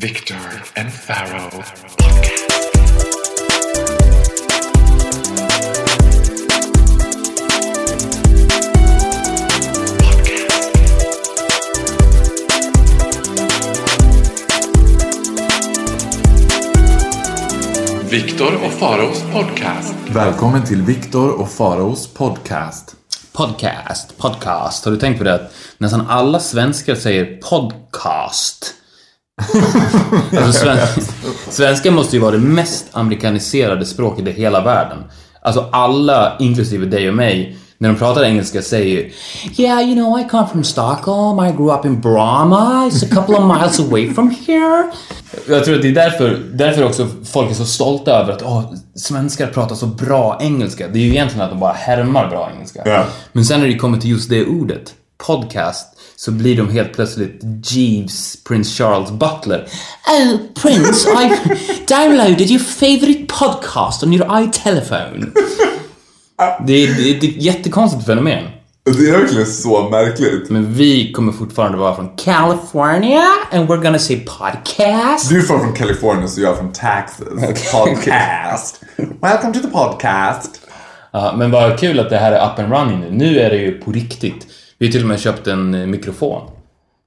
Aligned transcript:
Victor 0.00 0.62
and 0.76 0.92
Pharaoh. 0.92 1.64
Viktor 18.10 18.54
och 18.64 18.72
Faraos 18.72 19.22
podcast. 19.32 19.94
Välkommen 20.08 20.64
till 20.66 20.82
Viktor 20.82 21.40
och 21.40 21.50
Faraos 21.50 22.14
podcast. 22.14 22.96
Podcast, 23.32 24.18
podcast. 24.18 24.84
Har 24.84 24.92
du 24.92 24.98
tänkt 24.98 25.18
på 25.18 25.24
det 25.24 25.34
att 25.34 25.54
nästan 25.78 26.06
alla 26.08 26.40
svenskar 26.40 26.94
säger 26.94 27.36
podcast? 27.36 28.77
alltså, 30.44 30.52
sven 30.52 30.78
svenska 31.50 31.90
måste 31.90 32.16
ju 32.16 32.22
vara 32.22 32.32
det 32.32 32.38
mest 32.38 32.86
amerikaniserade 32.92 33.86
språket 33.86 34.28
i 34.28 34.32
hela 34.32 34.64
världen. 34.64 34.98
Alltså 35.42 35.68
alla, 35.72 36.36
inklusive 36.38 36.86
dig 36.86 37.08
och 37.08 37.14
mig, 37.14 37.56
när 37.78 37.88
de 37.88 37.98
pratar 37.98 38.24
engelska 38.24 38.62
säger 38.62 39.10
Yeah, 39.58 39.82
you 39.82 39.94
know, 39.94 40.20
I 40.20 40.28
come 40.30 40.48
from 40.48 40.64
Stockholm, 40.64 41.46
I 41.46 41.52
grew 41.52 41.74
up 41.74 41.84
in 41.84 42.00
Brahma, 42.00 42.90
it's 42.90 43.04
a 43.04 43.14
couple 43.14 43.36
of 43.36 43.58
miles 43.58 43.80
away 43.80 44.14
from 44.14 44.30
here. 44.46 44.90
Jag 45.48 45.64
tror 45.64 45.76
att 45.76 45.82
det 45.82 45.88
är 45.88 45.92
därför, 45.92 46.42
därför 46.52 46.84
också 46.84 47.08
folk 47.24 47.50
är 47.50 47.54
så 47.54 47.64
stolta 47.64 48.10
över 48.10 48.32
att 48.32 48.42
åh, 48.42 48.72
svenskar 48.94 49.46
pratar 49.46 49.74
så 49.74 49.86
bra 49.86 50.38
engelska. 50.40 50.88
Det 50.88 50.98
är 50.98 51.02
ju 51.02 51.08
egentligen 51.08 51.44
att 51.44 51.50
de 51.50 51.60
bara 51.60 51.72
härmar 51.72 52.28
bra 52.28 52.50
engelska. 52.54 52.82
Ja. 52.84 53.04
Men 53.32 53.44
sen 53.44 53.60
när 53.60 53.66
det 53.66 53.74
kommer 53.74 53.98
till 53.98 54.10
just 54.10 54.30
det 54.30 54.46
ordet, 54.46 54.94
podcast, 55.26 55.86
så 56.18 56.30
blir 56.30 56.56
de 56.56 56.68
helt 56.70 56.92
plötsligt 56.92 57.40
Jeeves, 57.64 58.44
Prince 58.44 58.70
Charles 58.76 59.10
Butler. 59.10 59.68
Oh, 60.06 60.38
Prince, 60.62 61.08
I 61.10 61.30
downloaded 61.88 62.50
your 62.50 62.58
favorite 62.58 63.26
podcast 63.26 64.02
on 64.02 64.12
your 64.12 64.26
iTelephone. 64.42 65.26
Det 66.66 66.72
är, 66.72 66.96
det 66.96 67.10
är 67.10 67.16
ett 67.16 67.42
jättekonstigt 67.42 68.06
fenomen. 68.06 68.44
Det 68.84 69.08
är 69.08 69.18
verkligen 69.18 69.46
så 69.46 69.88
märkligt. 69.88 70.50
Men 70.50 70.74
vi 70.74 71.12
kommer 71.12 71.32
fortfarande 71.32 71.78
vara 71.78 71.94
från 71.94 72.08
California 72.16 73.24
and 73.52 73.68
we're 73.68 73.82
gonna 73.82 73.98
say 73.98 74.20
podcast. 74.20 75.28
Du 75.28 75.38
är 75.38 75.42
från 75.42 75.72
Kalifornien 75.72 76.28
så 76.28 76.40
jag 76.40 76.52
är 76.52 76.56
från 76.56 76.72
Texas. 76.72 77.72
Podcast. 77.72 78.80
Welcome 78.96 79.54
to 79.54 79.60
the 79.60 79.68
podcast. 79.68 80.60
Ja, 81.12 81.34
men 81.36 81.50
vad 81.50 81.78
kul 81.78 82.00
att 82.00 82.10
det 82.10 82.18
här 82.18 82.32
är 82.32 82.52
up 82.52 82.58
and 82.58 82.72
running 82.72 83.00
nu. 83.00 83.10
Nu 83.10 83.40
är 83.40 83.50
det 83.50 83.56
ju 83.56 83.80
på 83.80 83.92
riktigt. 83.92 84.46
Vi 84.78 84.86
har 84.86 84.92
till 84.92 85.02
och 85.02 85.08
med 85.08 85.20
köpt 85.20 85.46
en 85.46 85.74
eh, 85.74 85.86
mikrofon. 85.86 86.50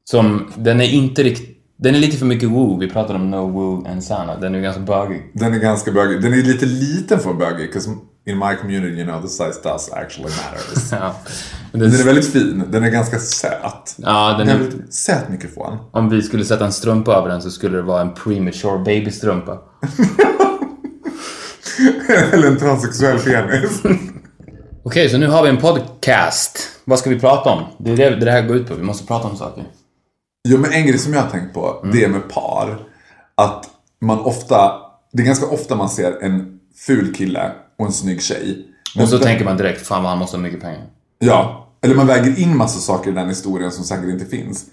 Som, 0.04 0.48
den 0.58 0.82
är 0.82 0.86
inte 0.94 1.24
riktigt... 1.24 1.58
Den 1.78 1.96
är 1.96 2.00
lite 2.00 2.18
för 2.18 2.26
mycket 2.26 2.50
woo. 2.50 2.80
Vi 2.80 2.90
pratade 2.90 3.20
om 3.20 3.32
no 3.32 3.48
woo 3.52 3.88
and 3.92 4.04
sana. 4.04 4.36
Den 4.38 4.56
är 4.56 4.60
ganska 4.62 4.82
bögig. 4.82 5.32
Den 5.34 5.54
är 5.54 5.60
ganska 5.60 5.92
bögig. 5.92 6.22
Den 6.22 6.34
är 6.34 6.38
lite 6.38 6.66
liten 6.66 7.20
för 7.20 7.34
bögig. 7.34 7.68
Because 7.68 7.90
in 8.26 8.38
my 8.38 8.56
community 8.62 8.96
you 8.96 9.04
know 9.08 9.22
the 9.22 9.28
size 9.28 9.60
does 9.64 9.92
actually 9.92 10.30
matters. 10.30 10.92
Ja. 10.92 11.16
Den, 11.72 11.82
Den 11.82 11.94
är 12.00 12.04
väldigt 12.06 12.34
fin. 12.34 12.64
Den 12.70 12.84
är 12.84 12.90
ganska 12.90 13.20
söt. 13.20 13.96
ja, 13.98 14.36
den 14.40 14.50
En 14.50 14.56
är, 14.56 14.60
väldigt 14.60 14.94
söt 14.94 15.30
mikrofon. 15.30 15.78
om 15.92 16.10
vi 16.10 16.22
skulle 16.22 16.46
sätta 16.46 16.66
en 16.66 16.72
strumpa 16.72 17.14
över 17.16 17.30
den 17.30 17.42
så 17.42 17.52
skulle 17.52 17.78
det 17.78 17.84
vara 17.84 18.02
en 18.02 18.14
premature 18.14 18.78
babystrumpa. 18.86 19.58
Eller 22.34 22.48
en 22.48 22.58
transsexuell 22.58 23.20
penis. 23.20 23.82
Okej, 24.84 25.10
så 25.10 25.18
nu 25.18 25.28
har 25.28 25.44
vi 25.44 25.50
en 25.50 25.58
podcast. 25.58 26.60
Vad 26.86 27.00
ska 27.00 27.10
vi 27.10 27.20
prata 27.20 27.50
om? 27.50 27.64
Det 27.78 27.92
är 27.92 27.98
det 27.98 28.16
det 28.26 28.32
här 28.32 28.42
går 28.42 28.58
ut 28.58 28.68
på. 28.68 28.76
Vi 28.76 28.84
måste 28.84 29.08
prata 29.08 29.28
om 29.28 29.38
saker. 29.38 29.64
Jo, 30.48 30.58
men 30.58 30.74
en 30.74 30.88
grej 30.88 30.98
som 30.98 31.14
jag 31.14 31.22
har 31.22 31.30
tänkt 31.30 31.54
på, 31.54 31.86
det 31.94 32.04
är 32.04 32.10
med 32.10 32.30
par. 32.30 32.80
Att 33.36 33.70
man 34.02 34.20
ofta, 34.20 34.72
det 35.14 35.22
är 35.24 35.26
ganska 35.26 35.46
ofta 35.46 35.76
man 35.76 35.90
ser 35.90 36.24
en 36.24 36.60
ful 36.76 37.14
kille 37.14 37.52
och 37.80 37.86
en 37.86 37.92
snygg 37.92 38.22
tjej. 38.22 38.66
Men 38.96 39.04
Och 39.04 39.10
så 39.10 39.20
tänker 39.20 39.46
man 39.46 39.58
direkt, 39.58 39.88
fan 39.88 40.04
vad 40.04 40.10
han 40.10 40.20
måste 40.20 40.38
ha 40.38 40.42
mycket 40.42 40.62
pengar. 40.62 40.86
Ja, 41.20 41.68
eller 41.82 41.96
man 41.96 42.08
väger 42.08 42.40
in 42.40 42.58
massa 42.58 42.80
saker 42.80 43.12
i 43.12 43.14
den 43.14 43.30
historien 43.30 43.72
som 43.72 43.84
säkert 43.84 44.10
inte 44.10 44.26
finns. 44.26 44.66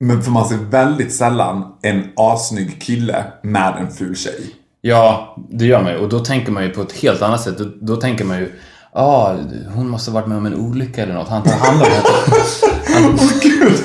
Men 0.00 0.22
för 0.22 0.30
man 0.30 0.48
ser 0.48 0.56
väldigt 0.56 1.14
sällan 1.14 1.74
en 1.82 2.12
assnygg 2.16 2.82
kille 2.82 3.24
med 3.42 3.76
en 3.78 3.90
ful 3.90 4.16
tjej. 4.16 4.54
Ja, 4.80 5.36
det 5.50 5.64
gör 5.64 5.82
man 5.82 5.92
ju. 5.92 5.98
Och 5.98 6.08
då 6.08 6.18
tänker 6.18 6.52
man 6.52 6.64
ju 6.64 6.70
på 6.70 6.82
ett 6.82 6.92
helt 6.92 7.22
annat 7.22 7.40
sätt. 7.40 7.58
Då, 7.58 7.64
då 7.80 7.96
tänker 7.96 8.24
man 8.24 8.38
ju, 8.38 8.52
ja, 8.94 9.00
ah, 9.00 9.36
hon 9.74 9.88
måste 9.88 10.10
ha 10.10 10.14
varit 10.20 10.28
med 10.28 10.38
om 10.38 10.46
en 10.46 10.54
olycka 10.54 11.02
eller 11.02 11.14
något. 11.14 11.28
Han 11.28 11.42
tar 11.42 11.52
hand 11.52 11.82
om 11.82 11.88
det. 11.88 12.02
Åh 12.96 13.30
gud! 13.42 13.82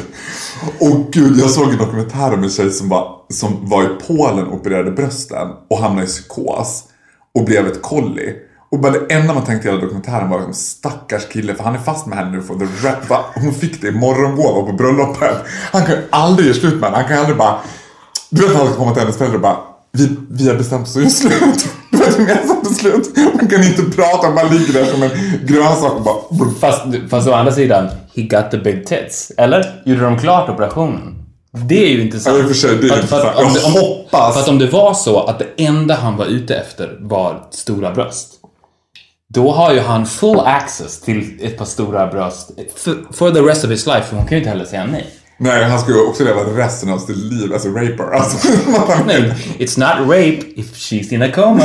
Åh 0.80 1.06
gud, 1.12 1.40
jag 1.40 1.50
såg 1.50 1.72
en 1.72 1.78
dokumentär 1.78 2.34
om 2.34 2.44
en 2.44 2.50
tjej 2.50 2.72
som 2.72 2.90
var, 2.90 3.16
som 3.30 3.70
var 3.70 3.84
i 3.84 3.88
Polen 4.08 4.48
och 4.48 4.54
opererade 4.56 4.92
brösten 4.92 5.48
och 5.70 5.78
hamnade 5.78 6.04
i 6.04 6.10
psykos. 6.10 6.84
Och 7.36 7.46
blev 7.46 7.68
ett 7.68 7.82
kolli. 7.82 8.36
Och 8.72 8.80
bara 8.80 8.92
det 8.92 9.14
enda 9.14 9.34
man 9.34 9.44
tänkte 9.44 9.68
i 9.68 9.72
hela 9.72 9.84
dokumentären 9.84 10.30
var 10.30 10.52
stackars 10.52 11.28
kille 11.30 11.56
för 11.56 11.64
han 11.64 11.76
är 11.76 11.80
fast 11.80 12.06
med 12.06 12.18
henne 12.18 12.32
nu 12.32 12.42
för 12.42 12.56
the 12.56 12.88
rap, 12.88 13.10
va? 13.10 13.26
Hon 13.36 13.54
fick 13.54 13.82
det 13.82 13.88
i 13.88 13.92
morgongåva 13.92 14.68
på 14.68 14.74
bröllopet. 14.74 15.38
Han 15.72 15.86
kan 15.86 15.96
ju 15.96 16.02
aldrig 16.10 16.48
göra 16.48 16.58
slut 16.58 16.74
med 16.74 16.84
henne. 16.84 16.98
Han 16.98 17.08
kan 17.08 17.16
ju 17.16 17.20
aldrig 17.20 17.38
bara... 17.38 17.60
Du 18.30 18.42
vet 18.42 18.52
när 18.52 18.58
han 18.58 18.68
kommer 18.68 18.78
komma 18.78 18.94
till 18.94 19.02
hennes 19.02 19.18
föräldrar 19.18 19.38
och 19.38 19.42
bara 19.42 19.58
vi, 19.92 20.18
vi 20.30 20.48
har 20.48 20.56
bestämt 20.56 20.88
oss 20.88 20.96
att 20.96 21.02
göra 21.02 21.10
slut. 21.12 21.70
Jag 22.28 22.48
sa 22.48 22.74
slut? 22.74 23.10
Hon 23.40 23.48
kan 23.48 23.64
inte 23.64 23.84
prata, 23.96 24.30
man 24.30 24.48
ligger 24.58 24.74
där 24.74 24.86
som 24.86 25.04
en 25.04 25.10
grönsak 25.46 25.92
och 25.94 26.02
bara... 26.04 26.50
Fast, 26.62 26.82
fast 27.10 27.28
å 27.28 27.34
andra 27.34 27.52
sidan, 27.52 27.88
he 28.16 28.22
got 28.22 28.52
the 28.52 28.58
big 28.58 28.88
tits. 28.88 29.32
Eller? 29.38 29.82
Gjorde 29.86 30.02
de 30.02 30.20
klart 30.20 30.50
operationen? 30.50 31.14
Det 31.52 31.86
är 31.86 31.90
ju 31.90 32.02
intressant. 32.02 32.38
Ja, 32.42 32.48
för 32.48 32.54
sig, 32.54 32.76
det 32.82 32.88
är 32.88 32.90
För 32.90 32.98
att- 33.00 33.10
för 33.10 33.44
intressant. 33.44 33.48
om 33.48 33.54
det- 33.54 33.60
Jag 33.80 33.88
hoppas. 33.88 34.34
För 34.34 34.42
att 34.42 34.48
om 34.50 34.60
det 34.60 34.68
var 34.68 34.94
så 34.94 35.20
att 35.24 35.40
det 35.40 35.64
enda 35.66 35.96
han 35.96 36.18
var 36.18 36.26
ute 36.26 36.56
efter 36.56 36.98
var 37.00 37.44
stora 37.52 37.92
bröst. 37.92 38.34
Då 39.34 39.52
har 39.52 39.74
ju 39.74 39.80
han 39.80 40.06
full 40.06 40.40
access 40.40 41.02
till 41.02 41.40
ett 41.42 41.58
par 41.58 41.66
stora 41.66 42.08
bröst 42.08 42.52
for, 42.76 43.14
for 43.14 43.32
the 43.32 43.40
rest 43.42 43.64
of 43.66 43.72
his 43.72 43.86
life. 43.86 44.02
För 44.04 44.16
hon 44.16 44.26
kan 44.26 44.32
ju 44.32 44.38
inte 44.38 44.50
heller 44.50 44.66
säga 44.66 44.86
nej. 44.86 45.08
Nej, 45.40 45.64
han 45.64 45.80
ju 45.88 46.02
också 46.02 46.24
leva 46.24 46.42
resten 46.42 46.90
av 46.90 47.00
sitt 47.00 47.18
liv 47.18 47.54
as 47.54 47.66
a 47.66 47.70
raper. 47.70 48.12
Alltså, 48.14 48.48
Nej, 49.06 49.34
It's 49.60 49.80
not 49.80 50.10
rape 50.10 50.40
if 50.56 50.74
she's 50.76 51.14
in 51.14 51.22
a 51.22 51.32
coma. 51.36 51.64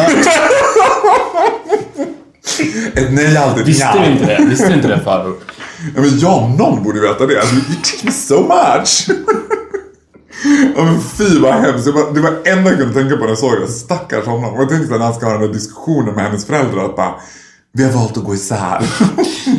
ett 2.95 3.13
nej 3.13 3.37
alltid 3.37 3.67
Visste 3.67 3.85
ja. 3.95 4.03
du 4.03 4.13
inte 4.13 4.27
det? 4.27 4.45
Visste 4.45 4.69
du 4.69 4.75
inte 4.75 4.89
det 4.89 5.01
Farao? 5.01 5.35
Ja, 5.97 6.01
men 6.01 6.27
om 6.27 6.57
någon 6.57 6.83
borde 6.83 7.01
veta 7.01 7.27
det. 7.27 7.41
Alltså, 7.41 7.55
you 7.55 7.65
teach 7.83 8.05
me 8.05 8.11
so 8.11 8.41
much. 8.41 9.09
ja, 10.77 10.85
men 10.85 11.01
fy 11.01 11.39
vad 11.39 11.55
hemskt. 11.55 11.85
Det 11.85 12.21
var 12.21 12.45
det 12.45 12.51
enda 12.51 12.71
jag 12.71 12.79
kunde 12.79 12.95
tänka 12.95 13.17
på 13.17 13.23
när 13.23 13.29
jag 13.29 13.39
såg 13.39 13.61
det. 13.61 13.69
Stackars 13.69 14.25
honom. 14.25 14.55
Jag 14.57 14.69
tänkte 14.69 14.99
när 14.99 15.05
han 15.05 15.15
ska 15.15 15.27
ha 15.27 15.33
den 15.33 15.43
där 15.43 15.55
diskussionen 15.55 16.15
med 16.15 16.25
hennes 16.25 16.47
föräldrar. 16.47 16.85
Att 16.85 16.97
bara, 16.97 17.15
vi 17.73 17.85
har 17.85 17.93
valt 17.93 18.17
att 18.17 18.25
gå 18.25 18.35
isär. 18.35 18.79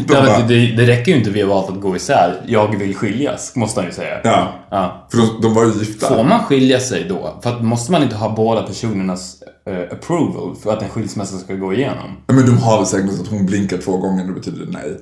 De 0.07 0.13
Ja, 0.13 0.25
bara, 0.25 0.39
det, 0.47 0.75
det 0.75 0.85
räcker 0.87 1.11
ju 1.11 1.17
inte 1.17 1.29
vi 1.29 1.41
har 1.41 1.47
valt 1.49 1.69
att 1.69 1.81
gå 1.81 1.95
isär. 1.95 2.41
Jag 2.47 2.77
vill 2.79 2.95
skiljas, 2.95 3.55
måste 3.55 3.79
han 3.79 3.87
ju 3.89 3.93
säga. 3.95 4.17
ja. 4.23 4.47
Ja. 4.71 5.07
För 5.11 5.17
de, 5.17 5.41
de 5.41 5.53
var 5.53 5.65
ju 5.65 5.71
gifta. 5.71 6.07
Får 6.07 6.23
man 6.23 6.39
skilja 6.43 6.79
sig 6.79 7.05
då? 7.09 7.39
För 7.43 7.49
att 7.49 7.63
måste 7.63 7.91
man 7.91 8.03
inte 8.03 8.15
ha 8.15 8.29
båda 8.35 8.61
personernas 8.63 9.43
eh, 9.69 9.97
approval 9.97 10.55
för 10.63 10.73
att 10.73 10.81
en 10.83 10.89
skilsmässa 10.89 11.37
ska 11.37 11.53
gå 11.53 11.73
igenom? 11.73 12.17
Ja, 12.27 12.33
men 12.33 12.45
de 12.45 12.57
har 12.57 12.77
väl 12.77 12.85
säkert 12.85 13.19
att 13.21 13.27
hon 13.27 13.45
blinkar 13.45 13.77
två 13.77 13.97
gånger, 13.97 14.25
det 14.25 14.33
betyder 14.33 14.65
nej. 14.69 14.97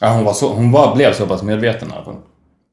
Ja, 0.00 0.08
hon, 0.12 0.24
var 0.24 0.32
så, 0.32 0.52
hon 0.54 0.72
var, 0.72 0.96
blev 0.96 1.12
så 1.14 1.26
pass 1.26 1.42
medveten 1.42 1.88
i 1.88 1.92
alla 1.94 2.04
fall. 2.04 2.16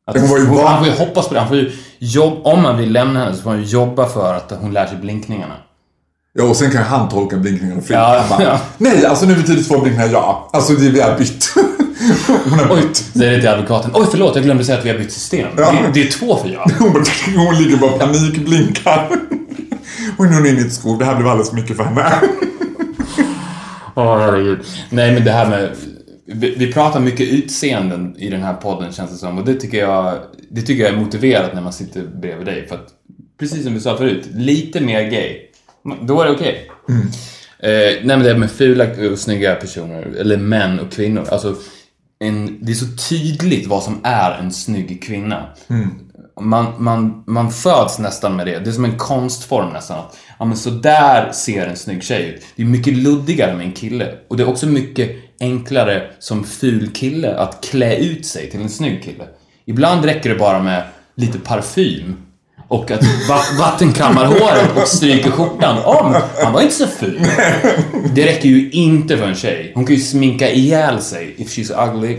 Att 0.08 0.20
Hon 0.20 0.30
hon, 0.48 0.56
van- 0.58 0.68
han 0.68 0.86
får 0.86 0.94
ju 0.94 1.00
hoppas 1.00 1.28
på 1.28 1.34
det. 1.34 1.40
Han 1.40 1.50
får 1.50 1.58
ju 1.58 1.72
jobb, 2.00 2.34
om 2.44 2.62
man 2.62 2.78
vill 2.78 2.92
lämna 2.92 3.20
henne 3.20 3.36
så 3.36 3.42
får 3.42 3.50
han 3.50 3.60
ju 3.60 3.66
jobba 3.66 4.06
för 4.08 4.34
att 4.34 4.54
hon 4.62 4.74
lär 4.74 4.86
sig 4.86 4.98
blinkningarna. 4.98 5.54
Ja, 6.38 6.44
och 6.44 6.56
sen 6.56 6.72
kan 6.72 6.82
ju 6.82 6.88
han 6.88 7.10
tolka 7.10 7.38
blinkningarna 7.38 7.82
fritt. 7.82 7.92
Ja, 7.92 8.26
bara, 8.30 8.44
ja. 8.44 8.60
nej, 8.78 9.06
alltså 9.06 9.26
nu 9.26 9.36
betyder 9.36 9.64
två 9.64 9.80
blinkningar 9.80 10.10
ja. 10.12 10.50
Alltså 10.54 10.74
det 10.74 10.90
vi 10.90 11.02
har 11.02 11.18
bytt. 11.18 11.54
hon 12.50 12.60
har 12.60 12.76
bytt. 12.76 12.98
säger 12.98 13.32
det 13.32 13.40
till 13.40 13.50
advokaten. 13.50 13.92
Oj, 13.94 14.08
förlåt, 14.12 14.36
jag 14.36 14.44
glömde 14.44 14.64
säga 14.64 14.78
att 14.78 14.86
vi 14.86 14.90
har 14.90 14.98
bytt 14.98 15.12
system. 15.12 15.48
Ja. 15.58 15.72
Det, 15.72 16.02
det 16.02 16.08
är 16.08 16.12
två 16.12 16.38
för 16.38 16.50
ja. 16.50 16.68
Hon, 17.36 17.56
ligger 17.56 17.78
bara 17.78 17.92
panikblinkar. 17.92 19.12
Hon 20.18 20.34
är 20.34 20.50
inne 20.50 20.60
i 20.60 20.66
ett 20.66 20.74
skov. 20.74 20.98
Det 20.98 21.06
här 21.06 21.16
blev 21.16 21.28
alldeles 21.28 21.50
för 21.50 21.56
mycket 21.56 21.78
för 21.78 21.84
henne. 21.84 22.06
Åh, 23.96 24.20
herregud. 24.20 24.60
Nej, 24.90 25.14
men 25.14 25.24
det 25.24 25.32
här 25.32 25.50
med... 25.50 25.72
Vi, 26.28 26.56
vi 26.58 26.74
pratar 26.74 27.00
mycket 27.00 27.30
utseenden 27.30 28.16
i 28.18 28.30
den 28.30 28.44
här 28.44 28.54
podden, 28.54 28.92
känns 28.92 29.12
det 29.12 29.18
som. 29.18 29.38
Och 29.38 29.46
det 29.46 29.54
tycker 29.54 29.78
jag, 29.78 30.18
det 30.50 30.62
tycker 30.62 30.84
jag 30.84 30.94
är 30.94 30.98
motiverat 30.98 31.54
när 31.54 31.62
man 31.62 31.74
sitter 31.74 32.04
bredvid 32.04 32.46
dig. 32.46 32.68
För 32.68 32.76
att, 32.76 32.88
precis 33.40 33.64
som 33.64 33.74
vi 33.74 33.80
sa 33.80 33.98
förut, 33.98 34.30
lite 34.34 34.82
mer 34.82 35.10
gay. 35.10 35.46
Då 36.02 36.22
är 36.22 36.26
det 36.26 36.32
okej. 36.32 36.72
Eh, 37.60 37.70
nej, 37.70 38.04
men 38.04 38.20
det 38.20 38.30
här 38.30 38.38
med 38.38 38.52
fula 38.52 38.88
och 39.12 39.20
snygga 39.20 39.56
personer, 39.56 40.02
eller 40.20 40.38
män 40.38 40.80
och 40.80 40.92
kvinnor. 40.92 41.28
Alltså, 41.32 41.56
en, 42.20 42.58
det 42.62 42.72
är 42.72 42.76
så 42.76 43.10
tydligt 43.10 43.68
vad 43.68 43.84
som 43.84 44.00
är 44.04 44.40
en 44.40 44.52
snygg 44.52 45.04
kvinna. 45.04 45.48
Man, 46.42 46.74
man, 46.78 47.24
man 47.28 47.52
föds 47.52 48.00
nästan 48.00 48.36
med 48.36 48.48
det. 48.48 48.60
Det 48.60 48.70
är 48.70 48.72
som 48.72 48.86
en 48.86 48.98
konstform 48.98 49.74
nästan. 49.74 50.00
Att, 50.00 50.18
ja, 50.40 50.46
men 50.46 50.58
så 50.58 50.70
där 50.70 51.32
ser 51.32 51.68
en 51.68 51.76
snygg 51.76 52.04
tjej 52.04 52.30
ut. 52.30 52.44
Det 52.56 52.64
är 52.64 52.68
mycket 52.68 52.94
luddigare 52.94 53.54
med 53.58 53.66
en 53.66 53.72
kille. 53.72 54.14
Och 54.28 54.38
det 54.38 54.44
är 54.44 54.50
också 54.50 54.68
mycket 54.68 55.12
enklare 55.40 56.08
som 56.20 56.44
ful 56.44 56.92
kille 56.94 57.36
att 57.36 57.64
klä 57.64 57.96
ut 57.98 58.26
sig 58.26 58.50
till 58.50 58.62
en 58.62 58.70
snygg 58.70 59.04
kille. 59.04 59.24
Ibland 59.66 60.06
räcker 60.06 60.30
det 60.30 60.36
bara 60.36 60.64
med 60.64 60.84
lite 61.16 61.40
parfym 61.40 62.25
och 62.68 62.92
att 62.92 63.04
va 63.30 63.40
vattenkammar 63.60 64.26
håret 64.26 64.70
och 64.82 64.88
stryker 64.88 65.32
skjortan. 65.32 65.78
Om 65.86 66.16
han 66.44 66.54
var 66.54 66.62
inte 66.62 66.76
så 66.76 66.88
ful. 66.88 67.28
Det 68.16 68.26
räcker 68.26 68.50
ju 68.50 68.70
inte 68.72 69.18
för 69.18 69.28
en 69.28 69.36
tjej. 69.36 69.72
Hon 69.76 69.86
kan 69.86 69.96
ju 69.96 70.02
sminka 70.02 70.52
ihjäl 70.52 71.02
sig. 71.02 71.36
If 71.38 71.48
she's 71.50 71.90
ugly. 71.96 72.18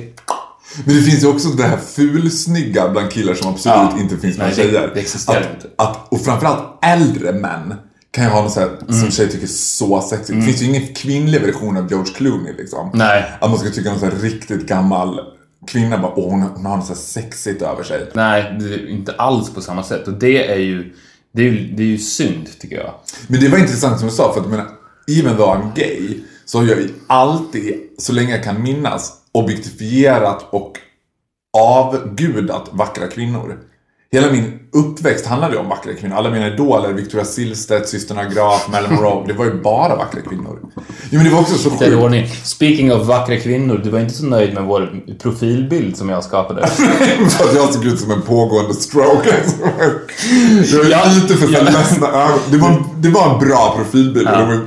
Men 0.84 0.96
det 0.96 1.02
finns 1.02 1.22
ju 1.24 1.28
också 1.28 1.48
det 1.48 1.62
här 1.62 1.76
fulsnygga 1.76 2.88
bland 2.88 3.10
killar 3.10 3.34
som 3.34 3.50
absolut 3.50 3.76
Ja. 3.76 3.98
inte 4.00 4.16
finns 4.16 4.36
bland 4.36 4.52
Nej, 4.56 4.66
det- 4.66 4.72
tjejer. 4.72 4.90
det 4.94 5.00
existerar 5.00 5.40
att, 5.40 5.54
inte. 5.54 5.68
Att, 5.78 6.12
och 6.12 6.20
framförallt 6.24 6.62
äldre 6.82 7.32
män 7.32 7.74
kan 8.10 8.24
ju 8.24 8.30
ha 8.30 8.42
något 8.42 8.52
så 8.52 8.60
här, 8.60 8.68
Mm. 8.88 9.00
som 9.00 9.10
tjejer 9.10 9.30
tycker 9.30 9.44
är 9.44 9.48
så 9.48 10.00
sexigt. 10.00 10.38
Det 10.38 10.42
finns 10.46 10.62
ju 10.62 10.66
ingen 10.66 10.94
kvinnlig 10.94 11.40
version 11.42 11.76
av 11.76 11.88
George 11.90 12.14
Clooney 12.14 12.52
liksom. 12.58 12.90
Nej. 12.94 13.24
Att 13.40 13.50
man 13.50 13.58
ska 13.58 13.70
tycka 13.70 13.90
någon 13.90 13.98
så 14.00 14.06
här 14.06 14.12
riktigt 14.22 14.66
gammal 14.68 15.20
kvinna 15.66 15.98
bara, 15.98 16.12
åh 16.16 16.30
hon, 16.30 16.42
hon 16.42 16.66
har 16.66 16.76
något 16.76 16.86
så 16.86 16.94
sexigt 16.94 17.62
över 17.62 17.82
sig. 17.82 18.10
Nej, 18.14 18.56
det 18.60 18.74
är 18.74 18.88
inte 18.88 19.12
alls 19.12 19.54
på 19.54 19.60
samma 19.60 19.82
sätt. 19.82 20.08
Och 20.08 20.14
det 20.14 20.50
är 20.50 20.58
ju... 20.58 20.94
Det 21.32 21.42
är 21.42 21.50
ju, 21.50 21.72
det 21.76 21.82
är 21.82 21.86
ju 21.86 21.98
synd, 21.98 22.48
tycker 22.60 22.76
jag. 22.76 22.94
Men 23.28 23.40
det 23.40 23.48
var 23.48 23.58
intressant 23.58 23.98
som 23.98 24.08
du 24.08 24.14
sa, 24.14 24.32
för 24.32 24.40
att 24.40 24.46
jag 24.46 24.50
menar, 24.50 24.68
even 25.08 25.36
though 25.36 25.56
I'm 25.56 25.74
gay, 25.74 26.20
så 26.44 26.58
har 26.58 26.66
jag 26.66 26.78
ju 26.78 26.88
alltid, 27.06 27.74
så 27.98 28.12
länge 28.12 28.30
jag 28.30 28.44
kan 28.44 28.62
minnas, 28.62 29.12
objektifierat 29.32 30.46
och 30.50 30.78
avgudat 31.58 32.68
vackra 32.72 33.06
kvinnor. 33.06 33.58
Hela 34.12 34.32
min 34.32 34.58
uppväxt 34.72 35.26
handlade 35.26 35.54
ju 35.54 35.60
om 35.60 35.68
vackra 35.68 35.94
kvinnor. 35.94 36.16
Alla 36.16 36.30
mina 36.30 36.46
idoler, 36.46 36.92
Victoria 36.92 37.24
Silvstedt, 37.24 37.88
systrarna 37.88 38.24
Graf, 38.24 38.68
Marilyn 38.72 38.94
Monroe, 38.94 39.24
det 39.26 39.32
var 39.32 39.44
ju 39.44 39.62
bara 39.62 39.96
vackra 39.96 40.20
kvinnor. 40.20 40.58
Jo 41.10 41.18
men 41.18 41.24
det 41.24 41.30
var 41.30 41.40
också 41.40 41.54
så 41.58 41.70
sjukt. 41.70 41.94
ordning. 41.94 42.26
Speaking 42.44 42.92
of 42.92 43.06
vackra 43.06 43.36
kvinnor, 43.36 43.80
du 43.84 43.90
var 43.90 44.00
inte 44.00 44.14
så 44.14 44.24
nöjd 44.26 44.54
med 44.54 44.62
vår 44.64 45.00
profilbild 45.22 45.96
som 45.96 46.08
jag 46.08 46.24
skapade. 46.24 46.66
För 47.28 47.44
att 47.48 47.54
jag 47.54 47.74
såg 47.74 47.84
ut 47.84 48.00
som 48.00 48.10
en 48.10 48.22
pågående 48.22 48.74
stroke. 48.74 49.34
Jag 50.72 50.78
var 50.78 50.90
Ja, 50.90 51.04
lite 51.14 51.34
för 51.36 51.52
ja. 51.52 51.62
ledsna 51.62 52.08
ögon. 52.08 52.38
Det 52.50 52.58
var, 52.58 52.84
det 52.96 53.08
var 53.08 53.32
en 53.34 53.38
bra 53.48 53.74
profilbild. 53.76 54.28
Ja. 54.28 54.38
Det 54.38 54.44
var 54.46 54.60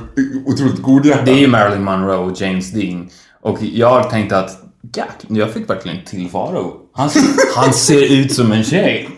otroligt 0.46 0.82
godhjärtad. 0.82 1.24
Det 1.24 1.30
är 1.32 1.38
ju 1.38 1.46
Marilyn 1.46 1.84
Monroe 1.84 2.16
och 2.16 2.40
James 2.40 2.70
Dean. 2.72 3.08
Och 3.42 3.58
jag 3.62 4.10
tänkte 4.10 4.38
att, 4.38 4.50
jäklar, 4.96 5.38
jag 5.38 5.50
fick 5.50 5.70
verkligen 5.70 6.04
till 6.04 6.28
Faro. 6.30 6.72
Han, 6.94 7.10
han 7.56 7.72
ser 7.72 8.12
ut 8.12 8.34
som 8.34 8.52
en 8.52 8.64
tjej. 8.64 9.08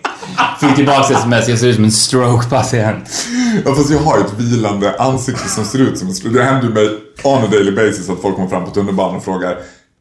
Fick 0.61 0.77
tillbaka 0.77 1.15
sms, 1.15 1.49
jag 1.49 1.59
ser 1.59 1.67
ut 1.67 1.75
som 1.75 1.85
en 1.85 1.91
stroke-patient. 1.91 3.27
Ja 3.65 3.75
fast 3.75 3.91
jag 3.91 3.99
har 3.99 4.19
ett 4.19 4.33
vilande 4.37 4.97
ansikte 4.99 5.49
som 5.49 5.65
ser 5.65 5.79
ut 5.79 5.99
som 5.99 6.09
en 6.09 6.15
stroke. 6.15 6.39
Det 6.39 6.45
händer 6.45 6.69
ju 6.69 6.75
mig 6.75 6.99
on 7.25 7.45
a 7.45 7.47
daily 7.51 7.71
basis 7.73 8.11
att 8.11 8.23
folk 8.23 8.37
kommer 8.37 8.49
fram 8.49 8.65
på 8.65 8.71
tunnelbanan 8.71 9.17
och 9.17 9.25
frågar 9.25 9.59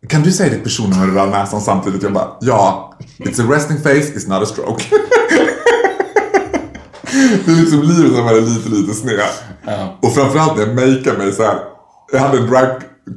Kan 0.07 0.23
du 0.23 0.31
säga 0.31 0.50
ditt 0.50 0.63
personnummer 0.63 1.07
och 1.07 1.13
röra 1.13 1.29
näsan 1.29 1.62
samtidigt? 1.62 2.03
Jag 2.03 2.13
bara 2.13 2.27
ja, 2.41 2.94
it's 3.18 3.41
a 3.41 3.56
resting 3.56 3.77
face, 3.77 4.13
it's 4.19 4.29
not 4.29 4.44
a 4.44 4.45
stroke. 4.45 4.83
det 7.45 7.51
är 7.51 7.56
liksom 7.56 7.81
livet 7.81 8.12
som 8.12 8.27
är 8.27 8.41
lite, 8.41 8.69
lite 8.69 8.94
sned. 8.94 9.19
Ja. 9.65 9.97
Och 10.01 10.13
framförallt 10.13 10.57
när 10.57 10.65
jag 10.65 10.75
makear 10.75 11.17
mig 11.17 11.31
så 11.33 11.44
här. 11.44 11.59
Jag 12.12 12.19
hade 12.19 12.38
en 12.38 12.47
drag 12.47 12.67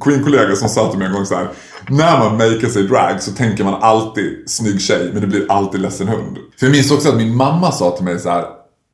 queen 0.01 0.23
kollega 0.23 0.55
som 0.55 0.69
sa 0.69 0.89
till 0.89 0.99
mig 0.99 1.07
en 1.07 1.13
gång 1.13 1.25
så 1.25 1.35
här. 1.35 1.49
När 1.89 2.19
man 2.19 2.37
makear 2.37 2.69
sig 2.69 2.83
drag 2.83 3.21
så 3.21 3.31
tänker 3.31 3.63
man 3.63 3.83
alltid 3.83 4.43
snygg 4.49 4.81
tjej 4.81 5.09
men 5.13 5.21
det 5.21 5.27
blir 5.27 5.51
alltid 5.51 5.81
ledsen 5.81 6.07
hund. 6.07 6.37
För 6.59 6.65
jag 6.65 6.71
minns 6.71 6.91
också 6.91 7.09
att 7.09 7.17
min 7.17 7.35
mamma 7.35 7.71
sa 7.71 7.91
till 7.91 8.05
mig 8.05 8.19
så 8.19 8.29
här. 8.29 8.45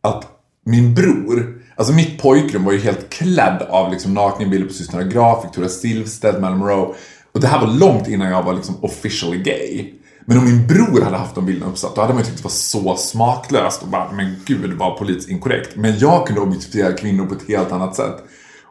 Att 0.03 0.27
min 0.65 0.93
bror, 0.93 1.61
alltså 1.75 1.93
mitt 1.93 2.21
pojkrum 2.21 2.65
var 2.65 2.71
ju 2.71 2.79
helt 2.79 3.09
klädd 3.09 3.61
av 3.69 3.91
liksom 3.91 4.13
nakenbilder 4.13 4.67
på 4.67 4.73
systrarna 4.73 5.03
Graf, 5.03 5.45
Victoria 5.45 5.69
Silvstedt, 5.69 6.41
Marilyn 6.41 6.59
Monroe. 6.59 6.95
Och 7.33 7.41
det 7.41 7.47
här 7.47 7.59
var 7.59 7.73
långt 7.73 8.07
innan 8.07 8.31
jag 8.31 8.43
var 8.43 8.53
liksom 8.53 8.75
officially 8.81 9.37
gay. 9.37 9.93
Men 10.25 10.37
om 10.37 10.45
min 10.45 10.67
bror 10.67 11.01
hade 11.01 11.17
haft 11.17 11.35
de 11.35 11.45
bilderna 11.45 11.71
uppsatt, 11.71 11.95
då 11.95 12.01
hade 12.01 12.13
man 12.13 12.23
ju 12.23 12.25
tyckt 12.25 12.37
det 12.37 12.43
var 12.43 12.51
så 12.51 12.95
smaklöst 12.95 13.81
och 13.81 13.87
bara, 13.87 14.11
men 14.11 14.35
gud 14.45 14.73
vad 14.73 14.97
politiskt 14.97 15.29
inkorrekt. 15.29 15.75
Men 15.75 15.99
jag 15.99 16.27
kunde 16.27 16.41
objektifiera 16.41 16.93
kvinnor 16.93 17.25
på 17.25 17.33
ett 17.35 17.47
helt 17.47 17.71
annat 17.71 17.95
sätt. 17.95 18.15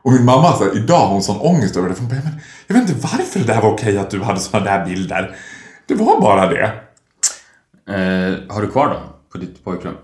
Och 0.03 0.13
min 0.13 0.25
mamma, 0.25 0.53
så 0.59 0.65
här, 0.65 0.77
idag 0.77 0.99
har 0.99 1.09
hon 1.09 1.23
sån 1.23 1.41
ångest 1.41 1.77
över 1.77 1.89
det. 1.89 1.95
För 1.95 2.03
hon 2.03 2.11
bara, 2.11 2.21
men 2.25 2.41
jag 2.67 2.75
vet 2.75 2.89
inte 2.89 3.01
varför 3.03 3.39
det 3.41 3.47
där 3.47 3.61
var 3.63 3.71
okej 3.71 3.99
att 3.99 4.11
du 4.11 4.23
hade 4.23 4.41
såna 4.41 4.65
där 4.65 4.85
bilder. 4.87 5.37
Det 5.87 5.95
var 5.95 6.21
bara 6.21 6.47
det. 6.49 6.73
Eh, 7.89 8.55
har 8.55 8.63
du 8.63 8.69
kvar 8.71 8.89
dem 8.89 9.03
på 9.33 9.39
ditt 9.39 9.65
pojkrum? 9.65 9.95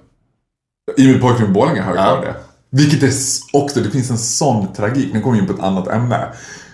I 0.96 1.08
mitt 1.12 1.20
pojkrum 1.20 1.50
i 1.50 1.52
Borlänge 1.52 1.80
har 1.82 1.94
jag 1.96 2.06
Ja. 2.06 2.12
kvar 2.16 2.22
det. 2.26 2.34
Vilket 2.70 3.02
är 3.02 3.12
också, 3.52 3.80
det 3.80 3.90
finns 3.90 4.10
en 4.10 4.18
sån 4.18 4.72
tragik. 4.72 5.14
Nu 5.14 5.20
kommer 5.20 5.36
vi 5.36 5.42
in 5.42 5.46
på 5.48 5.52
ett 5.52 5.60
annat 5.62 5.88
ämne. 5.88 6.28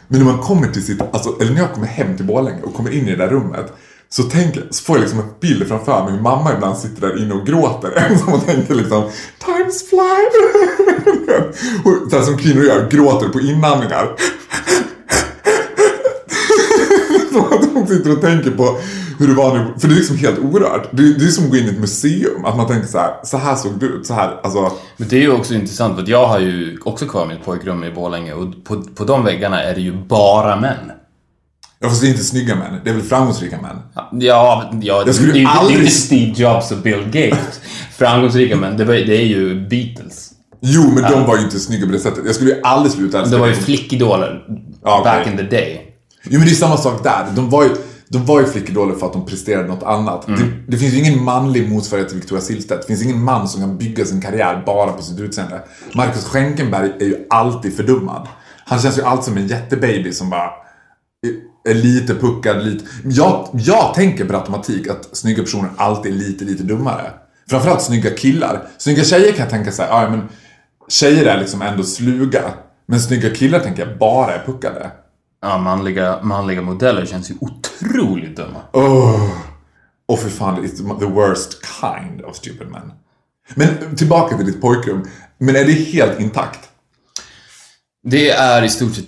Men 0.08 0.20
när 0.24 0.32
man 0.32 0.38
kommer 0.42 0.68
till 0.68 0.86
sitt, 0.86 1.00
alltså, 1.00 1.36
eller 1.40 1.52
när 1.52 1.60
jag 1.60 1.72
kommer 1.72 1.86
hem 1.86 2.16
till 2.16 2.26
Borlänge 2.26 2.62
och 2.62 2.74
kommer 2.74 2.90
in 2.90 3.08
i 3.08 3.10
det 3.10 3.16
där 3.16 3.28
rummet. 3.28 3.72
Så, 4.12 4.22
tänker, 4.22 4.66
så 4.70 4.84
får 4.84 4.96
jag 4.96 5.00
liksom 5.00 5.18
en 5.18 5.34
bild 5.40 5.68
framför 5.68 6.04
mig. 6.04 6.12
hur 6.12 6.20
mamma 6.20 6.54
ibland 6.54 6.78
sitter 6.78 7.00
där 7.00 7.22
inne 7.22 7.34
och 7.34 7.46
gråter 7.46 7.90
ensam 7.96 8.32
och 8.32 8.46
tänker 8.46 8.74
liksom 8.74 9.02
Times 9.44 9.88
fly! 9.88 9.98
och 11.84 12.10
det 12.10 12.16
här 12.16 12.22
som 12.22 12.38
kvinnor 12.38 12.64
gör, 12.64 12.90
gråter 12.90 13.28
på 13.28 13.40
inandningar. 13.40 14.08
Som 17.32 17.44
att 17.44 17.72
hon 17.74 17.86
sitter 17.86 18.12
och 18.12 18.20
tänker 18.20 18.50
på 18.50 18.78
hur 19.18 19.28
det 19.28 19.34
var 19.34 19.58
nu. 19.58 19.66
För 19.78 19.88
det 19.88 19.94
är 19.94 19.96
liksom 19.96 20.16
helt 20.16 20.38
orört. 20.38 20.88
Det, 20.90 21.18
det 21.18 21.24
är 21.24 21.28
som 21.28 21.44
att 21.44 21.50
gå 21.50 21.56
in 21.56 21.64
i 21.64 21.68
ett 21.68 21.78
museum. 21.78 22.44
Att 22.44 22.56
man 22.56 22.66
tänker 22.66 22.88
så 22.88 22.98
här, 22.98 23.14
så 23.24 23.36
här 23.36 23.56
såg 23.56 23.72
det 23.78 23.86
ut. 23.86 24.06
Så 24.06 24.14
här, 24.14 24.40
alltså. 24.42 24.72
Men 24.96 25.08
det 25.08 25.16
är 25.16 25.20
ju 25.20 25.32
också 25.32 25.54
intressant 25.54 25.94
för 25.94 26.02
att 26.02 26.08
jag 26.08 26.26
har 26.26 26.38
ju 26.38 26.78
också 26.84 27.06
kvar 27.06 27.26
mitt 27.26 27.44
pojkrum 27.44 27.84
i 27.84 27.90
Borlänge 27.90 28.32
och 28.32 28.64
på, 28.64 28.82
på 28.82 29.04
de 29.04 29.24
väggarna 29.24 29.62
är 29.62 29.74
det 29.74 29.80
ju 29.80 29.92
bara 29.92 30.60
män. 30.60 30.92
Ja 31.82 31.88
fast 31.88 32.00
det 32.00 32.06
är 32.06 32.10
inte 32.10 32.24
snygga 32.24 32.54
män. 32.56 32.80
Det 32.84 32.90
är 32.90 32.94
väl 32.94 33.02
framgångsrika 33.02 33.60
män. 33.60 33.76
Ja, 34.20 34.70
ja 34.82 35.02
det, 35.06 35.12
skulle 35.14 35.32
det, 35.32 35.38
är 35.38 35.42
det 35.42 35.48
aldrig- 35.48 35.78
inte 35.78 35.90
Steve 35.90 36.32
Jobs 36.36 36.70
och 36.70 36.78
Bill 36.78 37.04
Gates. 37.04 37.60
Framgångsrika 37.96 38.56
män, 38.56 38.76
det, 38.76 38.84
var, 38.84 38.94
det 38.94 39.16
är 39.16 39.26
ju 39.26 39.68
Beatles. 39.68 40.30
Jo 40.60 40.82
men 40.94 41.02
de 41.12 41.26
var 41.26 41.36
ju 41.36 41.42
inte 41.44 41.60
snygga 41.60 41.86
på 41.86 41.92
det 41.92 41.98
sättet. 41.98 42.22
Jag 42.26 42.34
skulle 42.34 42.50
ju 42.50 42.60
aldrig 42.62 42.92
sluta 42.92 43.18
älska 43.18 43.34
Det 43.34 43.40
var 43.40 43.48
ju 43.48 43.54
flickidoler 43.54 44.46
Ja, 44.84 44.98
okej. 45.00 45.12
back 45.12 45.26
in 45.26 45.36
the 45.36 45.56
day. 45.56 45.80
Jo 46.24 46.38
men 46.38 46.46
det 46.48 46.52
är 46.52 46.54
samma 46.54 46.76
sak 46.76 47.02
där. 47.04 47.26
De 47.34 47.50
var 47.50 47.62
ju, 47.64 47.70
de 48.08 48.24
var 48.26 48.40
ju 48.40 48.46
flickidoler 48.46 48.94
för 48.94 49.06
att 49.06 49.12
de 49.12 49.26
presterade 49.26 49.68
något 49.68 49.82
annat. 49.82 50.28
Mm. 50.28 50.40
Det, 50.40 50.46
det 50.72 50.76
finns 50.76 50.94
ju 50.94 50.98
ingen 50.98 51.22
manlig 51.24 51.70
motsvarighet 51.72 52.08
till 52.08 52.18
Victoria 52.18 52.42
Silvstedt. 52.42 52.80
Det 52.80 52.86
finns 52.86 53.02
ingen 53.04 53.24
man 53.24 53.48
som 53.48 53.60
kan 53.60 53.78
bygga 53.78 54.04
sin 54.04 54.20
karriär 54.20 54.62
bara 54.66 54.92
på 54.92 55.02
sitt 55.02 55.20
utseende. 55.20 55.60
Marcus 55.94 56.24
Schenkenberg 56.24 56.90
är 57.00 57.04
ju 57.04 57.16
alltid 57.30 57.76
fördummad. 57.76 58.28
Han 58.64 58.78
känns 58.80 58.98
ju 58.98 59.02
alltid 59.02 59.24
som 59.24 59.36
en 59.36 59.46
jättebaby 59.46 60.12
som 60.12 60.30
bara 60.30 60.50
är- 61.64 61.74
lite 61.74 62.14
puckad, 62.14 62.64
lite... 62.64 62.84
Jag, 63.04 63.48
jag 63.52 63.94
tänker 63.94 64.24
per 64.24 64.34
automatik 64.34 64.88
att 64.88 65.16
snygga 65.16 65.42
personer 65.42 65.70
alltid 65.76 66.12
är 66.12 66.16
lite, 66.16 66.44
lite 66.44 66.62
dummare. 66.62 67.10
Framförallt 67.50 67.82
snygga 67.82 68.10
killar. 68.10 68.68
Snygga 68.78 69.04
tjejer 69.04 69.32
kan 69.32 69.40
jag 69.40 69.50
tänka 69.50 69.72
så 69.72 69.82
här, 69.82 70.02
ja 70.02 70.10
men 70.10 70.28
tjejer 70.88 71.26
är 71.26 71.40
liksom 71.40 71.62
ändå 71.62 71.82
sluga. 71.82 72.42
Men 72.86 73.00
snygga 73.00 73.30
killar 73.30 73.60
tänker 73.60 73.86
jag 73.86 73.98
bara 73.98 74.34
är 74.34 74.46
puckade. 74.46 74.90
Ja, 75.42 75.58
manliga, 75.58 76.22
manliga 76.22 76.62
modeller 76.62 77.06
känns 77.06 77.30
ju 77.30 77.34
otroligt 77.40 78.36
dumma. 78.36 78.60
Oh. 78.72 79.30
Och 80.06 80.18
för 80.18 80.28
fan, 80.28 80.64
it's 80.64 80.98
the 80.98 81.06
worst 81.06 81.58
kind 81.80 82.22
of 82.22 82.36
stupid 82.36 82.68
men. 82.68 82.92
Men 83.54 83.96
tillbaka 83.96 84.36
till 84.36 84.46
ditt 84.46 84.60
pojkrum. 84.60 85.04
Men 85.38 85.56
är 85.56 85.64
det 85.64 85.72
helt 85.72 86.20
intakt? 86.20 86.60
Det 88.04 88.30
är 88.30 88.62
i 88.62 88.68
stort 88.68 88.94
sett 88.94 89.06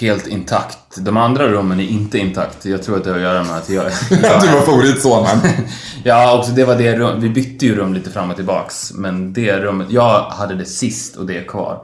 helt 0.00 0.26
intakt. 0.26 0.78
De 1.00 1.16
andra 1.16 1.48
rummen 1.48 1.80
är 1.80 1.84
inte 1.84 2.18
intakt. 2.18 2.64
Jag 2.64 2.82
tror 2.82 2.96
att 2.96 3.04
det 3.04 3.10
har 3.10 3.16
att 3.16 3.22
göra 3.22 3.44
med 3.44 3.56
att 3.56 3.70
jag... 3.70 3.86
Att 3.86 4.10
du 4.10 4.46
jag 4.46 4.54
var 4.54 4.60
favoritsonen. 4.60 5.38
ja, 6.04 6.38
också 6.38 6.52
det 6.52 6.64
var 6.64 6.76
det 6.76 6.96
rum. 6.96 7.20
Vi 7.20 7.28
bytte 7.28 7.66
ju 7.66 7.76
rum 7.76 7.94
lite 7.94 8.10
fram 8.10 8.30
och 8.30 8.36
tillbaks. 8.36 8.92
Men 8.92 9.32
det 9.32 9.58
rummet, 9.58 9.86
jag 9.90 10.22
hade 10.22 10.54
det 10.54 10.64
sist 10.64 11.16
och 11.16 11.26
det 11.26 11.38
är 11.38 11.44
kvar. 11.44 11.80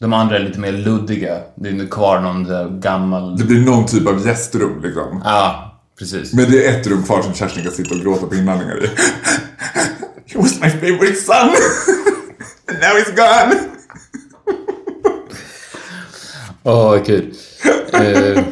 De 0.00 0.12
andra 0.12 0.36
är 0.36 0.40
lite 0.40 0.60
mer 0.60 0.72
luddiga. 0.72 1.38
Det 1.54 1.68
är 1.68 1.86
kvar 1.90 2.20
någon 2.20 2.80
gammal... 2.80 3.38
Det 3.38 3.44
blir 3.44 3.60
någon 3.60 3.86
typ 3.86 4.08
av 4.08 4.26
gästrum 4.26 4.82
liksom. 4.82 5.22
Ja, 5.24 5.80
precis. 5.98 6.32
Men 6.32 6.50
det 6.50 6.66
är 6.66 6.80
ett 6.80 6.86
rum 6.86 7.02
kvar 7.02 7.22
som 7.22 7.34
Kerstin 7.34 7.62
kan 7.62 7.72
sitta 7.72 7.94
och 7.94 8.00
gråta 8.00 8.26
på 8.26 8.34
inandningar 8.34 8.84
i. 8.84 8.86
He 10.32 10.38
was 10.38 10.60
my 10.60 10.70
favorite 10.70 11.16
son. 11.16 11.54
And 12.68 12.80
now 12.80 12.94
he's 12.96 13.14
gone. 13.16 13.60
Åh, 16.62 16.90
vad 16.90 17.06
kul. 17.06 17.34
Eh, 17.92 18.42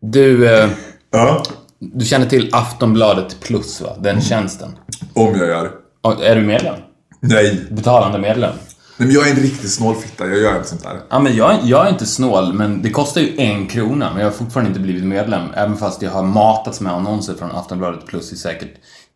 du, 0.00 0.54
eh, 0.54 0.68
Ja. 1.10 1.42
du 1.78 2.04
känner 2.04 2.26
till 2.26 2.50
Aftonbladet 2.52 3.40
Plus, 3.40 3.80
va? 3.80 3.88
Den 4.00 4.20
tjänsten. 4.20 4.70
Om 5.14 5.34
jag 5.38 5.48
gör. 5.48 5.70
Och 6.02 6.24
Är 6.24 6.36
du 6.36 6.42
medlem? 6.42 6.74
Nej. 7.20 7.60
Betalande 7.70 8.18
medlem? 8.18 8.50
Nej 8.96 9.06
men 9.08 9.14
jag 9.16 9.28
är 9.28 9.30
en 9.30 9.40
riktig 9.40 9.70
snålfitta. 9.70 10.26
Jag 10.26 10.38
gör 10.38 10.56
inte 10.56 10.68
sånt 10.68 10.82
där. 10.82 11.00
Ja, 11.10 11.18
men 11.18 11.36
jag, 11.36 11.56
jag 11.62 11.86
är 11.86 11.90
inte 11.90 12.06
snål, 12.06 12.52
men 12.52 12.82
det 12.82 12.90
kostar 12.90 13.20
ju 13.20 13.32
en 13.38 13.66
krona. 13.66 14.10
Men 14.10 14.18
jag 14.20 14.26
har 14.26 14.32
fortfarande 14.36 14.68
inte 14.68 14.80
blivit 14.80 15.04
medlem. 15.04 15.42
Även 15.54 15.76
fast 15.76 16.02
jag 16.02 16.10
har 16.10 16.22
matats 16.22 16.80
med 16.80 16.92
annonser 16.92 17.34
från 17.34 17.50
Aftonbladet 17.50 18.06
Plus 18.06 18.32
i 18.32 18.36
säkert 18.36 18.70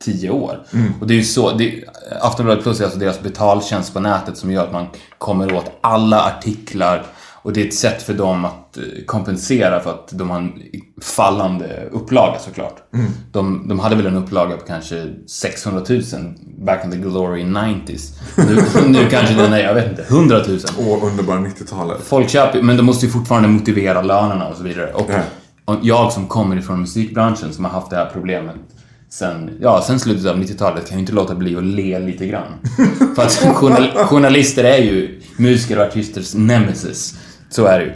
tio 0.04 0.30
år. 0.30 0.66
Och 1.00 1.06
det 1.06 1.14
är 1.14 1.18
ju 1.18 1.24
så, 1.24 1.50
det, 1.52 1.84
Aftonbladet 2.20 2.62
Plus 2.64 2.80
är 2.80 2.84
alltså 2.84 2.98
deras 2.98 3.20
betaltjänst 3.20 3.94
på 3.94 4.00
nätet 4.00 4.36
som 4.36 4.50
gör 4.52 4.64
att 4.64 4.72
man 4.72 4.86
kommer 5.18 5.54
åt 5.54 5.70
alla 5.80 6.22
artiklar 6.24 7.06
och 7.48 7.52
Och 7.52 7.54
det 7.54 7.62
är 7.62 7.66
ett 7.66 7.74
sätt 7.74 8.02
för 8.02 8.14
dem 8.14 8.44
att 8.44 8.76
eh, 8.76 8.82
kompensera 9.06 9.80
för 9.80 9.90
att 9.90 10.08
de 10.12 10.30
har 10.30 10.38
en 10.38 10.52
fallande 11.02 11.88
upplaga 11.92 12.38
såklart. 12.38 12.76
De, 13.32 13.68
de 13.68 13.78
hade 13.78 13.96
väl 13.96 14.06
en 14.06 14.16
upplaga 14.16 14.56
på 14.56 14.66
kanske 14.66 15.06
600 15.26 15.82
000 15.88 16.02
back 16.58 16.84
in 16.84 16.90
the 16.90 16.96
glory 16.96 17.42
90s. 17.42 18.12
Nu, 18.36 18.88
nu 18.88 19.08
kanske 19.10 19.34
den 19.34 19.52
är, 19.52 19.58
jag 19.58 19.74
vet 19.74 19.90
inte, 19.90 20.02
100 20.02 20.38
000. 20.48 20.58
Åh, 20.78 21.04
underbara 21.04 21.38
90-talet. 21.38 21.98
Folk 22.02 22.28
köper 22.28 22.62
men 22.62 22.76
de 22.76 22.82
måste 22.82 23.06
ju 23.06 23.12
fortfarande 23.12 23.48
motivera 23.48 24.02
lönerna 24.02 24.48
och 24.48 24.56
så 24.56 24.62
vidare. 24.62 24.92
Och, 24.92 25.10
och 25.64 25.76
jag 25.82 26.12
som 26.12 26.26
kommer 26.26 26.56
ifrån 26.56 26.80
musikbranschen 26.80 27.52
som 27.52 27.64
har 27.64 27.72
haft 27.72 27.90
det 27.90 27.96
här 27.96 28.10
problemet 28.12 28.56
sen, 29.10 29.50
ja, 29.60 29.84
sen 29.86 30.00
slutet 30.00 30.26
av 30.26 30.36
90-talet 30.36 30.88
kan 30.88 30.98
ju 30.98 31.00
inte 31.00 31.12
låta 31.12 31.34
bli 31.34 31.56
att 31.56 31.64
le 31.64 31.98
lite 31.98 32.26
grann. 32.26 32.52
För 33.16 33.22
att 33.22 33.36
journal, 33.36 33.90
journalister 33.90 34.64
är 34.64 34.78
ju 34.78 35.20
musiker 35.36 35.78
och 35.78 35.86
artisters 35.86 36.34
nemesis. 36.34 37.14
Så 37.50 37.64
är 37.64 37.78
det 37.78 37.84
ju. 37.84 37.92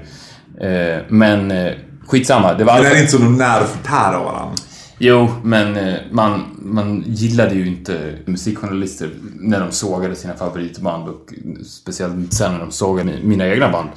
Eh, 0.69 1.03
men 1.09 1.51
eh, 1.51 1.73
skitsamma. 2.07 2.55
Det 2.55 2.65
var 2.65 2.73
Men 2.73 2.79
alltså- 2.81 2.91
är 2.91 2.95
det 2.95 3.01
inte 3.01 3.13
så 3.13 3.19
de 3.19 3.37
när 3.37 3.61
förtär 3.61 4.13
av 4.15 4.25
varandra? 4.25 4.57
Jo, 4.99 5.29
men 5.43 5.77
eh, 5.77 5.95
man, 6.11 6.43
man 6.63 7.05
gillade 7.07 7.55
ju 7.55 7.67
inte 7.67 8.15
musikjournalister 8.25 9.11
när 9.35 9.61
de 9.61 9.73
sågade 9.73 10.15
sina 10.17 10.35
favoritband 10.35 11.09
och 11.09 11.33
speciellt 11.67 12.33
sen 12.33 12.53
när 12.53 12.59
de 12.59 12.71
sågade 12.71 13.13
mina 13.23 13.47
egna 13.49 13.71
band. 13.73 13.89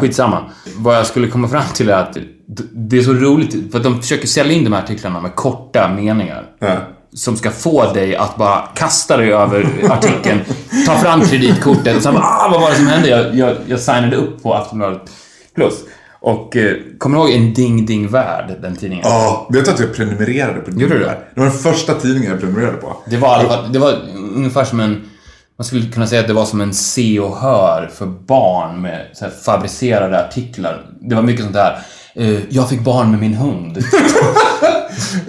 Skitsamma. 0.00 0.50
Vad 0.76 0.96
jag 0.96 1.06
skulle 1.06 1.28
komma 1.28 1.48
fram 1.48 1.62
till 1.74 1.88
är 1.90 1.94
att 1.94 2.16
det 2.72 2.98
är 2.98 3.02
så 3.02 3.12
roligt 3.12 3.72
för 3.72 3.78
att 3.78 3.84
de 3.84 4.00
försöker 4.02 4.26
sälja 4.26 4.52
in 4.52 4.64
de 4.64 4.72
här 4.72 4.82
artiklarna 4.82 5.20
med 5.20 5.34
korta 5.34 5.88
meningar. 5.96 6.46
Ja. 6.58 6.76
Som 7.14 7.36
ska 7.36 7.50
få 7.50 7.92
dig 7.92 8.16
att 8.16 8.36
bara 8.36 8.60
kasta 8.74 9.16
dig 9.16 9.32
över 9.32 9.68
artikeln, 9.90 10.40
ta 10.86 10.94
fram 10.96 11.20
kreditkortet 11.20 11.96
och 11.96 12.02
sen 12.02 12.14
bara, 12.14 12.24
ah, 12.24 12.48
vad 12.50 12.60
var 12.60 12.70
det 12.70 12.76
som 12.76 12.86
hände? 12.86 13.08
Jag, 13.08 13.34
jag, 13.34 13.56
jag 13.66 13.80
signade 13.80 14.16
upp 14.16 14.42
på 14.42 14.54
Aftonbladet 14.54 15.02
Plus. 15.54 15.74
Och 16.20 16.56
eh, 16.56 16.76
kommer 16.98 17.16
du 17.18 17.22
ihåg 17.22 17.32
En 17.32 17.54
Ding 17.54 17.86
Ding 17.86 18.08
Värld, 18.08 18.56
den 18.62 18.76
tidningen? 18.76 19.04
Ja, 19.08 19.48
vet 19.52 19.64
du 19.64 19.70
att 19.70 19.80
jag 19.80 19.94
prenumererade 19.94 20.60
på 20.60 20.70
Gjorde 20.70 20.94
du 20.94 21.00
det? 21.00 21.16
Det 21.34 21.40
var 21.40 21.46
den 21.46 21.58
första 21.58 21.94
tidningen 21.94 22.30
jag 22.30 22.40
prenumererade 22.40 22.76
på. 22.76 22.96
Det 23.06 23.16
var 23.16 23.28
alla 23.34 23.62
det 23.62 23.78
var 23.78 23.94
ungefär 24.36 24.64
som 24.64 24.80
en, 24.80 25.02
man 25.58 25.64
skulle 25.64 25.90
kunna 25.92 26.06
säga 26.06 26.20
att 26.20 26.26
det 26.26 26.32
var 26.32 26.44
som 26.44 26.60
en 26.60 26.74
se 26.74 27.20
och 27.20 27.36
hör 27.36 27.90
för 27.94 28.06
barn 28.06 28.80
med 28.82 29.06
så 29.14 29.24
här 29.24 29.32
fabricerade 29.44 30.24
artiklar. 30.24 30.86
Det 31.00 31.14
var 31.14 31.22
mycket 31.22 31.42
sånt 31.42 31.54
där. 31.54 31.78
eh, 32.14 32.38
jag 32.48 32.68
fick 32.68 32.80
barn 32.80 33.10
med 33.10 33.20
min 33.20 33.34
hund. 33.34 33.78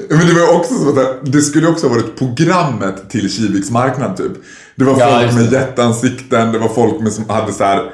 Men 0.10 0.28
det 0.28 0.34
var 0.34 0.56
också 0.56 0.74
så 0.74 1.00
att 1.00 1.32
det 1.34 1.42
skulle 1.42 1.68
också 1.68 1.88
ha 1.88 1.96
varit 1.96 2.18
programmet 2.18 3.10
till 3.10 3.32
Kiviks 3.32 3.72
marknad 3.72 4.18
typ. 4.18 4.32
Det 4.76 4.86
var 4.86 5.00
Ja, 5.00 5.10
folk 5.10 5.24
just 5.24 5.36
med 5.38 5.46
det. 5.46 5.56
jätteansikten, 5.60 6.52
det 6.52 6.60
var 6.60 6.70
folk 6.70 7.00
med 7.02 7.14
som 7.14 7.30
hade 7.30 7.54
så 7.54 7.64
här 7.64 7.92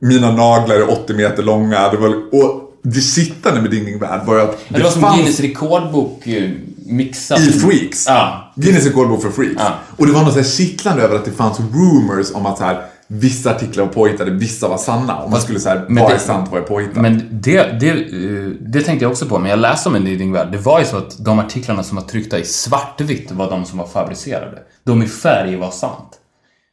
mina 0.00 0.32
naglar 0.32 0.74
är 0.76 0.90
80 0.90 1.14
meter 1.14 1.42
långa. 1.42 1.88
Det 1.88 1.96
var, 1.96 2.08
och 2.32 2.60
det 2.82 3.00
sittande 3.00 3.60
med 3.60 3.70
Ding 3.70 3.84
Ding 3.84 3.98
Värld 3.98 4.20
var 4.26 4.34
ju 4.34 4.40
att 4.42 4.58
Det, 4.68 4.82
var 4.82 4.90
som 4.90 5.02
Guinness 5.02 5.40
rekordbok 5.40 6.26
eh, 6.26 6.50
mixat. 6.86 7.40
i 7.40 7.52
Freaks. 7.52 8.04
Ja. 8.08 8.52
Guinness 8.56 8.84
rekordbok 8.84 9.22
för 9.22 9.30
Freaks. 9.30 9.54
Ja. 9.58 9.74
Och 9.96 10.06
det 10.06 10.12
var 10.12 10.22
något 10.22 10.32
så 10.32 10.38
här 10.38 10.46
kittlande 10.46 11.02
över 11.02 11.16
att 11.16 11.24
det 11.24 11.30
fanns 11.32 11.58
rumors 11.60 12.26
om 12.34 12.46
att 12.46 12.58
så 12.58 12.64
här, 12.64 12.82
vissa 13.20 13.50
artiklar 13.50 13.84
var 13.84 13.92
påhittade, 13.92 14.30
vissa 14.30 14.68
var 14.68 14.78
sanna. 14.78 15.16
Och 15.16 15.30
man 15.30 15.40
skulle 15.40 15.60
säga 15.60 15.82
men 15.88 16.02
vad 16.02 16.10
det- 16.12 16.14
är 16.14 16.18
sant, 16.18 16.48
vad 16.52 16.60
är 16.60 16.66
påhittat? 16.66 16.96
Men 17.02 17.28
det, 17.30 17.80
det, 17.80 17.88
eh, 17.90 18.46
det 18.60 18.80
tänkte 18.80 19.04
jag 19.04 19.10
också 19.12 19.26
på, 19.26 19.38
men 19.38 19.50
jag 19.50 19.58
läste 19.58 19.88
om 19.88 19.94
en 19.94 20.04
Ding 20.04 20.18
Ding 20.18 20.32
Värld. 20.32 20.48
Det 20.52 20.58
var 20.58 20.80
ju 20.80 20.84
så 20.86 20.96
att 20.96 21.24
de 21.24 21.38
artiklarna 21.38 21.82
som 21.82 21.96
var 21.96 22.04
tryckta 22.04 22.38
i 22.38 22.44
svartvitt 22.44 23.30
var 23.32 23.50
de 23.50 23.64
som 23.64 23.78
var 23.78 23.86
fabricerade. 23.86 24.58
De 24.84 25.02
i 25.02 25.06
färg 25.06 25.56
var 25.56 25.70
sant. 25.70 26.20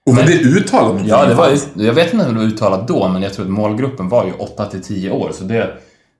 och 0.05 0.15
var 0.15 0.23
det 0.23 0.33
uttalat 0.39 0.85
någonting? 0.87 1.09
Ja, 1.09 1.25
det 1.25 1.35
var, 1.35 1.51
jag 1.75 1.93
vet 1.93 2.13
inte 2.13 2.25
om 2.27 2.33
det 2.33 2.39
var 2.39 2.47
uttalat 2.47 2.87
då, 2.87 3.07
men 3.07 3.21
jag 3.21 3.33
tror 3.33 3.45
att 3.45 3.51
målgruppen 3.51 4.09
var 4.09 4.25
ju 4.25 4.31
8 4.33 4.65
till 4.65 4.81
10 4.83 5.11
år, 5.11 5.31
så 5.33 5.43
det, 5.43 5.69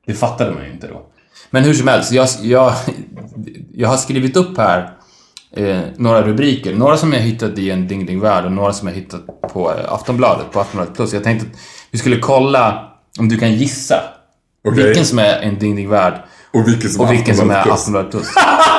det 0.06 0.14
fattade 0.14 0.52
man 0.52 0.64
ju 0.66 0.72
inte 0.72 0.88
då. 0.88 1.02
Men 1.50 1.64
hur 1.64 1.74
som 1.74 1.88
helst, 1.88 2.12
jag, 2.12 2.28
jag, 2.42 2.74
jag 3.74 3.90
har 3.90 3.98
skrivit 3.98 4.38
upp 4.38 4.58
här 4.58 4.90
eh, 5.58 5.80
några 5.98 6.22
rubriker. 6.22 6.76
Några 6.76 6.98
som 6.98 7.14
jag 7.14 7.20
hittat 7.20 7.58
i 7.58 7.72
en 7.72 7.88
Ding 7.88 8.06
Ding 8.06 8.20
Värld 8.20 8.46
och 8.46 8.52
några 8.52 8.74
som 8.74 8.88
jag 8.88 8.96
hittat 8.96 9.26
på 9.54 9.72
eh, 9.72 9.94
Aftonbladet, 9.94 10.52
på 10.52 10.60
Aftonbladet 10.60 10.96
Plus. 10.96 11.14
Jag 11.14 11.24
tänkte 11.24 11.48
att 11.48 11.60
vi 11.92 11.98
skulle 11.98 12.18
kolla 12.18 12.92
om 13.20 13.30
du 13.30 13.38
kan 13.38 13.54
gissa 13.54 13.96
Okej. 14.68 14.84
vilken 14.84 15.06
som 15.06 15.20
är 15.20 15.40
en 15.42 15.60
Ding 15.60 15.76
Ding 15.76 15.90
Värld 15.90 16.14
Och 16.54 16.68
vilken 16.68 16.90
som 16.90 17.06
och 17.06 17.12
vilken 17.12 17.36
som 17.36 17.50
är 17.52 17.72
Aftonbladet 17.72 18.12
Plus. 18.12 18.28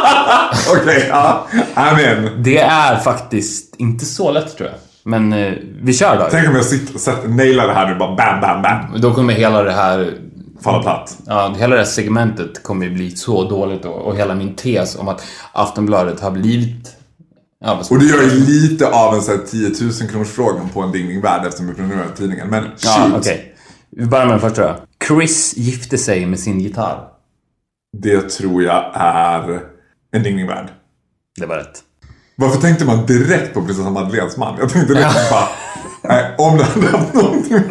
Okej, 0.80 1.06
ja. 1.08 1.46
Amen. 1.74 2.42
Det 2.42 2.58
är 2.58 2.96
faktiskt 2.96 3.74
inte 3.78 4.04
så 4.04 4.30
lätt 4.30 4.56
tror 4.56 4.68
jag. 4.68 4.78
Men 5.04 5.32
eh, 5.32 5.52
vi 5.82 5.92
kör 5.94 6.18
då. 6.18 6.28
Tänk 6.30 6.48
om 6.48 6.54
jag 6.54 6.64
sitter, 6.64 7.28
nailar 7.28 7.66
det 7.66 7.74
här 7.74 7.88
nu 7.88 7.98
bara 7.98 8.16
bam, 8.16 8.40
bam, 8.40 8.62
bam. 8.62 9.00
Då 9.00 9.14
kommer 9.14 9.34
hela 9.34 9.62
det 9.62 9.72
här 9.72 10.14
Falla 10.62 10.82
platt. 10.82 11.18
Ja, 11.26 11.54
hela 11.58 11.74
det 11.74 11.80
här 11.80 11.88
segmentet 11.88 12.62
kommer 12.62 12.86
ju 12.86 12.94
bli 12.94 13.10
så 13.10 13.48
dåligt 13.48 13.84
och, 13.84 13.94
och 13.94 14.16
hela 14.16 14.34
min 14.34 14.54
tes 14.54 14.96
om 14.96 15.08
att 15.08 15.22
Aftonbladet 15.52 16.20
har 16.20 16.30
blivit... 16.30 16.96
Ja, 17.64 17.82
Och 17.90 17.98
det 17.98 18.04
gör 18.04 18.22
ju 18.22 18.30
lite 18.30 18.88
av 18.88 19.14
en 19.14 19.22
sån 19.22 19.36
här 19.38 19.44
10 19.46 19.68
000 20.00 20.10
kronors 20.10 20.28
frågan 20.28 20.68
på 20.68 20.82
en 20.82 20.92
Ding 20.92 21.20
Värld 21.20 21.46
eftersom 21.46 21.66
vi 21.66 21.74
prenumererar 21.74 22.08
på 22.08 22.16
tidningen. 22.16 22.48
Men 22.48 22.62
shoot. 22.64 22.78
Ja, 22.84 23.10
okej. 23.16 23.54
Vi 23.96 24.06
börjar 24.06 24.26
med 24.26 24.32
den 24.34 24.40
första 24.40 24.62
då. 24.62 24.76
Chris 25.08 25.56
gifte 25.56 25.98
sig 25.98 26.26
med 26.26 26.40
sin 26.40 26.60
gitarr. 26.60 27.08
Det 27.98 28.30
tror 28.30 28.62
jag 28.62 28.92
är 28.94 29.60
en 30.12 30.22
Ding 30.22 30.46
Värld. 30.46 30.68
Det 31.40 31.46
var 31.46 31.56
rätt. 31.56 31.80
Varför 32.36 32.60
tänkte 32.60 32.84
man 32.84 33.06
direkt 33.06 33.54
på 33.54 33.62
prinsessan 33.64 33.92
Madeleines 33.92 34.36
man? 34.36 34.56
Jag 34.58 34.68
tänkte 34.68 34.94
direkt 34.94 35.30
bara, 35.30 35.48
nej, 36.02 36.34
om 36.38 36.56
det 36.58 36.64
hade 36.64 36.86
haft 36.86 37.14
någonting 37.14 37.52
med 37.52 37.70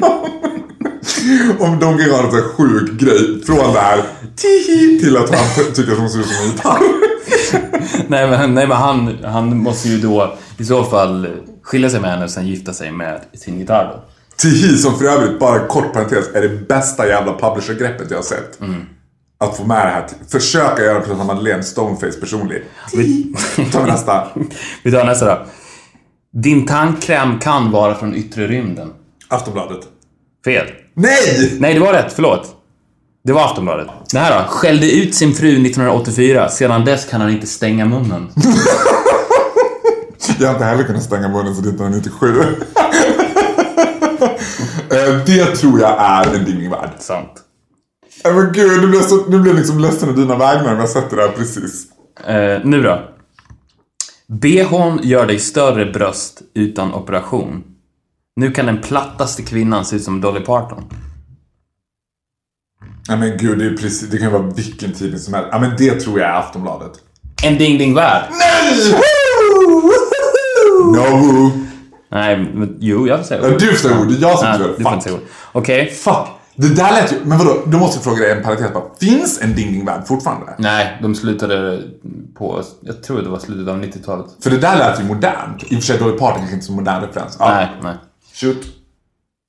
Om 1.60 1.80
de 1.80 1.98
kan 1.98 2.10
ha 2.10 2.24
en 2.24 2.32
sån 2.32 2.42
sjuk 2.42 2.92
grej 2.92 3.44
från 3.46 3.74
det 3.74 3.80
här 3.80 4.04
tihi 4.36 5.00
till 5.00 5.18
att 5.18 5.30
han 5.36 5.46
ty- 5.56 5.72
tycker 5.74 5.92
att 5.92 5.98
hon 6.00 6.10
ser 6.10 6.20
ut 6.20 6.26
som 6.28 6.46
en 6.46 6.52
gitarr. 6.52 6.82
nej, 8.08 8.30
men, 8.30 8.54
nej, 8.54 8.68
men 8.68 8.78
han, 8.78 9.18
han 9.24 9.58
måste 9.58 9.90
ju 9.90 9.98
då 9.98 10.38
i 10.58 10.66
så 10.66 10.84
fall 10.84 11.28
skilja 11.64 11.90
sig 11.90 12.02
med 12.02 12.12
henne 12.12 12.24
och 12.24 12.30
sen 12.32 12.48
gifta 12.48 12.74
sig 12.74 12.92
med 12.92 13.22
sin 13.34 13.60
gitarr 13.60 13.86
då. 13.86 14.04
Tihi 14.38 14.78
som 14.78 14.98
för 15.00 15.06
övrigt, 15.06 15.40
bara 15.40 15.68
kort 15.68 15.94
parentes, 15.94 16.26
är 16.34 16.42
det 16.42 16.68
bästa 16.68 17.08
jävla 17.08 17.34
publisher-greppet 17.38 18.08
jag 18.12 18.18
har 18.18 18.24
sett. 18.24 18.60
Att 19.40 19.58
få 19.58 19.64
med 19.66 19.86
det 19.88 19.92
här, 19.92 20.08
försöka 20.32 20.84
göra 20.84 21.00
prinsessan 21.00 21.28
Madeleine 21.28 21.64
Stoneface 21.64 22.20
personlig. 22.20 22.64
Tihi. 22.92 23.34
tar 23.72 23.84
vi 23.86 23.92
nästa. 23.92 24.28
Vi 24.84 24.92
tar 24.92 25.06
nästa 25.06 25.26
då. 25.26 25.46
Din 26.42 26.66
tandkräm 26.66 27.40
kan 27.40 27.72
vara 27.72 27.96
från 27.96 28.16
yttre 28.16 28.48
rymden. 28.48 28.94
Aftonbladet. 29.28 29.80
Fel. 30.46 30.68
Nej! 31.02 31.58
Nej, 31.60 31.74
det 31.74 31.80
var 31.80 31.94
rätt. 31.94 32.14
Förlåt. 32.14 32.56
Det 33.24 33.34
var 33.34 33.46
Aftonbladet. 33.46 33.88
Det 34.12 34.20
här 34.20 34.44
då. 34.44 34.50
Skällde 34.50 34.92
ut 34.92 35.16
sin 35.16 35.34
fru 35.34 35.50
1984. 35.50 36.50
Sedan 36.50 36.86
dess 36.86 37.06
kan 37.06 37.22
han 37.22 37.30
inte 37.30 37.48
stänga 37.48 37.86
munnen. 37.86 38.30
Jag 40.40 40.48
har 40.48 40.54
inte 40.54 40.66
heller 40.66 40.84
kunnat 40.84 41.04
stänga 41.04 41.28
munnen 41.28 41.56
sedan 41.56 41.68
1997. 41.70 42.46
Eh, 44.92 45.26
det 45.26 45.46
tror 45.46 45.80
jag 45.80 45.96
är 46.00 46.36
en 46.36 46.46
Ding 46.46 46.70
Värld. 46.70 46.90
Sant. 47.00 47.32
Nej 48.24 48.34
men 48.34 48.52
gud, 48.54 48.82
nu 48.82 48.88
blir 48.88 49.00
jag, 49.00 49.10
så, 49.10 49.16
nu 49.16 49.40
blir 49.40 49.52
jag 49.52 49.60
liksom 49.60 49.80
ledsen 49.80 50.10
i 50.10 50.14
dina 50.14 50.36
vägnar 50.38 50.74
om 50.74 50.80
jag 50.80 50.90
sätter 50.90 51.18
det 51.18 51.22
här 51.22 51.30
precis. 51.30 51.86
Eh, 52.28 52.60
nu 52.66 52.82
då. 52.82 53.02
BHn 54.28 55.00
gör 55.04 55.26
dig 55.26 55.40
större 55.40 55.86
bröst 55.86 56.42
utan 56.54 56.94
operation. 56.94 57.64
Nu 58.36 58.52
kan 58.52 58.66
den 58.66 58.82
plattaste 58.82 59.42
kvinnan 59.44 59.86
se 59.86 59.96
ut 59.96 60.04
som 60.04 60.22
Dolly 60.22 60.40
Parton. 60.40 60.84
Nej 63.10 63.18
men 63.18 63.38
gud, 63.38 63.60
det, 63.60 63.66
är 63.66 63.70
precis, 63.78 64.10
det 64.10 64.18
kan 64.18 64.28
ju 64.28 64.34
vara 64.34 64.52
vilken 64.56 64.94
tidning 64.94 65.20
som 65.20 65.34
helst. 65.34 65.50
Ja 65.52 65.60
men 65.60 65.72
det 65.78 66.00
tror 66.00 66.20
jag 66.20 66.30
är 66.30 66.34
Aftonbladet. 66.34 66.92
En 67.44 67.58
ding 67.58 67.78
ding 67.78 67.94
värld. 67.94 68.24
No! 70.94 71.52
Nej, 72.12 72.38
men 72.54 72.78
jo, 72.80 73.08
jag 73.08 73.20
får 73.20 73.26
säga 73.26 73.42
Ja, 73.50 73.58
du 73.60 73.68
får 73.68 73.76
säga 73.76 74.00
ord, 74.00 74.08
det 74.08 74.16
är 74.16 74.22
jag 74.22 74.40
som 74.40 74.48
Nej, 74.50 74.58
tror 74.58 74.68
du 74.68 74.76
det. 74.78 74.84
får 74.84 74.94
inte 74.94 75.04
säga 75.04 75.16
Fuck. 75.16 75.24
ord. 75.24 75.30
Okej. 75.62 75.92
Fuck! 75.92 76.28
Det 76.56 76.76
där 76.76 76.92
lät 76.92 77.12
ju... 77.14 77.16
Men 77.26 77.38
vadå, 77.38 77.58
då 77.66 77.78
måste 77.78 77.98
jag 77.98 78.04
fråga 78.04 78.18
dig 78.18 78.32
en 78.38 78.44
parentes 78.44 78.74
bara. 78.74 78.84
Finns 79.00 79.42
en 79.42 79.56
Ding 79.56 79.72
Ding 79.74 79.86
Värld 79.86 80.08
fortfarande? 80.08 80.56
Nej, 80.58 80.98
de 81.02 81.16
slutade 81.16 81.82
på, 82.38 82.64
jag 82.82 83.04
tror 83.04 83.22
det 83.22 83.30
var 83.30 83.40
slutet 83.40 83.68
av 83.74 83.84
90-talet. 83.84 84.26
För 84.44 84.50
det 84.50 84.58
där 84.58 84.78
lät 84.78 85.00
ju 85.00 85.04
modernt. 85.04 85.64
I 85.64 85.66
och 85.66 85.80
för 85.80 85.82
sig 85.82 85.98
Dolly 85.98 86.18
Parton 86.18 86.38
kanske 86.38 86.54
inte 86.54 86.66
så 86.66 86.72
modern 86.74 87.02
referens. 87.02 87.36
Ja. 87.40 87.50
Nej, 87.56 87.70
nej. 87.84 87.96
Shoot. 88.42 88.66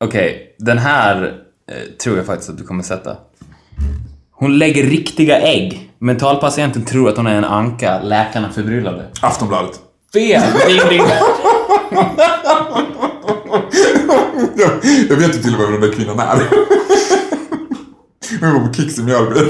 Okej, 0.04 0.56
den 0.58 0.78
här 0.78 1.42
eh, 1.70 1.96
tror 2.02 2.16
jag 2.16 2.26
faktiskt 2.26 2.50
att 2.50 2.58
du 2.58 2.64
kommer 2.64 2.82
sätta. 2.82 3.16
Hon 4.30 4.58
lägger 4.58 4.82
riktiga 4.82 5.40
ägg. 5.40 5.90
Mentalpatienten 5.98 6.84
tror 6.84 7.08
att 7.08 7.16
hon 7.16 7.26
är 7.26 7.34
en 7.34 7.44
anka. 7.44 8.02
Läkarna 8.02 8.52
förbryllade. 8.52 9.10
Aftonbladet. 9.22 9.80
Fel! 10.12 10.42
Ding, 10.66 10.88
ding. 10.88 11.02
Jag, 14.56 14.70
jag 15.08 15.16
vet 15.16 15.36
ju 15.36 15.42
till 15.42 15.54
och 15.54 15.60
med 15.60 15.70
vem 15.70 15.80
den 15.80 15.90
där 15.90 15.96
kvinnan 15.96 16.18
är. 16.20 16.42
Hon 18.40 18.52
var 18.62 18.68
på 18.68 18.74
Kicks 18.74 18.98
i 18.98 19.02
Mjölby. 19.02 19.40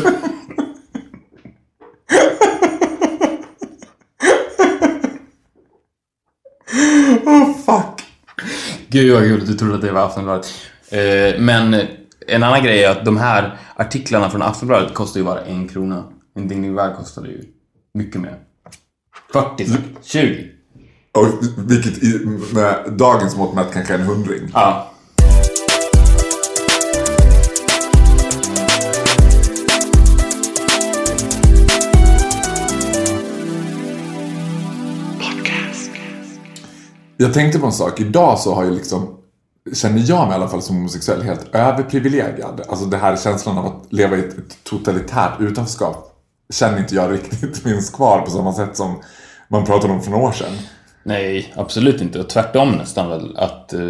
Oh 7.25 7.57
fuck. 7.67 7.92
Gud 8.93 9.15
vad 9.15 9.23
kul 9.23 9.47
du 9.47 9.55
trodde 9.55 9.75
att 9.75 9.81
det 9.81 9.93
var 9.93 10.07
Aftonbladet. 10.07 10.47
Eh, 10.91 11.41
men 11.41 11.75
en 12.27 12.43
annan 12.43 12.65
grej 12.65 12.85
är 12.85 12.91
att 12.91 13.05
de 13.05 13.17
här 13.17 13.59
artiklarna 13.77 14.31
från 14.31 14.43
Aftonbladet 14.43 14.95
kostar 14.95 15.21
ju 15.21 15.25
bara 15.25 15.41
en 15.41 15.69
krona. 15.69 16.05
En 16.37 16.49
Ding 16.49 16.77
kostade 16.97 17.29
ju 17.29 17.45
mycket 17.95 18.21
mer. 18.21 18.39
40 19.33 19.65
styck. 19.65 19.83
20. 20.03 20.49
Och 21.13 21.27
vilket 21.57 22.03
i, 22.03 22.27
med 22.55 22.93
dagens 22.99 23.37
mått 23.37 23.55
mätt 23.55 23.73
kanske 23.73 23.95
är 23.95 23.99
en 23.99 24.07
hundring. 24.07 24.51
Ja. 24.55 24.92
Jag 37.23 37.35
tänkte 37.35 37.59
på 37.59 37.67
en 37.67 37.73
sak. 37.73 38.01
Idag 38.01 38.39
så 38.39 38.55
har 38.55 38.65
ju 38.65 38.71
liksom, 38.71 39.17
känner 39.75 40.05
jag 40.07 40.29
mig 40.29 40.33
i 40.33 40.35
alla 40.35 40.49
fall 40.49 40.63
som 40.63 40.77
homosexuell 40.77 41.23
helt 41.23 41.55
överprivilegierad. 41.55 42.61
Alltså 42.69 42.87
det 42.87 42.97
här 42.97 43.17
känslan 43.17 43.59
av 43.59 43.67
att 43.67 43.93
leva 43.93 44.17
i 44.17 44.19
ett, 44.19 44.65
totalitärt 44.65 45.41
utanförskap 45.41 46.23
känner 46.55 46.79
inte 46.79 46.95
jag 46.95 47.13
riktigt 47.13 47.59
finns 47.59 47.91
kvar 47.91 48.21
på 48.21 48.31
samma 48.31 48.53
sätt 48.53 48.77
som 48.77 49.01
man 49.49 49.65
pratade 49.65 49.93
om 49.93 50.03
för 50.03 50.11
några 50.11 50.25
år 50.25 50.33
sedan. 50.33 50.53
Nej, 51.03 51.55
absolut 51.57 52.01
inte. 52.01 52.21
Och 52.21 52.29
tvärtom 52.29 52.73
nästan 52.73 53.09
väl 53.09 53.37
att 53.37 53.73
eh, 53.73 53.81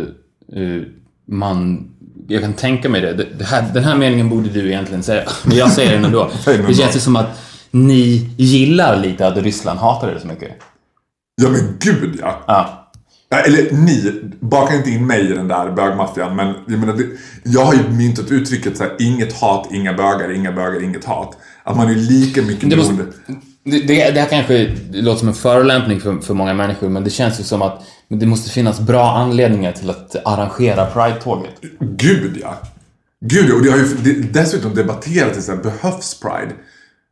man... 1.27 1.89
Jag 2.29 2.43
kan 2.43 2.53
tänka 2.53 2.89
mig 2.89 3.01
det. 3.01 3.13
det, 3.13 3.45
här, 3.45 3.71
den 3.75 3.85
här 3.85 3.97
meningen 3.97 4.29
borde 4.29 4.49
du 4.49 4.69
egentligen 4.69 5.03
säga. 5.03 5.23
Men 5.45 5.57
jag 5.57 5.73
säger 5.73 5.93
den 5.93 6.05
ändå. 6.05 6.31
Det 6.45 6.75
känns 6.75 6.97
ju 6.97 7.01
som 7.01 7.17
att 7.17 7.41
ni 7.71 8.31
gillar 8.37 8.97
lite 8.97 9.27
att 9.27 9.37
Ryssland 9.37 9.79
hatar 9.79 10.15
det 10.15 10.21
så 10.21 10.27
mycket. 10.27 10.53
Ja 11.43 11.49
men 11.49 11.77
gud 11.81 12.19
ja. 12.21 12.45
Ja. 12.47 12.82
Eller 13.41 13.73
ni, 13.73 14.23
baka 14.41 14.77
inte 14.77 14.91
in 14.91 15.07
mig 15.07 15.31
i 15.31 15.35
den 15.35 15.49
där 15.49 15.71
bögmaffian 15.71 16.37
men 16.37 16.55
jag 16.69 16.79
menar, 16.79 16.93
det, 16.93 17.05
jag 17.45 17.65
har 17.65 17.75
ju 17.75 17.89
myntat 17.89 18.31
uttrycket 18.31 18.77
så 18.77 18.83
här, 18.83 18.97
inget 18.99 19.41
hat, 19.41 19.69
inga 19.73 19.93
bögar, 19.93 20.33
inga 20.33 20.53
bögar, 20.53 20.83
inget 20.83 21.05
hat. 21.05 21.37
Att 21.65 21.77
man 21.77 21.91
är 21.91 21.95
lika 21.95 22.43
mycket 22.43 22.71
Det, 22.71 22.77
måste, 22.77 22.93
beroende. 22.95 23.15
det, 23.65 23.79
det, 23.81 24.11
det 24.11 24.21
här 24.21 24.29
kanske 24.29 24.77
låter 24.93 25.19
som 25.19 25.29
en 25.29 25.35
förolämpning 25.35 26.01
för, 26.01 26.19
för 26.19 26.35
många 26.35 26.55
människor, 26.55 26.89
men 26.89 27.05
det 27.05 27.11
känns 27.11 27.41
ju 27.41 27.45
som 27.45 27.63
att 27.63 27.83
det 28.09 28.27
måste 28.27 28.51
finnas 28.51 28.81
bra 28.81 29.11
anledningar 29.11 29.73
till 29.73 29.91
att 29.91 30.17
arrangera 30.27 30.87
Pride-tåget. 30.87 31.55
Gud 31.81 32.39
ja. 32.43 32.59
Gud 33.25 33.51
ja, 33.51 33.55
och 33.55 33.63
det 33.63 33.71
har 33.71 33.79
ju 33.79 33.85
det, 33.85 34.13
dessutom 34.41 34.75
debatterats, 34.75 35.47
så 35.47 35.53
här, 35.53 35.63
behövs 35.63 36.21
Pride? 36.21 36.53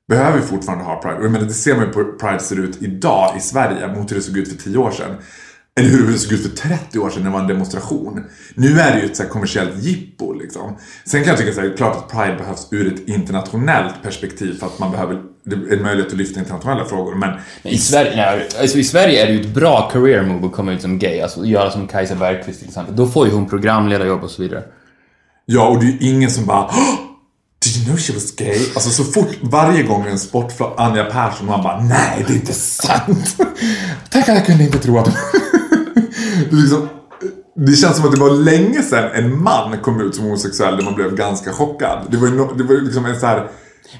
Behöver 0.09 0.41
vi 0.41 0.47
fortfarande 0.47 0.85
ha 0.85 1.03
Pride? 1.03 1.17
Och 1.19 1.25
jag 1.25 1.33
menar, 1.33 1.47
det 1.47 1.53
ser 1.55 1.77
man 1.77 1.87
ju 1.87 1.93
på 1.93 1.99
hur 1.99 2.13
Pride 2.13 2.41
ser 2.41 2.61
ut 2.61 2.83
idag 2.83 3.35
i 3.37 3.41
Sverige 3.41 3.89
mot 3.97 4.11
hur 4.11 4.17
det 4.17 4.23
såg 4.23 4.37
ut 4.37 4.49
för 4.49 4.57
10 4.71 4.79
år 4.79 4.91
sedan. 4.91 5.17
Eller 5.79 5.89
hur 5.89 6.13
det 6.13 6.19
såg 6.19 6.33
ut 6.33 6.43
för 6.43 6.69
30 6.69 6.99
år 6.99 7.11
sedan 7.11 7.23
när 7.23 7.31
det 7.31 7.35
var 7.35 7.41
en 7.41 7.47
demonstration. 7.49 8.25
Nu 8.55 8.81
är 8.81 8.95
det 8.95 9.01
ju 9.01 9.07
ett 9.07 9.17
så 9.17 9.25
kommersiellt 9.25 9.83
jippo 9.85 10.33
liksom. 10.33 10.77
Sen 11.05 11.21
kan 11.21 11.29
jag 11.31 11.39
tycka 11.39 11.53
så 11.53 11.61
här, 11.61 11.77
klart 11.77 11.97
att 11.97 12.09
Pride 12.11 12.37
behövs 12.39 12.69
ur 12.71 12.95
ett 12.95 13.09
internationellt 13.09 13.95
perspektiv 14.03 14.59
för 14.59 14.67
att 14.67 14.79
man 14.79 14.91
behöver 14.91 15.23
det 15.45 15.57
är 15.57 15.77
en 15.77 15.83
möjlighet 15.83 16.13
att 16.13 16.19
lyfta 16.19 16.41
internationella 16.41 16.85
frågor. 16.85 17.15
Men 17.15 17.31
I 17.63 17.79
Sverige, 17.79 18.17
nej, 18.17 18.49
alltså 18.61 18.79
I 18.79 18.85
Sverige 18.85 19.23
är 19.23 19.27
det 19.27 19.33
ju 19.33 19.41
ett 19.41 19.55
bra 19.55 19.91
career 19.93 20.23
move 20.23 20.47
att 20.47 20.53
komma 20.53 20.73
ut 20.73 20.83
som 20.83 20.99
gay, 20.99 21.21
alltså 21.21 21.45
göra 21.45 21.71
som 21.71 21.87
Kajsa 21.87 22.15
Bergqvist 22.15 22.59
till 22.59 22.69
exempel. 22.69 22.97
Då 22.97 23.07
får 23.07 23.27
ju 23.27 23.33
hon 23.33 23.49
programledarjobb 23.49 24.23
och 24.25 24.31
så 24.31 24.43
vidare. 24.43 24.63
Ja, 25.47 25.69
och 25.69 25.81
det 25.81 25.87
är 25.87 25.91
ju 25.91 25.99
ingen 26.01 26.31
som 26.31 26.47
bara 26.47 26.65
"Åh, 26.65 26.95
Did 27.65 27.77
you 27.77 27.85
know 27.85 27.97
she 27.97 28.13
was 28.13 28.37
gay? 28.37 28.59
Alltså 28.75 28.91
så 28.91 29.05
fort, 29.05 29.29
varje 29.43 29.83
gång 29.83 30.07
en 30.07 30.19
sportflagg, 30.19 30.73
Anja 30.77 31.05
Persson, 31.05 31.47
man 31.47 31.63
bara 31.63 31.81
Nej, 31.81 32.25
det 32.27 32.33
är 32.33 32.37
inte 32.37 32.53
sant! 32.53 33.37
Tänk 34.11 34.29
att 34.29 34.35
jag 34.35 34.47
kunde 34.47 34.65
inte 34.65 34.79
tro 34.79 34.99
att 34.99 35.09
det, 36.51 36.57
liksom, 36.57 36.89
det 37.57 37.73
känns 37.73 37.97
som 37.97 38.05
att 38.07 38.13
det 38.13 38.21
var 38.21 38.31
länge 38.31 38.83
sedan 38.83 39.11
en 39.15 39.43
man 39.43 39.79
kom 39.79 40.01
ut 40.01 40.15
som 40.15 40.25
homosexuell 40.25 40.77
där 40.77 40.85
man 40.85 40.95
blev 40.95 41.15
ganska 41.15 41.53
chockad. 41.53 41.99
Det 42.11 42.17
var 42.17 42.29
ju 42.29 42.35
no, 42.35 42.55
det 42.55 42.65
var 42.65 42.75
liksom 42.75 43.05
en 43.05 43.21
så 43.21 43.27
här 43.27 43.49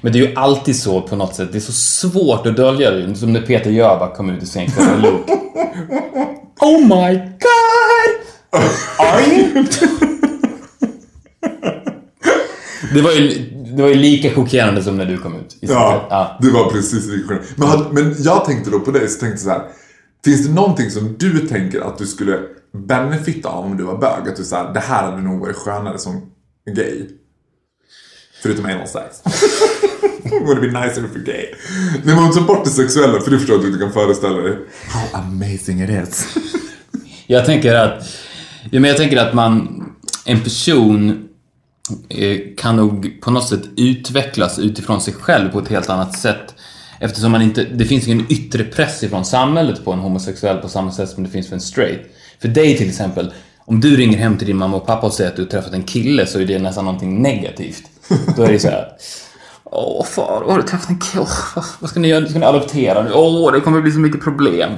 Men 0.01 0.13
det 0.13 0.19
är 0.19 0.27
ju 0.27 0.35
alltid 0.35 0.75
så 0.75 1.01
på 1.01 1.15
något 1.15 1.35
sätt. 1.35 1.49
Det 1.51 1.57
är 1.57 1.59
så 1.59 1.71
svårt 1.71 2.47
att 2.47 2.55
dölja 2.55 2.91
det. 2.91 3.15
Som 3.15 3.33
när 3.33 3.41
Peter 3.41 3.71
Jöback 3.71 4.17
kom 4.17 4.29
ut 4.29 4.43
i 4.43 4.45
Sen 4.45 4.69
med 4.77 5.01
Luke. 5.01 5.33
Oh 6.61 6.79
my 6.79 7.17
god! 7.17 8.21
Are 8.99 9.21
you? 9.21 9.65
det, 12.93 13.01
var 13.01 13.11
ju, 13.11 13.51
det 13.75 13.81
var 13.81 13.89
ju 13.89 13.95
lika 13.95 14.29
chockerande 14.29 14.83
som 14.83 14.97
när 14.97 15.05
du 15.05 15.17
kom 15.17 15.35
ut. 15.35 15.57
i 15.61 15.65
Ja, 15.65 16.07
ja. 16.09 16.37
det 16.41 16.51
var 16.51 16.71
precis 16.71 17.07
lika 17.07 17.27
skönt. 17.27 17.41
Men, 17.55 17.69
men 17.91 18.15
jag 18.23 18.45
tänkte 18.45 18.71
då 18.71 18.79
på 18.79 18.91
dig, 18.91 19.07
så 19.07 19.19
tänkte 19.19 19.27
jag 19.29 19.39
så 19.39 19.49
här. 19.49 19.61
Finns 20.25 20.47
det 20.47 20.53
någonting 20.53 20.89
som 20.89 21.15
du 21.17 21.47
tänker 21.47 21.81
att 21.81 21.97
du 21.97 22.07
skulle 22.07 22.39
benefita 22.73 23.49
av 23.49 23.65
om 23.65 23.77
du 23.77 23.83
var 23.83 23.97
bög? 23.97 24.29
Att 24.29 24.35
du 24.35 24.43
såhär, 24.43 24.73
det 24.73 24.79
här 24.79 25.11
hade 25.11 25.21
nog 25.21 25.39
varit 25.39 25.55
skönare 25.55 25.97
som 25.97 26.31
gay. 26.75 27.07
Förutom 28.41 28.65
anal 28.65 28.87
sex. 28.87 29.21
Would 30.31 30.63
it 30.63 30.73
be 30.73 30.79
nicer 30.85 31.05
if 31.05 31.11
you're 31.11 31.25
gay? 31.25 31.45
Nej 32.03 32.15
men 32.15 32.31
ta 32.31 32.41
bort 32.41 32.63
det 32.63 32.69
sexuella 32.69 33.21
för 33.21 33.31
du 33.31 33.39
förstår 33.39 33.55
att 33.55 33.61
du 33.61 33.67
inte 33.67 33.79
kan 33.79 33.93
föreställa 33.93 34.37
dig 34.37 34.57
how 34.87 35.21
amazing 35.21 35.81
it 35.83 35.89
is. 35.89 36.37
Jag 37.27 37.45
tänker 37.45 37.75
att... 37.75 38.03
Ja, 38.71 38.79
men 38.79 38.83
jag 38.83 38.97
tänker 38.97 39.17
att 39.17 39.33
man... 39.33 39.77
En 40.25 40.41
person 40.41 41.27
eh, 42.09 42.37
kan 42.57 42.75
nog 42.75 43.21
på 43.21 43.31
något 43.31 43.49
sätt 43.49 43.61
utvecklas 43.77 44.59
utifrån 44.59 45.01
sig 45.01 45.13
själv 45.13 45.49
på 45.49 45.59
ett 45.59 45.67
helt 45.67 45.89
annat 45.89 46.19
sätt. 46.19 46.55
Eftersom 47.01 47.31
man 47.31 47.41
inte... 47.41 47.63
Det 47.63 47.85
finns 47.85 48.07
ingen 48.07 48.25
yttre 48.29 48.63
press 48.63 49.03
ifrån 49.03 49.25
samhället 49.25 49.85
på 49.85 49.91
en 49.91 49.99
homosexuell 49.99 50.57
på 50.57 50.69
samma 50.69 50.91
sätt 50.91 51.09
som 51.09 51.23
det 51.23 51.29
finns 51.29 51.47
för 51.47 51.55
en 51.55 51.61
straight. 51.61 52.01
För 52.39 52.47
dig 52.47 52.77
till 52.77 52.89
exempel, 52.89 53.33
om 53.65 53.81
du 53.81 53.97
ringer 53.97 54.17
hem 54.17 54.37
till 54.37 54.47
din 54.47 54.57
mamma 54.57 54.77
och 54.77 54.87
pappa 54.87 55.07
och 55.07 55.13
säger 55.13 55.29
att 55.29 55.35
du 55.35 55.41
har 55.41 55.49
träffat 55.49 55.73
en 55.73 55.83
kille 55.83 56.25
så 56.25 56.39
är 56.39 56.45
det 56.45 56.59
nästan 56.59 56.85
någonting 56.85 57.21
negativt. 57.21 57.83
Då 58.37 58.43
är 58.43 58.51
det 58.51 58.59
så 58.59 58.67
här. 58.67 58.87
Åh 59.63 60.05
far, 60.05 60.43
har 60.47 60.57
du 60.57 60.63
träffat 60.63 60.89
en 60.89 60.99
kille? 60.99 61.23
Åh, 61.23 61.63
vad 61.79 61.89
ska 61.89 61.99
ni 61.99 62.07
göra? 62.07 62.27
Ska 62.27 62.39
ni 62.39 62.45
adoptera 62.45 63.03
nu? 63.03 63.11
Åh, 63.13 63.51
det 63.53 63.59
kommer 63.59 63.81
bli 63.81 63.91
så 63.91 63.99
mycket 63.99 64.23
problem. 64.23 64.71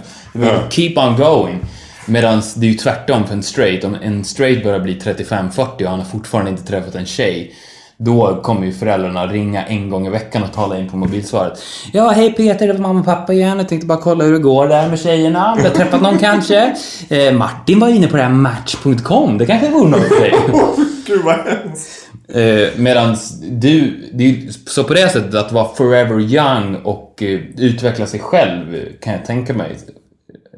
Keep 0.69 0.93
on 0.95 1.17
going. 1.17 1.59
Medan 2.05 2.41
det 2.55 2.65
är 2.65 2.71
ju 2.71 2.77
tvärtom 2.77 3.27
för 3.27 3.33
en 3.33 3.43
straight. 3.43 3.83
Om 3.83 3.95
en 3.95 4.23
straight 4.23 4.63
börjar 4.63 4.79
bli 4.79 4.99
35-40 4.99 5.83
och 5.83 5.89
han 5.89 5.99
har 5.99 6.05
fortfarande 6.05 6.51
inte 6.51 6.63
träffat 6.63 6.95
en 6.95 7.05
tjej. 7.05 7.55
Då 7.97 8.39
kommer 8.43 8.65
ju 8.65 8.73
föräldrarna 8.73 9.27
ringa 9.27 9.65
en 9.65 9.89
gång 9.89 10.07
i 10.07 10.09
veckan 10.09 10.43
och 10.43 10.53
tala 10.53 10.77
in 10.79 10.89
på 10.89 10.97
mobilsvaret. 10.97 11.59
Ja, 11.93 12.09
hej 12.09 12.33
Peter, 12.33 12.67
det 12.67 12.73
var 12.73 12.79
mamma 12.79 12.99
och 12.99 13.05
pappa 13.05 13.33
igen. 13.33 13.57
Jag 13.57 13.69
tänkte 13.69 13.87
bara 13.87 13.97
kolla 13.97 14.23
hur 14.23 14.33
det 14.33 14.39
går 14.39 14.67
där 14.67 14.89
med 14.89 14.99
tjejerna. 14.99 15.51
Om 15.51 15.57
du 15.57 15.63
har 15.63 15.75
träffat 15.75 16.01
någon 16.01 16.17
kanske? 16.17 16.75
Eh, 17.09 17.33
Martin 17.33 17.79
var 17.79 17.87
inne 17.87 18.07
på 18.07 18.17
det 18.17 18.23
här 18.23 18.29
match.com. 18.29 19.37
Det 19.37 19.45
kanske 19.45 19.69
vore 19.69 19.89
något 19.89 20.07
för 20.07 20.19
dig. 20.19 20.33
Gud 21.07 21.21
vad 21.23 21.35
hemskt. 21.35 22.09
Eh, 22.33 22.79
Medan 22.81 23.15
du, 23.41 24.09
det 24.13 24.23
är 24.23 24.69
så 24.69 24.83
på 24.83 24.93
det 24.93 25.09
sättet 25.09 25.35
att 25.35 25.51
vara 25.51 25.75
forever 25.75 26.19
young 26.19 26.75
och 26.83 27.23
eh, 27.23 27.39
utveckla 27.57 28.05
sig 28.05 28.19
själv 28.19 28.77
kan 29.01 29.13
jag 29.13 29.25
tänka 29.25 29.53
mig 29.53 29.77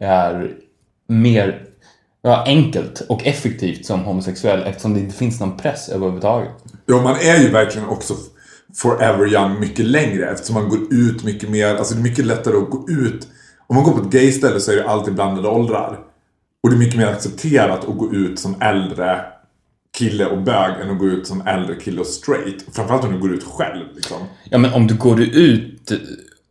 är 0.01 0.51
mer 1.07 1.61
ja, 2.25 2.43
enkelt 2.45 3.01
och 3.09 3.25
effektivt 3.25 3.85
som 3.85 3.99
homosexuell 3.99 4.63
eftersom 4.63 4.93
det 4.93 4.99
inte 4.99 5.15
finns 5.15 5.39
någon 5.39 5.57
press 5.57 5.89
överhuvudtaget. 5.89 6.51
Ja, 6.85 7.01
man 7.01 7.15
är 7.15 7.39
ju 7.39 7.49
verkligen 7.49 7.87
också 7.87 8.13
forever 8.75 9.33
young 9.33 9.59
mycket 9.59 9.85
längre 9.85 10.29
eftersom 10.29 10.53
man 10.53 10.69
går 10.69 10.93
ut 10.93 11.23
mycket 11.23 11.49
mer. 11.49 11.75
Alltså 11.75 11.93
det 11.93 11.99
är 11.99 12.03
mycket 12.03 12.25
lättare 12.25 12.57
att 12.57 12.69
gå 12.69 12.85
ut. 12.89 13.27
Om 13.67 13.75
man 13.75 13.85
går 13.85 13.91
på 13.91 14.01
ett 14.01 14.11
gayställe 14.11 14.59
så 14.59 14.71
är 14.71 14.75
det 14.75 14.89
alltid 14.89 15.13
blandade 15.13 15.47
åldrar. 15.47 15.99
Och 16.63 16.69
det 16.69 16.75
är 16.75 16.79
mycket 16.79 16.97
mer 16.97 17.07
accepterat 17.07 17.89
att 17.89 17.97
gå 17.97 18.13
ut 18.13 18.39
som 18.39 18.61
äldre 18.61 19.19
kille 19.97 20.25
och 20.25 20.41
bög 20.41 20.81
än 20.81 20.91
att 20.91 20.99
gå 20.99 21.05
ut 21.05 21.27
som 21.27 21.47
äldre 21.47 21.75
kille 21.75 21.99
och 21.99 22.07
straight. 22.07 22.65
Framförallt 22.71 23.03
om 23.03 23.13
du 23.13 23.19
går 23.19 23.33
ut 23.33 23.43
själv 23.43 23.85
liksom. 23.95 24.17
Ja 24.49 24.57
men 24.57 24.73
om 24.73 24.87
du 24.87 24.95
går 24.95 25.21
ut, 25.21 25.91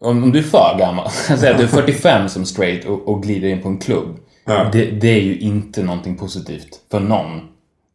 om, 0.00 0.22
om 0.22 0.32
du 0.32 0.38
är 0.38 0.42
för 0.42 0.78
gammal, 0.78 1.10
säg 1.10 1.50
att 1.50 1.58
du 1.58 1.64
är 1.64 1.68
45 1.68 2.28
som 2.28 2.44
straight 2.44 2.84
och, 2.84 3.08
och 3.08 3.22
glider 3.22 3.48
in 3.48 3.62
på 3.62 3.68
en 3.68 3.78
klubb. 3.78 4.18
Ja. 4.44 4.68
Det, 4.72 4.90
det 4.90 5.08
är 5.08 5.20
ju 5.20 5.38
inte 5.38 5.82
någonting 5.82 6.16
positivt 6.16 6.80
för 6.90 7.00
någon. 7.00 7.40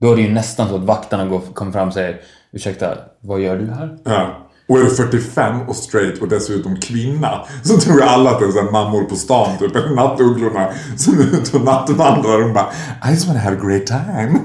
Då 0.02 0.12
är 0.12 0.16
det 0.16 0.22
ju 0.22 0.34
nästan 0.34 0.70
så 0.70 0.76
att 0.76 0.84
vakterna 0.84 1.26
går, 1.26 1.40
kommer 1.40 1.72
fram 1.72 1.88
och 1.88 1.94
säger 1.94 2.22
Ursäkta, 2.52 2.98
vad 3.20 3.40
gör 3.40 3.58
du 3.58 3.66
här? 3.66 3.98
Ja. 4.04 4.46
Och 4.68 4.80
är 4.80 4.84
du 4.84 4.90
45 4.90 5.62
och 5.70 5.76
straight 5.76 6.22
och 6.22 6.28
dessutom 6.28 6.80
kvinna 6.80 7.46
så 7.64 7.78
tror 7.78 8.00
jag 8.00 8.10
alla 8.10 8.32
att 8.32 8.40
det 8.40 8.46
är 8.46 8.52
så 8.52 8.64
mammor 8.64 9.04
på 9.04 9.16
stan, 9.16 9.58
typ 9.58 9.76
eller 9.76 9.96
nattugglorna 9.96 10.70
som 10.98 11.20
är 11.20 11.24
ute 11.24 11.58
och 11.58 11.64
nattvandrar 11.64 12.44
och 12.44 12.54
bara 12.54 12.72
I 13.10 13.12
just 13.12 13.28
wanna 13.28 13.40
have 13.40 13.58
a 13.58 13.60
great 13.64 13.88
time. 13.88 14.40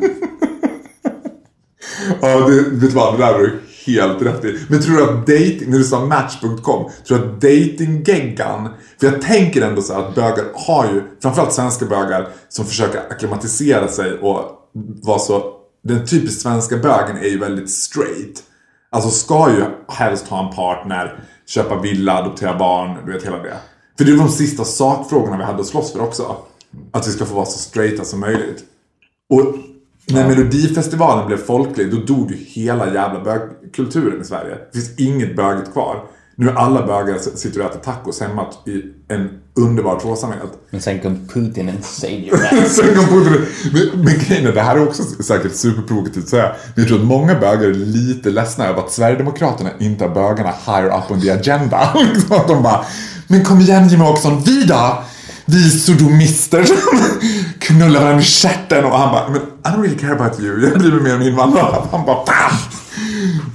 ja, 2.20 2.48
det, 2.48 2.70
vet 2.70 2.80
du 2.80 2.88
vad? 2.88 3.14
Det 3.14 3.26
där 3.26 3.32
var 3.32 3.38
du 3.40 3.60
helt 3.86 4.22
rätt 4.22 4.44
i. 4.44 4.58
Men 4.68 4.82
tror 4.82 4.96
du 4.96 5.02
att 5.02 5.26
dating, 5.26 5.70
när 5.70 5.78
du 5.78 5.84
sa 5.84 6.04
match.com, 6.06 6.90
tror 7.08 7.18
du 7.18 7.24
att 7.24 7.40
datinggeggan, 7.40 8.68
för 9.00 9.06
jag 9.06 9.22
tänker 9.22 9.62
ändå 9.62 9.82
så 9.82 9.94
att 9.94 10.14
bögar 10.14 10.44
har 10.54 10.84
ju, 10.84 11.02
framförallt 11.22 11.52
svenska 11.52 11.86
bögar, 11.86 12.28
som 12.48 12.64
försöker 12.64 12.98
akklimatisera 12.98 13.88
sig 13.88 14.18
och 14.18 14.42
vara 15.02 15.18
så, 15.18 15.54
den 15.84 16.06
typiskt 16.06 16.42
svenska 16.42 16.76
bögen 16.76 17.16
är 17.16 17.28
ju 17.28 17.38
väldigt 17.38 17.70
straight. 17.70 18.42
Alltså 18.90 19.10
ska 19.10 19.50
ju 19.50 19.64
helst 19.88 20.28
ha 20.28 20.48
en 20.48 20.54
partner, 20.54 21.20
köpa 21.46 21.80
villa, 21.80 22.12
adoptera 22.12 22.58
barn, 22.58 22.98
du 23.06 23.12
vet 23.12 23.26
hela 23.26 23.38
det. 23.38 23.56
För 23.98 24.04
det 24.04 24.12
är 24.12 24.16
de 24.16 24.28
sista 24.28 24.64
sakfrågorna 24.64 25.36
vi 25.36 25.44
hade 25.44 25.60
att 25.60 25.66
slåss 25.66 25.92
för 25.92 26.00
också. 26.00 26.36
Att 26.92 27.08
vi 27.08 27.12
ska 27.12 27.24
få 27.24 27.34
vara 27.34 27.46
så 27.46 27.58
straighta 27.58 28.04
som 28.04 28.20
möjligt. 28.20 28.64
Och 29.30 29.54
när 30.06 30.28
Melodifestivalen 30.28 31.26
blev 31.26 31.36
folklig, 31.36 31.90
då 31.90 31.96
dog 31.96 32.30
ju 32.30 32.36
hela 32.36 32.94
jävla 32.94 33.20
bögkulturen 33.24 34.20
i 34.20 34.24
Sverige. 34.24 34.54
Det 34.72 34.78
finns 34.78 34.98
inget 34.98 35.36
bögigt 35.36 35.72
kvar. 35.72 36.04
Nu 36.36 36.48
är 36.48 36.54
alla 36.54 36.86
bögar 36.86 37.18
sitter 37.34 37.60
och 37.60 37.70
äter 37.70 37.80
tacos 37.80 38.20
hemma 38.20 38.46
i 38.66 38.82
en 39.08 39.28
underbar 39.56 40.00
tvåsamhet. 40.00 40.50
Men 40.70 40.80
sen 40.80 41.00
kom 41.00 41.28
Putin 41.28 41.68
and 41.68 41.84
saved 41.84 42.24
your 42.24 42.44
ass. 42.52 42.76
Sen 42.76 42.94
kom 42.94 43.06
Putin. 43.06 43.46
Men, 43.72 44.04
men 44.04 44.14
grejen 44.18 44.46
är, 44.46 44.52
det 44.52 44.60
här 44.60 44.76
är 44.76 44.88
också 44.88 45.02
säkert 45.02 45.54
superprovokativt 45.54 46.24
att 46.24 46.28
säga. 46.28 46.52
Men 46.74 46.84
jag 46.84 46.88
tror 46.88 46.98
att 46.98 47.04
många 47.04 47.34
bögar 47.34 47.68
är 47.68 47.74
lite 47.74 48.30
ledsna 48.30 48.66
över 48.66 48.80
att 48.82 48.92
Sverigedemokraterna 48.92 49.70
inte 49.80 50.04
har 50.04 50.14
bögarna 50.14 50.52
higher 50.66 50.98
up 50.98 51.10
on 51.10 51.20
the 51.20 51.30
agenda. 51.30 51.94
Liksom 52.14 52.36
att 52.36 52.48
de 52.48 52.62
bara, 52.62 52.84
men 53.28 53.44
kom 53.44 53.60
igen 53.60 53.88
Jimmie 53.88 54.08
Åkesson, 54.08 54.42
vi 54.42 54.64
då? 54.64 55.02
Vi 55.46 55.70
sodomister 55.70 56.64
som 56.64 56.76
knullar 57.58 58.00
varandra 58.00 58.20
i 58.20 58.24
stjärten. 58.24 58.84
Och 58.84 58.98
han 58.98 59.12
bara, 59.12 59.28
men 59.28 59.40
I 59.40 59.76
don't 59.76 59.82
really 59.82 59.98
care 59.98 60.12
about 60.12 60.40
you. 60.40 60.68
Jag 60.68 60.78
bryr 60.78 60.92
mig 60.92 61.02
mer 61.02 61.14
om 61.14 61.22
invandrare. 61.22 61.82
Han 61.90 62.04
bara, 62.04 62.16
Bam! 62.16 62.58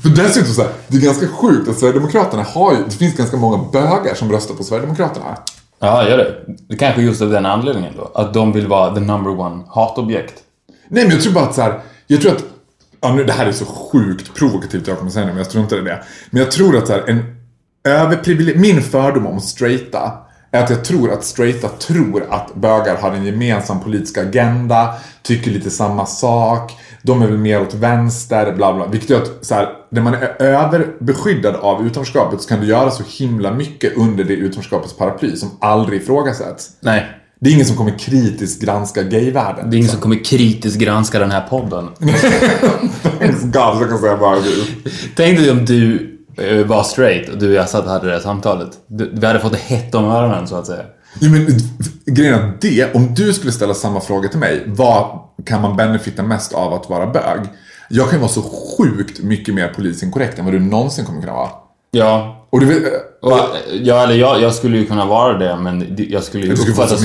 För 0.02 0.10
dessutom 0.10 0.54
så 0.54 0.62
här, 0.62 0.72
det 0.88 0.98
är 0.98 1.02
ganska 1.02 1.28
sjukt 1.28 1.70
att 1.70 1.80
Sverigedemokraterna 1.80 2.44
har 2.44 2.74
ju, 2.74 2.84
det 2.86 2.92
finns 2.92 3.16
ganska 3.16 3.38
många 3.38 3.58
bögar 3.72 4.16
som 4.16 4.32
röstar 4.32 4.56
på 4.56 4.64
Sverigedemokraterna. 4.64 5.38
Ja, 5.80 6.10
gör 6.10 6.18
det. 6.18 6.36
Det 6.70 6.76
kanske 6.76 7.02
just 7.02 7.22
av 7.22 7.30
den 7.30 7.46
anledningen 7.46 7.94
då. 7.98 8.12
Att 8.16 8.34
de 8.34 8.52
vill 8.52 8.68
vara 8.68 8.96
the 8.96 9.02
number 9.02 9.40
one 9.40 9.64
hatobjekt. 9.68 10.34
Nej 10.90 11.04
men 11.04 11.14
jag 11.14 11.24
tror 11.24 11.34
bara 11.34 11.46
att 11.46 11.56
så 11.56 11.62
här, 11.62 11.80
jag 12.08 12.22
tror 12.22 12.32
att, 12.32 12.44
ja 13.02 13.14
nu 13.16 13.24
det 13.24 13.34
här 13.34 13.46
är 13.46 13.52
så 13.52 13.66
sjukt 13.66 14.34
provokativt 14.34 14.88
jag 14.88 14.98
kommer 14.98 15.12
säga 15.12 15.26
nu 15.26 15.32
men 15.32 15.38
jag 15.38 15.50
tror 15.50 15.64
inte 15.64 15.76
det 15.76 15.82
är 15.82 15.86
det. 15.86 16.04
Men 16.30 16.42
jag 16.42 16.52
tror 16.52 16.78
att 16.78 16.88
så 16.88 16.94
här, 16.94 17.04
en 17.08 17.36
överprivilegierad, 17.84 18.62
min 18.62 18.82
fördom 18.82 19.28
om 19.28 19.42
straighta 19.42 20.12
är 20.52 20.64
att 20.64 20.70
jag 20.70 20.86
tror 20.86 21.12
att 21.12 21.24
straighta 21.24 21.70
tror 21.70 22.26
att 22.30 22.56
bögar 22.56 22.98
har 22.98 23.12
en 23.12 23.26
gemensam 23.26 23.80
politisk 23.80 24.18
agenda, 24.18 24.94
tycker 25.22 25.52
lite 25.52 25.70
samma 25.70 26.06
sak, 26.06 26.78
de 27.02 27.22
är 27.22 27.28
väl 27.28 27.38
mer 27.38 27.62
åt 27.62 27.74
vänster, 27.74 28.54
bla 28.56 28.74
bla. 28.74 28.88
Vilket 28.88 29.10
gör 29.10 29.22
att 29.22 29.46
så 29.46 29.56
här, 29.56 29.70
när 29.90 30.02
man 30.02 30.14
är 30.14 30.42
överbeskyddad 30.42 31.56
av 31.56 31.88
utanförskapet 31.88 32.42
så 32.42 32.50
kan 32.50 32.60
du 32.60 32.68
göra 32.68 32.92
så 32.92 33.04
himla 33.08 33.52
mycket 33.52 33.98
under 33.98 34.24
det 34.24 34.34
utanförskapets 34.34 34.94
paraply 34.94 35.36
som 35.36 35.50
aldrig 35.60 36.02
ifrågasätts. 36.02 36.70
Nej. 36.80 37.16
Det 37.42 37.50
är 37.50 37.54
ingen 37.54 37.66
som 37.66 37.76
kommer 37.76 38.00
kritiskt 38.00 38.62
granska 38.62 39.04
gayvärlden. 39.04 39.70
Det 39.70 39.76
är 39.76 39.78
ingen 39.78 39.92
som 39.92 40.00
kommer 40.00 40.24
kritiskt 40.24 40.78
granska 40.78 41.20
den 41.20 41.32
här 41.32 41.48
podden. 41.48 41.88
Thanks 43.20 43.42
God, 43.42 43.54
så 43.54 43.78
jag 43.82 43.90
kan 43.90 44.00
säga 44.00 44.18
bara 44.18 44.40
du. 44.40 44.66
Tänk 45.16 45.40
dig 45.40 45.52
om 45.52 45.66
du 45.66 46.19
var 46.68 46.84
straight 46.84 47.30
och 47.30 47.38
du 47.38 47.48
och 47.50 47.54
jag 47.56 47.70
satt 47.70 47.86
och 47.86 47.92
hade 47.92 48.06
det 48.08 48.14
här 48.14 48.20
samtalet. 48.20 48.70
Du- 48.88 49.10
Vi 49.14 49.26
hade 49.28 49.40
fått 49.40 49.52
det 49.52 49.58
hett 49.58 49.96
om 49.96 50.06
öronen 50.06 50.48
så 50.48 50.56
att 50.56 50.68
säga. 50.68 50.84
Ja, 51.20 51.30
men, 51.30 51.48
grejen 52.06 52.34
är 52.34 52.44
att 52.50 52.62
det, 52.62 52.96
om 52.96 53.14
du 53.16 53.34
skulle 53.34 53.52
ställa 53.52 53.74
samma 53.74 54.00
fråga 54.02 54.30
till 54.30 54.40
mig, 54.40 54.64
vad 54.66 55.20
kan 55.46 55.62
man 55.62 55.78
benefita 55.78 56.24
mest 56.24 56.54
av 56.54 56.74
att 56.74 56.90
vara 56.90 57.08
bög? 57.08 57.40
Jag 57.90 58.10
kan 58.10 58.20
vara 58.20 58.30
så 58.32 58.42
sjukt 58.42 59.20
mycket 59.24 59.56
mer 59.56 59.68
polisinkorrekt 59.68 60.40
än 60.40 60.46
vad 60.46 60.54
du 60.54 60.60
någonsin 60.60 61.06
kommer 61.06 61.22
kunna 61.22 61.34
vara. 61.34 61.50
Ja. 61.92 62.36
Och 62.50 62.60
du 62.60 62.66
vet, 62.66 62.84
Och, 63.22 63.32
eh, 63.32 63.46
ja, 63.82 64.04
eller 64.04 64.16
jag, 64.16 64.42
jag 64.42 64.54
skulle 64.54 64.78
ju 64.78 64.86
kunna 64.86 65.06
vara 65.06 65.38
det, 65.38 65.56
men 65.62 65.96
jag 66.10 66.24
skulle 66.24 66.46
ju 66.46 66.54
uppfattas 66.72 67.02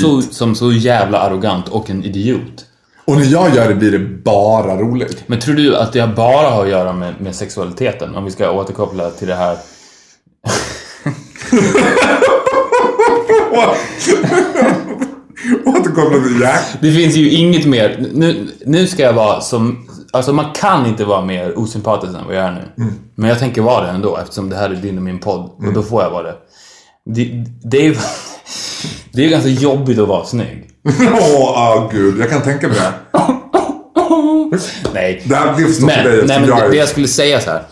så, 0.00 0.22
som 0.22 0.54
så 0.54 0.72
jävla 0.72 1.18
arrogant 1.18 1.68
och 1.68 1.90
en 1.90 2.04
idiot. 2.04 2.64
Och 3.06 3.16
när 3.16 3.24
jag 3.24 3.54
gör 3.54 3.68
det 3.68 3.74
blir 3.74 3.92
det 3.92 3.98
bara 3.98 4.76
roligt. 4.76 5.24
Men 5.26 5.40
tror 5.40 5.54
du 5.54 5.76
att 5.76 5.92
det 5.92 6.06
bara 6.16 6.50
har 6.50 6.62
att 6.62 6.70
göra 6.70 6.92
med, 6.92 7.14
med 7.20 7.34
sexualiteten? 7.34 8.14
Om 8.14 8.24
vi 8.24 8.30
ska 8.30 8.50
återkoppla 8.50 9.10
till 9.10 9.28
det 9.28 9.34
här. 9.34 9.58
Återkoppla 15.66 16.18
till 16.18 16.40
Jack. 16.40 16.64
Det 16.80 16.92
finns 16.92 17.16
ju 17.16 17.30
inget 17.30 17.66
mer. 17.66 18.06
Nu, 18.12 18.48
nu 18.66 18.86
ska 18.86 19.02
jag 19.02 19.12
vara 19.12 19.40
som... 19.40 19.88
Alltså 20.10 20.32
man 20.32 20.52
kan 20.52 20.86
inte 20.86 21.04
vara 21.04 21.24
mer 21.24 21.58
osympatisk 21.58 22.14
än 22.14 22.26
vad 22.26 22.36
jag 22.36 22.44
är 22.44 22.52
nu. 22.52 22.82
Mm. 22.84 22.94
Men 23.14 23.28
jag 23.30 23.38
tänker 23.38 23.62
vara 23.62 23.84
det 23.84 23.90
ändå 23.90 24.16
eftersom 24.16 24.50
det 24.50 24.56
här 24.56 24.70
är 24.70 24.74
din 24.74 24.96
och 24.96 25.04
min 25.04 25.18
podd. 25.18 25.50
Och 25.56 25.72
då 25.72 25.82
får 25.82 26.02
jag 26.02 26.10
vara 26.10 26.22
det. 26.22 26.36
Det, 27.04 27.44
det 27.64 27.78
är 27.78 27.82
ju... 27.82 27.96
Det 29.12 29.24
är 29.24 29.28
ganska 29.28 29.48
jobbigt 29.48 29.98
att 29.98 30.08
vara 30.08 30.24
snygg. 30.24 30.70
Åh, 31.12 31.78
oh, 31.78 31.90
gud. 31.92 32.18
Jag 32.20 32.30
kan 32.30 32.42
tänka 32.42 32.68
mig 32.68 32.76
det. 32.76 32.92
Nej. 34.94 35.22
Det 35.24 35.34
här 35.34 35.56
det 35.56 35.64
förstår 35.66 35.86
Men, 35.86 36.02
för 36.02 36.10
dig 36.10 36.24
nej, 36.26 36.40
men 36.40 36.48
jag 36.48 36.58
det, 36.58 36.64
är... 36.66 36.70
det 36.70 36.76
jag 36.76 36.88
skulle 36.88 37.08
säga 37.08 37.40
så 37.40 37.50
här. 37.50 37.62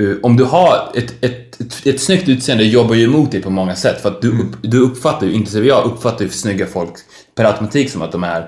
eh, 0.00 0.16
om 0.22 0.36
du 0.36 0.44
har 0.44 0.90
ett, 0.94 1.14
ett, 1.24 1.60
ett, 1.60 1.86
ett 1.86 2.00
snyggt 2.00 2.28
utseende 2.28 2.64
jobbar 2.64 2.94
ju 2.94 3.04
emot 3.04 3.30
dig 3.32 3.42
på 3.42 3.50
många 3.50 3.74
sätt. 3.74 4.02
För 4.02 4.08
att 4.08 4.22
du, 4.22 4.30
Mm. 4.30 4.54
du 4.62 4.80
uppfattar 4.80 5.26
ju, 5.26 5.32
inklusive 5.32 5.66
jag, 5.66 5.84
uppfattar 5.84 6.24
ju 6.24 6.30
snygga 6.30 6.66
folk 6.66 6.92
per 7.36 7.44
automatik 7.44 7.90
som 7.90 8.02
att 8.02 8.12
de 8.12 8.24
är 8.24 8.40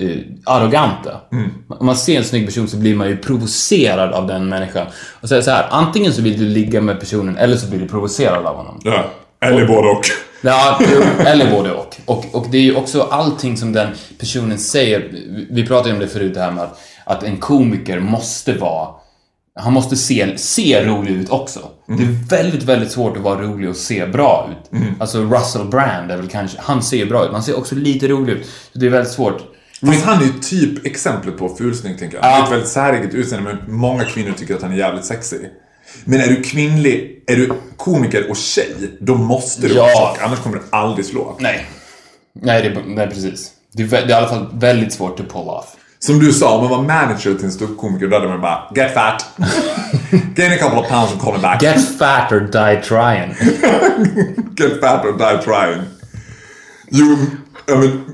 eh, 0.00 0.16
arroganta. 0.44 1.20
Mm. 1.32 1.50
Om 1.68 1.86
man 1.86 1.96
ser 1.96 2.16
en 2.18 2.24
snygg 2.24 2.46
person 2.46 2.68
så 2.68 2.76
blir 2.76 2.94
man 2.94 3.08
ju 3.08 3.16
provocerad 3.16 4.12
av 4.12 4.26
den 4.26 4.48
människan. 4.48 4.86
Och 5.20 5.28
säger 5.28 5.42
så 5.42 5.50
här, 5.50 5.66
antingen 5.70 6.12
så 6.12 6.22
vill 6.22 6.38
du 6.38 6.44
ligga 6.48 6.80
med 6.80 7.00
personen 7.00 7.36
eller 7.36 7.56
så 7.56 7.70
blir 7.70 7.80
du 7.80 7.88
provocerad 7.88 8.46
av 8.46 8.56
honom. 8.56 8.80
Ja. 8.84 9.04
Eller 9.44 9.66
både 9.66 9.88
och. 9.88 10.04
Ja, 10.44 10.80
eller 11.18 11.50
både 11.50 11.72
och. 11.72 11.96
och. 12.04 12.34
Och 12.34 12.46
det 12.50 12.58
är 12.58 12.62
ju 12.62 12.74
också 12.76 13.02
allting 13.02 13.56
som 13.56 13.72
den 13.72 13.88
personen 14.18 14.58
säger. 14.58 15.10
Vi 15.50 15.66
pratade 15.66 15.88
ju 15.88 15.94
om 15.94 16.00
det 16.00 16.08
förut, 16.08 16.34
det 16.34 16.40
här 16.40 16.50
med 16.50 16.64
att, 16.64 16.78
att 17.04 17.22
en 17.22 17.36
komiker 17.36 18.00
måste 18.00 18.54
vara... 18.54 18.88
Han 19.60 19.72
måste 19.72 19.96
se, 19.96 20.38
se 20.38 20.84
rolig 20.86 21.10
ut 21.12 21.30
också. 21.30 21.60
Det 21.86 22.02
är 22.02 22.28
väldigt, 22.28 22.62
väldigt 22.62 22.90
svårt 22.90 23.16
att 23.16 23.22
vara 23.22 23.40
rolig 23.42 23.68
och 23.70 23.76
se 23.76 24.06
bra 24.06 24.50
ut. 24.50 24.80
Alltså 25.00 25.22
Russell 25.22 25.64
Brand 25.64 26.10
är 26.10 26.16
väl 26.16 26.28
kanske... 26.28 26.58
Han 26.60 26.82
ser 26.82 27.06
bra 27.06 27.20
ut, 27.20 27.26
men 27.26 27.34
han 27.34 27.42
ser 27.42 27.58
också 27.58 27.74
lite 27.74 28.08
rolig 28.08 28.32
ut. 28.32 28.46
Så 28.72 28.78
det 28.78 28.86
är 28.86 28.90
väldigt 28.90 29.12
svårt. 29.12 29.42
Fast 29.86 30.04
han 30.04 30.22
är 30.22 30.26
ju 30.26 30.32
typ 30.32 30.86
exemplet 30.86 31.38
på 31.38 31.48
fulsnygg, 31.48 31.98
tänker 31.98 32.16
jag. 32.16 32.24
Han 32.24 32.32
har 32.32 32.46
ett 32.46 32.52
väldigt 32.52 32.68
säreget 32.68 33.14
utseende, 33.14 33.52
men 33.52 33.76
många 33.76 34.04
kvinnor 34.04 34.32
tycker 34.38 34.54
att 34.54 34.62
han 34.62 34.72
är 34.72 34.76
jävligt 34.76 35.04
sexig. 35.04 35.40
Men 36.04 36.20
är 36.20 36.26
du 36.26 36.42
kvinnlig, 36.42 37.22
är 37.26 37.36
du 37.36 37.52
komiker 37.76 38.30
och 38.30 38.36
tjej, 38.36 38.74
då 39.00 39.14
måste 39.14 39.68
du 39.68 39.74
Ja. 39.74 39.82
vara 39.82 39.92
tjock, 39.94 40.18
annars 40.22 40.38
kommer 40.38 40.56
du 40.56 40.62
aldrig 40.70 41.06
slå. 41.06 41.36
Nej. 41.40 41.66
Nej, 42.42 42.62
det, 42.62 42.82
nej 42.86 43.08
precis. 43.08 43.50
Det 43.72 43.82
är, 43.82 43.86
det 43.86 43.96
är 43.96 44.08
i 44.08 44.12
alla 44.12 44.28
fall 44.28 44.46
väldigt 44.52 44.92
svårt 44.92 45.16
to 45.16 45.22
pull 45.22 45.48
off. 45.48 45.66
Som 45.98 46.18
du 46.18 46.32
sa, 46.32 46.54
om 46.58 46.60
man 46.60 46.70
var 46.70 46.82
manager 46.82 47.34
till 47.34 47.44
en 47.44 47.52
ståuppkomiker, 47.52 48.06
då 48.06 48.16
hade 48.16 48.28
man 48.28 48.40
bara 48.40 48.70
Get 48.76 48.94
fat! 48.94 49.26
Gain 50.36 50.52
a 50.52 50.56
couple 50.56 50.78
of 50.78 50.88
pounds 50.88 51.12
and 51.12 51.20
call 51.20 51.32
me 51.32 51.38
back. 51.38 51.62
Get 51.62 51.98
fat 51.98 52.32
or 52.32 52.40
die 52.40 52.82
trying. 52.82 53.34
Get 54.56 54.80
fat 54.80 55.04
or 55.04 55.12
die 55.12 55.42
trying. 55.44 55.82
Jo, 56.90 57.16
ja, 57.66 57.76
men, 57.78 58.04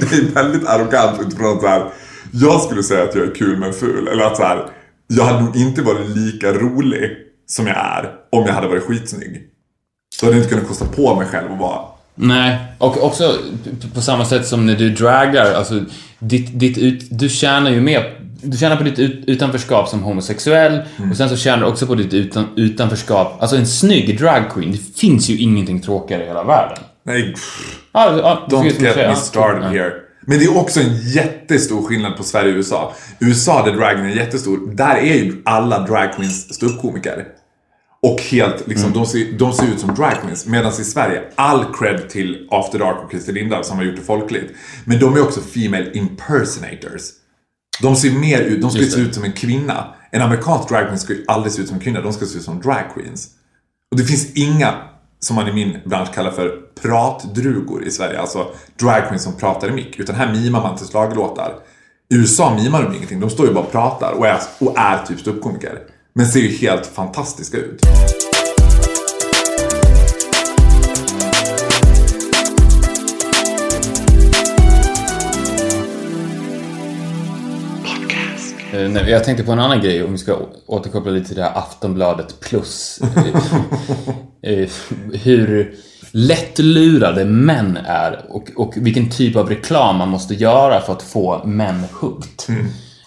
det 0.00 0.16
är 0.16 0.34
väldigt 0.34 0.66
arrogant 0.68 1.20
utifrån 1.20 1.56
att 1.56 1.60
så 1.62 1.68
här, 1.68 1.90
jag 2.32 2.60
skulle 2.60 2.82
säga 2.82 3.04
att 3.04 3.14
jag 3.14 3.24
är 3.26 3.34
kul 3.34 3.56
men 3.58 3.72
ful. 3.72 4.08
Eller 4.08 4.24
att 4.24 4.36
så 4.36 4.42
här, 4.42 4.66
jag 5.08 5.24
hade 5.24 5.44
nog 5.44 5.56
inte 5.56 5.82
varit 5.82 6.16
lika 6.16 6.52
rolig 6.52 7.16
som 7.46 7.66
jag 7.66 7.76
är 7.76 8.12
om 8.30 8.46
jag 8.46 8.54
hade 8.54 8.68
varit 8.68 8.82
skitsnygg. 8.82 9.42
Så 10.16 10.26
hade 10.26 10.36
jag 10.36 10.44
inte 10.44 10.54
kunnat 10.54 10.68
kosta 10.68 10.86
på 10.86 11.14
mig 11.14 11.26
själv 11.26 11.52
att 11.52 11.58
vara 11.58 11.80
Nej, 12.20 12.58
och 12.78 13.02
också 13.04 13.38
på 13.94 14.00
samma 14.00 14.24
sätt 14.24 14.46
som 14.46 14.66
när 14.66 14.76
du 14.76 14.90
dragar, 14.90 15.54
alltså 15.54 15.80
ditt, 16.18 16.60
ditt 16.60 16.78
ut, 16.78 17.06
du 17.10 17.28
tjänar 17.28 17.70
ju 17.70 17.80
mer 17.80 18.18
du 18.42 18.56
tjänar 18.56 18.76
på 18.76 18.82
ditt 18.82 18.98
ut, 18.98 19.24
utanförskap 19.26 19.88
som 19.88 20.02
homosexuell 20.02 20.80
och 21.10 21.16
sen 21.16 21.28
så 21.28 21.36
tjänar 21.36 21.58
du 21.58 21.64
också 21.64 21.86
på 21.86 21.94
ditt 21.94 22.14
utan, 22.14 22.46
utanförskap, 22.56 23.36
alltså 23.40 23.56
en 23.56 23.66
snygg 23.66 24.18
dragqueen, 24.18 24.72
det 24.72 25.00
finns 25.00 25.28
ju 25.28 25.38
ingenting 25.38 25.80
tråkigare 25.80 26.24
i 26.24 26.26
hela 26.26 26.44
världen. 26.44 26.78
Nej, 27.02 27.32
pff, 27.32 27.78
ja, 27.92 28.10
det 28.48 28.56
don't 28.56 28.82
get 28.82 28.96
me 28.96 29.16
started 29.16 29.62
here. 29.62 29.92
Men 30.28 30.38
det 30.38 30.44
är 30.44 30.56
också 30.56 30.80
en 30.80 31.10
jättestor 31.10 31.82
skillnad 31.82 32.16
på 32.16 32.22
Sverige 32.22 32.52
och 32.52 32.56
USA. 32.56 32.94
USA 33.20 33.64
där 33.64 33.72
dragen 33.72 34.04
är 34.04 34.08
jättestor, 34.08 34.70
där 34.74 34.96
är 34.96 35.14
ju 35.14 35.42
alla 35.44 35.86
dragqueens 35.86 36.54
ståuppkomiker. 36.54 37.26
Och 38.02 38.20
helt, 38.20 38.68
liksom, 38.68 38.92
de, 38.92 39.06
ser, 39.06 39.32
de 39.32 39.52
ser 39.52 39.66
ut 39.66 39.80
som 39.80 39.94
dragqueens. 39.94 40.46
Medan 40.46 40.72
i 40.72 40.84
Sverige, 40.84 41.22
all 41.34 41.64
cred 41.74 42.08
till 42.08 42.48
After 42.50 42.78
Dark 42.78 43.04
och 43.04 43.10
Christer 43.10 43.32
Lindarw 43.32 43.64
som 43.64 43.76
har 43.76 43.84
gjort 43.84 43.96
det 43.96 44.02
folkligt. 44.02 44.52
Men 44.84 45.00
de 45.00 45.16
är 45.16 45.22
också 45.22 45.40
female 45.40 45.90
impersonators. 45.92 47.02
De 47.82 47.96
ser 47.96 48.10
mer 48.10 48.40
ut, 48.40 48.60
de 48.60 48.70
ska 48.70 48.80
Just 48.80 48.92
se 48.92 49.00
ut 49.00 49.14
som 49.14 49.24
en 49.24 49.32
kvinna. 49.32 49.94
En 50.10 50.22
amerikansk 50.22 50.68
dragqueen 50.68 50.98
ska 50.98 51.12
ju 51.12 51.24
aldrig 51.28 51.52
se 51.52 51.62
ut 51.62 51.68
som 51.68 51.76
en 51.76 51.82
kvinna, 51.82 52.00
de 52.00 52.12
ska 52.12 52.26
se 52.26 52.38
ut 52.38 52.44
som 52.44 52.60
dragqueens. 52.60 53.28
Och 53.90 53.96
det 53.96 54.04
finns 54.04 54.32
inga, 54.34 54.74
som 55.20 55.36
man 55.36 55.48
i 55.48 55.52
min 55.52 55.78
bransch 55.84 56.14
kallar 56.14 56.30
för 56.30 56.60
pratdrugor 56.82 57.84
i 57.84 57.90
Sverige. 57.90 58.20
Alltså 58.20 58.46
dragqueens 58.80 59.22
som 59.22 59.32
pratar 59.32 59.68
i 59.68 59.72
mick. 59.72 59.98
Utan 59.98 60.14
här 60.14 60.32
mimar 60.32 60.62
man 60.62 60.76
till 60.76 60.86
slaglåtar. 60.86 61.54
I 62.10 62.16
USA 62.16 62.54
mimar 62.54 62.82
de 62.82 62.94
ingenting, 62.94 63.20
de 63.20 63.30
står 63.30 63.46
ju 63.46 63.54
bara 63.54 63.64
och 63.64 63.72
pratar 63.72 64.12
och 64.12 64.26
är, 64.26 64.40
och 64.58 64.78
är 64.78 65.04
typ 65.06 65.20
ståuppkomiker. 65.20 65.78
Men 66.12 66.26
ser 66.26 66.40
ju 66.40 66.56
helt 66.56 66.86
fantastiska 66.86 67.56
ut. 67.56 67.80
Eh, 78.78 78.88
nej, 78.88 79.10
Jag 79.10 79.24
tänkte 79.24 79.44
på 79.44 79.52
en 79.52 79.58
annan 79.58 79.80
grej, 79.80 80.04
om 80.04 80.12
vi 80.12 80.18
ska 80.18 80.38
återkoppla 80.66 81.10
lite 81.10 81.26
till 81.26 81.36
det 81.36 81.42
här 81.42 81.58
Aftonbladet 81.58 82.40
plus. 82.40 83.00
Eh, 84.42 84.52
eh, 84.52 84.68
hur... 85.12 85.74
lättlurade 86.10 87.24
män 87.24 87.78
är 87.84 88.26
och, 88.28 88.50
och 88.56 88.74
vilken 88.76 89.10
typ 89.10 89.36
av 89.36 89.48
reklam 89.48 89.96
man 89.96 90.08
måste 90.08 90.34
göra 90.34 90.80
för 90.80 90.92
att 90.92 91.02
få 91.02 91.44
män 91.44 91.84
hooked. 92.00 92.56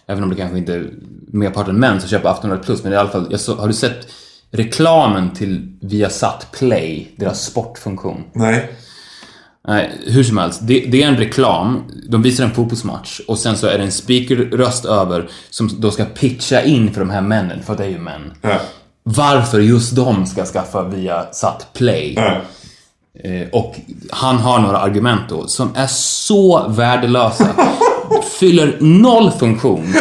Även 0.07 0.23
om 0.23 0.29
det 0.29 0.35
kanske 0.35 0.57
inte 0.57 0.73
är 0.73 0.89
merparten 1.27 1.79
män 1.79 1.99
som 1.99 2.09
köper 2.09 2.29
Aftonbladet 2.29 2.65
Plus, 2.65 2.83
men 2.83 2.93
i 2.93 2.95
alla 2.95 3.09
fall, 3.09 3.27
jag 3.31 3.39
så, 3.39 3.55
har 3.55 3.67
du 3.67 3.73
sett 3.73 4.07
reklamen 4.51 5.33
till 5.33 5.77
Viasat 5.81 6.47
Play, 6.51 7.15
deras 7.17 7.45
sportfunktion? 7.45 8.23
Nej. 8.33 8.71
Nej, 9.67 9.91
hur 10.07 10.23
som 10.23 10.37
helst. 10.37 10.59
Det, 10.63 10.79
det 10.79 11.03
är 11.03 11.07
en 11.07 11.17
reklam. 11.17 11.83
De 12.09 12.21
visar 12.21 12.43
en 12.43 12.51
fotbollsmatch 12.51 13.19
och 13.27 13.39
sen 13.39 13.57
så 13.57 13.67
är 13.67 13.77
det 13.77 13.83
en 13.83 13.91
speakerröst 13.91 14.85
över 14.85 15.29
som 15.49 15.69
då 15.81 15.91
ska 15.91 16.05
pitcha 16.05 16.61
in 16.61 16.93
för 16.93 16.99
de 16.99 17.09
här 17.09 17.21
männen, 17.21 17.63
för 17.63 17.77
det 17.77 17.83
är 17.83 17.89
ju 17.89 17.99
män. 17.99 18.33
Ja. 18.41 18.59
Varför 19.03 19.59
just 19.59 19.95
de 19.95 20.25
ska 20.25 20.45
skaffa 20.45 20.83
via 20.83 21.25
Sat 21.33 21.67
Play. 21.73 22.17
Eh, 23.23 23.47
och 23.51 23.75
han 24.09 24.37
har 24.37 24.59
några 24.59 24.77
argument 24.77 25.21
då 25.29 25.47
som 25.47 25.71
är 25.75 25.87
så 25.87 26.67
värdelösa. 26.67 27.47
Fyller 28.39 28.77
noll 28.79 29.31
funktion. 29.31 29.93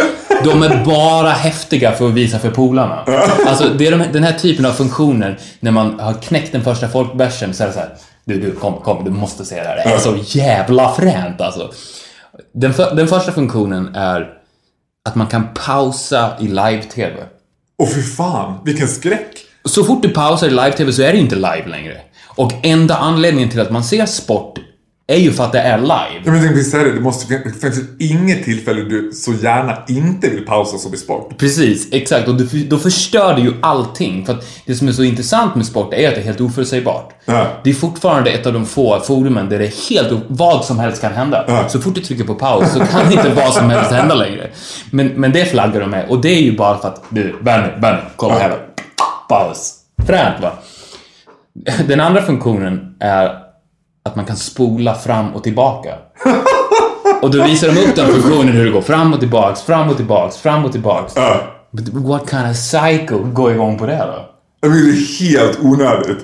De 0.44 0.62
är 0.62 0.84
bara 0.84 1.30
häftiga 1.30 1.92
för 1.92 2.06
att 2.06 2.12
visa 2.12 2.38
för 2.38 2.50
polarna. 2.50 3.04
Alltså, 3.46 3.68
det 3.78 3.86
är 3.86 3.90
de, 3.90 4.04
den 4.12 4.22
här 4.24 4.32
typen 4.32 4.66
av 4.66 4.72
funktioner 4.72 5.38
när 5.60 5.70
man 5.70 6.00
har 6.00 6.12
knäckt 6.12 6.52
den 6.52 6.64
första 6.64 6.88
folkbärsen 6.88 7.54
så 7.54 7.62
är 7.62 7.66
det 7.66 7.72
så 7.72 7.78
här. 7.78 7.94
Du, 8.30 8.40
du, 8.40 8.54
kom, 8.54 8.80
kom, 8.80 9.04
du 9.04 9.10
måste 9.10 9.44
se 9.44 9.62
det 9.62 9.68
här. 9.68 9.76
Det 9.76 9.82
är 9.82 9.98
så 9.98 10.16
jävla 10.38 10.92
fränt 10.92 11.40
alltså. 11.40 11.72
Den, 12.54 12.74
för, 12.74 12.94
den 12.94 13.08
första 13.08 13.32
funktionen 13.32 13.94
är 13.94 14.32
att 15.08 15.14
man 15.14 15.26
kan 15.26 15.48
pausa 15.54 16.32
i 16.40 16.48
live-tv. 16.48 17.16
Och 17.78 17.92
fy 17.94 18.02
fan, 18.02 18.58
vilken 18.64 18.88
skräck. 18.88 19.38
Så 19.64 19.84
fort 19.84 20.02
du 20.02 20.08
pausar 20.08 20.46
i 20.46 20.50
live-tv 20.50 20.92
så 20.92 21.02
är 21.02 21.12
det 21.12 21.18
inte 21.18 21.34
live 21.34 21.66
längre. 21.66 22.00
Och 22.26 22.52
enda 22.62 22.96
anledningen 22.96 23.50
till 23.50 23.60
att 23.60 23.70
man 23.70 23.84
ser 23.84 24.06
sport 24.06 24.58
är 25.12 25.16
ju 25.16 25.32
för 25.32 25.44
att 25.44 25.52
det 25.52 25.60
är 25.60 25.78
live. 25.78 26.22
Ja, 26.24 26.32
men 26.32 26.42
tänk 26.42 26.66
säga 26.66 26.84
det, 26.84 26.92
det 26.92 27.00
måste 27.00 27.34
det 27.44 27.60
finns 27.60 27.78
ju 27.78 28.06
inget 28.08 28.44
tillfälle 28.44 28.80
du 28.80 29.12
så 29.12 29.32
gärna 29.32 29.76
inte 29.88 30.28
vill 30.30 30.46
pausa 30.46 30.78
som 30.78 30.94
i 30.94 30.96
sport. 30.96 31.38
Precis, 31.38 31.88
exakt. 31.92 32.28
Och 32.28 32.34
du- 32.34 32.64
då 32.64 32.78
förstör 32.78 33.34
det 33.34 33.40
ju 33.40 33.52
allting. 33.62 34.26
För 34.26 34.32
att 34.32 34.46
det 34.66 34.74
som 34.74 34.88
är 34.88 34.92
så 34.92 35.02
intressant 35.02 35.54
med 35.54 35.66
sport 35.66 35.94
är 35.94 36.08
att 36.08 36.14
det 36.14 36.20
är 36.20 36.24
helt 36.24 36.40
oförutsägbart. 36.40 37.12
Ja. 37.24 37.46
Det 37.64 37.70
är 37.70 37.74
fortfarande 37.74 38.30
ett 38.30 38.46
av 38.46 38.52
de 38.52 38.66
få 38.66 39.00
forumen 39.00 39.48
där 39.48 39.58
det 39.58 39.64
är 39.66 39.90
helt 39.90 40.22
vad 40.28 40.64
som 40.64 40.78
helst 40.78 41.00
kan 41.00 41.12
hända. 41.12 41.44
Ja. 41.48 41.68
Så 41.68 41.80
fort 41.80 41.94
du 41.94 42.00
trycker 42.00 42.24
på 42.24 42.34
paus 42.34 42.72
så 42.72 42.78
kan 42.80 43.12
inte 43.12 43.28
vad 43.36 43.52
som 43.54 43.70
helst 43.70 43.90
hända 43.90 44.14
längre. 44.14 44.50
Men, 44.90 45.06
men 45.06 45.32
det 45.32 45.44
flaggar 45.44 45.80
de 45.80 45.90
med. 45.90 46.08
Och 46.08 46.20
det 46.20 46.28
är 46.28 46.42
ju 46.42 46.56
bara 46.56 46.78
för 46.78 46.88
att 46.88 47.04
du, 47.08 47.34
Benny, 47.42 47.68
Benny, 47.80 47.98
kolla 48.16 48.38
här 48.38 48.48
då. 48.50 48.56
Paus. 49.28 49.74
Fränt 50.06 50.42
va? 50.42 50.52
Den 51.88 52.00
andra 52.00 52.22
funktionen 52.22 52.94
är 53.00 53.49
att 54.10 54.16
man 54.16 54.24
kan 54.24 54.36
spola 54.36 54.94
fram 54.94 55.34
och 55.34 55.42
tillbaka. 55.42 55.94
Och 57.22 57.30
då 57.30 57.44
visar 57.44 57.68
de 57.68 57.80
upp 57.80 57.96
den 57.96 58.12
funktionen 58.12 58.54
hur 58.54 58.64
det 58.64 58.70
går 58.70 58.82
fram 58.82 59.12
och 59.12 59.20
tillbaks, 59.20 59.62
fram 59.62 59.88
och 59.88 59.96
tillbaks, 59.96 60.36
fram 60.36 60.64
och 60.64 60.72
tillbaks. 60.72 61.12
Ja. 61.16 61.40
But 61.70 61.88
what 61.88 62.30
kind 62.30 62.50
of 62.50 62.56
cycle 62.56 63.18
går 63.18 63.52
igång 63.52 63.78
på 63.78 63.86
det 63.86 63.96
då? 63.96 64.30
Jag 64.60 64.72
det 64.72 64.78
är 64.78 65.20
helt 65.20 65.58
onödigt. 65.62 66.18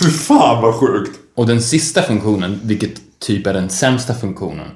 Fy 0.00 0.10
fan 0.10 0.62
vad 0.62 0.74
sjukt. 0.74 1.20
Och 1.36 1.46
den 1.46 1.62
sista 1.62 2.02
funktionen, 2.02 2.60
vilket 2.62 3.20
typ 3.20 3.46
är 3.46 3.54
den 3.54 3.70
sämsta 3.70 4.14
funktionen, 4.14 4.66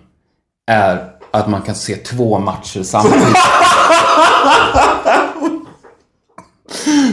är 0.70 1.04
att 1.30 1.48
man 1.48 1.62
kan 1.62 1.74
se 1.74 1.96
två 1.96 2.38
matcher 2.38 2.82
samtidigt. 2.82 3.26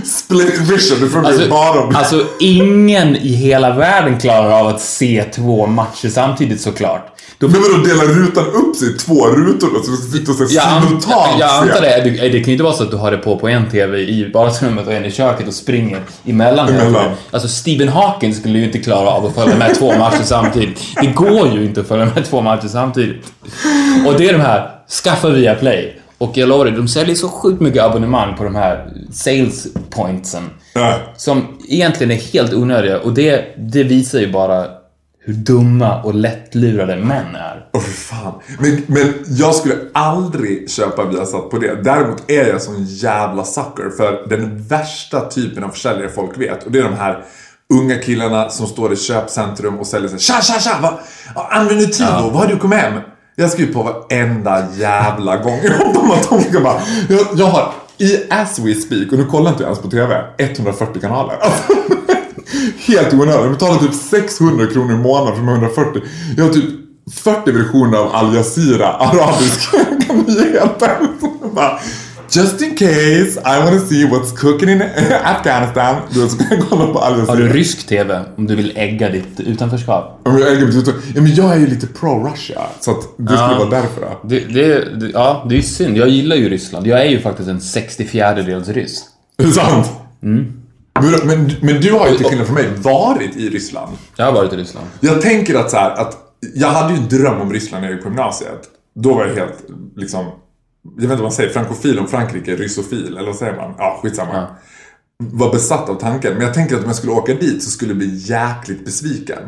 Split 0.06 0.58
vision, 0.60 1.00
bli 1.00 1.30
Alltså, 1.30 1.50
bara 1.50 1.82
om... 1.84 1.96
alltså 1.96 2.26
ingen 2.40 3.16
i 3.16 3.34
hela 3.34 3.74
världen 3.74 4.20
klarar 4.20 4.52
av 4.60 4.68
att 4.68 4.82
se 4.82 5.24
två 5.24 5.68
matcher 5.68 6.10
samtidigt 6.10 6.62
såklart. 6.62 7.14
Då 7.40 7.48
Men 7.48 7.62
vadå, 7.62 7.78
delar 7.84 8.06
rutan 8.06 8.46
upp 8.46 8.76
sig 8.76 8.90
i 8.90 8.94
två 8.94 9.28
rutor 9.28 9.70
då? 9.74 9.84
Så 9.84 9.92
vi 9.92 9.98
ska 9.98 10.18
sitta 10.18 10.32
och 10.32 10.50
se 10.50 10.56
Jag, 10.56 10.68
an, 10.68 10.84
simultant 10.84 11.40
jag 11.40 11.50
antar 11.50 11.82
det. 11.82 12.02
det. 12.04 12.30
Det 12.30 12.40
kan 12.40 12.46
ju 12.46 12.52
inte 12.52 12.64
vara 12.64 12.74
så 12.74 12.84
att 12.84 12.92
du 12.92 12.98
har 12.98 13.12
det 13.12 13.18
på 13.18 13.38
på 13.40 13.48
en 13.48 13.70
TV 13.70 13.98
i 14.00 14.32
vardagsrummet 14.34 14.88
och 14.88 14.94
en 14.94 15.06
i 15.06 15.12
köket 15.12 15.48
och 15.48 15.54
springer 15.54 16.02
emellan. 16.26 16.70
Emellan. 16.70 17.12
Alltså 17.32 17.48
Stephen 17.48 17.90
Hawking 17.90 18.34
skulle 18.36 18.60
ju 18.60 18.66
inte 18.66 18.80
klara 18.80 19.10
av 19.10 19.26
att 19.26 19.36
följa 19.36 19.56
med 19.58 19.76
två 19.76 19.98
matcher 19.98 20.24
samtidigt. 20.24 20.80
Det 21.02 21.08
går 21.08 21.48
ju 21.54 21.66
inte 21.66 21.82
att 21.82 21.88
följa 21.88 22.06
med 22.16 22.26
två 22.26 22.42
matcher 22.42 22.68
samtidigt. 22.68 23.26
Och 24.08 24.14
det 24.18 24.30
är 24.30 24.34
de 24.34 24.40
här, 24.42 24.70
skaffa 25.04 25.30
via 25.30 25.56
Play. 25.56 25.97
Och 26.18 26.38
jag 26.38 26.50
lovar 26.50 26.66
dig, 26.66 26.74
de 26.74 26.88
säljer 26.88 27.16
så 27.16 27.30
sjukt 27.30 27.62
mycket 27.62 27.84
abonnemang 27.84 28.38
på 28.38 28.44
de 28.44 28.56
här 28.56 28.94
sales 29.12 29.68
pointsen. 29.90 30.50
Ja. 30.74 31.00
Som 31.18 31.58
egentligen 31.68 32.12
är 32.12 32.16
helt 32.16 32.54
onödiga 32.54 33.00
och 33.00 33.14
det, 33.14 33.46
det 33.58 33.84
visar 33.84 34.20
ju 34.20 34.32
bara 34.32 34.66
hur 35.20 35.34
dumma 35.34 36.02
och 36.04 36.16
lättlurade 36.16 36.96
män 36.96 37.36
är. 37.36 37.70
Åh 37.74 37.82
fy 37.82 37.92
fan. 37.92 38.34
Men, 38.60 38.82
men 38.88 39.14
jag 39.28 39.56
skulle 39.56 39.76
aldrig 39.94 40.70
köpa 40.70 41.06
Viasat 41.06 41.50
på 41.50 41.58
det. 41.58 41.84
Däremot 41.84 42.32
är 42.32 42.48
jag 42.48 42.62
sån 42.62 42.86
jävla 42.86 43.44
sucker 43.44 43.90
för 43.98 44.30
den 44.30 44.64
värsta 44.68 45.30
typen 45.30 45.64
av 45.64 45.70
försäljare 45.70 46.10
folk 46.10 46.38
vet. 46.38 46.64
Och 46.64 46.72
det 46.72 46.80
är 46.80 46.84
de 46.84 46.94
här 46.94 47.24
unga 47.74 47.96
killarna 47.96 48.50
som 48.50 48.68
står 48.68 48.94
i 48.94 48.96
köpcentrum 48.96 49.80
och 49.80 49.88
säljer 49.88 50.10
sig. 50.10 50.20
Tja, 50.20 50.42
tja, 50.42 50.60
tja! 50.60 50.80
Va? 50.82 51.00
Ja, 51.36 51.48
Använder 51.52 51.86
du 51.86 51.92
Tivo? 51.94 52.08
Vad 52.08 52.34
har 52.34 52.48
du 52.48 52.58
kommit 52.58 52.80
hem? 52.80 53.02
Jag 53.40 53.52
skriver 53.52 53.74
på 53.74 53.84
varenda 53.84 54.68
jävla 54.78 55.38
gång. 55.38 55.60
Jag 55.64 55.78
hoppas 55.78 56.32
att 56.32 56.44
ska 56.44 56.60
bara... 56.60 56.82
Jag, 57.10 57.28
jag 57.36 57.46
har 57.46 57.74
i 57.98 58.18
as 58.30 58.60
we 58.60 58.76
speak, 58.76 59.12
och 59.12 59.18
nu 59.18 59.26
kollar 59.26 59.52
inte 59.52 59.64
jag 59.64 59.68
ens 59.68 59.82
på 59.82 59.90
TV, 59.90 60.24
140 60.38 61.02
kanaler. 61.02 61.38
Alltså, 61.42 61.74
helt 62.92 63.14
onödigt. 63.14 63.42
Jag 63.42 63.52
betalar 63.52 63.78
typ 63.78 63.94
600 63.94 64.66
kronor 64.68 64.94
i 64.94 64.98
månaden 64.98 65.36
för 65.36 65.42
de 65.42 65.50
140. 65.50 66.02
Jag 66.38 66.44
har 66.44 66.54
typ 66.54 66.66
40 67.12 67.52
versioner 67.52 67.98
av 67.98 68.16
Al 68.16 68.36
Jazeera, 68.36 68.88
arabiska 68.94 69.78
nyheter. 70.28 70.98
Just 72.30 72.62
in 72.62 72.76
case 72.76 73.40
I 73.46 73.60
want 73.64 73.80
to 73.82 73.88
see 73.88 74.06
what's 74.06 74.32
cooking 74.38 74.70
in 74.70 74.82
Afghanistan. 75.24 75.96
Du 76.14 76.20
jag 76.22 76.30
kolla 76.70 76.94
på 76.94 77.00
Al 77.00 77.12
Jazeera. 77.20 77.32
Har 77.32 77.38
du 77.44 77.54
rysk 77.54 77.88
TV 77.88 78.22
om 78.38 78.48
du 78.48 78.56
vill 78.56 78.74
ägga 78.76 79.10
ditt 79.10 79.40
utanförskap? 79.40 80.20
Men 80.26 80.38
jag, 80.40 80.52
äger 80.54 80.66
betyder- 80.66 80.94
ja, 81.16 81.22
men 81.22 81.36
jag 81.36 81.52
är 81.56 81.60
ju 81.60 81.68
lite 81.68 81.88
pro-Russia, 81.88 82.62
så 82.80 82.92
att 82.92 83.02
det 83.18 83.24
skulle 83.26 83.40
Ja. 83.40 83.56
vara 83.60 83.70
därför. 83.70 84.02
Då. 84.02 84.20
Det, 84.24 84.40
det, 84.40 84.96
det, 85.00 85.10
ja, 85.14 85.46
det 85.50 85.58
är 85.58 85.62
synd. 85.62 85.98
Jag 85.98 86.10
gillar 86.10 86.36
ju 86.36 86.50
Ryssland. 86.50 86.88
Jag 86.88 87.02
är 87.02 87.10
ju 87.10 87.20
faktiskt 87.20 87.50
en 87.50 87.60
64-dels 87.60 88.68
ryss. 88.70 89.04
Är 89.38 89.44
det 89.44 89.52
sant? 89.52 89.88
Men, 90.20 90.54
men, 91.26 91.52
men 91.62 91.82
du 91.82 91.92
har 91.92 92.08
ju 92.10 92.18
till 92.18 92.26
skillnad 92.26 92.46
från 92.48 92.56
mig 92.56 92.66
varit 92.78 93.36
i 93.36 93.50
Ryssland. 93.50 93.98
Jag 94.16 94.26
har 94.26 94.32
varit 94.34 94.54
i 94.54 94.56
Ryssland. 94.58 94.88
Jag 95.00 95.22
tänker 95.22 95.56
att 95.56 95.72
så 95.72 95.78
här, 95.78 95.92
att 95.92 96.18
jag 96.56 96.68
hade 96.68 96.94
ju 96.94 97.00
en 97.00 97.08
dröm 97.10 97.42
om 97.42 97.54
Ryssland 97.54 97.82
när 97.82 97.90
jag 97.90 97.96
gick 97.96 98.04
på 98.04 98.10
gymnasiet. 98.10 98.62
Då 98.96 99.14
var 99.14 99.26
jag 99.26 99.36
helt 99.36 99.58
liksom, 99.96 100.26
jag 100.96 101.02
vet 101.02 101.04
inte 101.04 101.16
vad 101.16 101.22
man 101.22 101.32
säger, 101.32 101.50
frankofil 101.50 102.00
om 102.00 102.08
Frankrike, 102.08 102.56
ryssofil, 102.56 103.18
eller 103.18 103.26
vad 103.26 103.36
säger 103.36 103.56
man? 103.56 103.74
Ja, 103.78 104.00
skitsamma. 104.04 104.48
Var 105.18 105.52
besatt 105.52 105.90
av 105.90 105.96
tanken. 105.96 106.34
Men 106.34 106.42
jag 106.42 106.54
tänker 106.54 106.76
att 106.76 106.82
om 106.82 106.88
jag 106.88 106.96
skulle 106.96 107.12
åka 107.12 107.34
dit 107.34 107.64
så 107.64 107.70
skulle 107.70 107.92
jag 107.92 107.98
bli 107.98 108.16
jäkligt 108.16 108.86
besviken. 108.86 109.40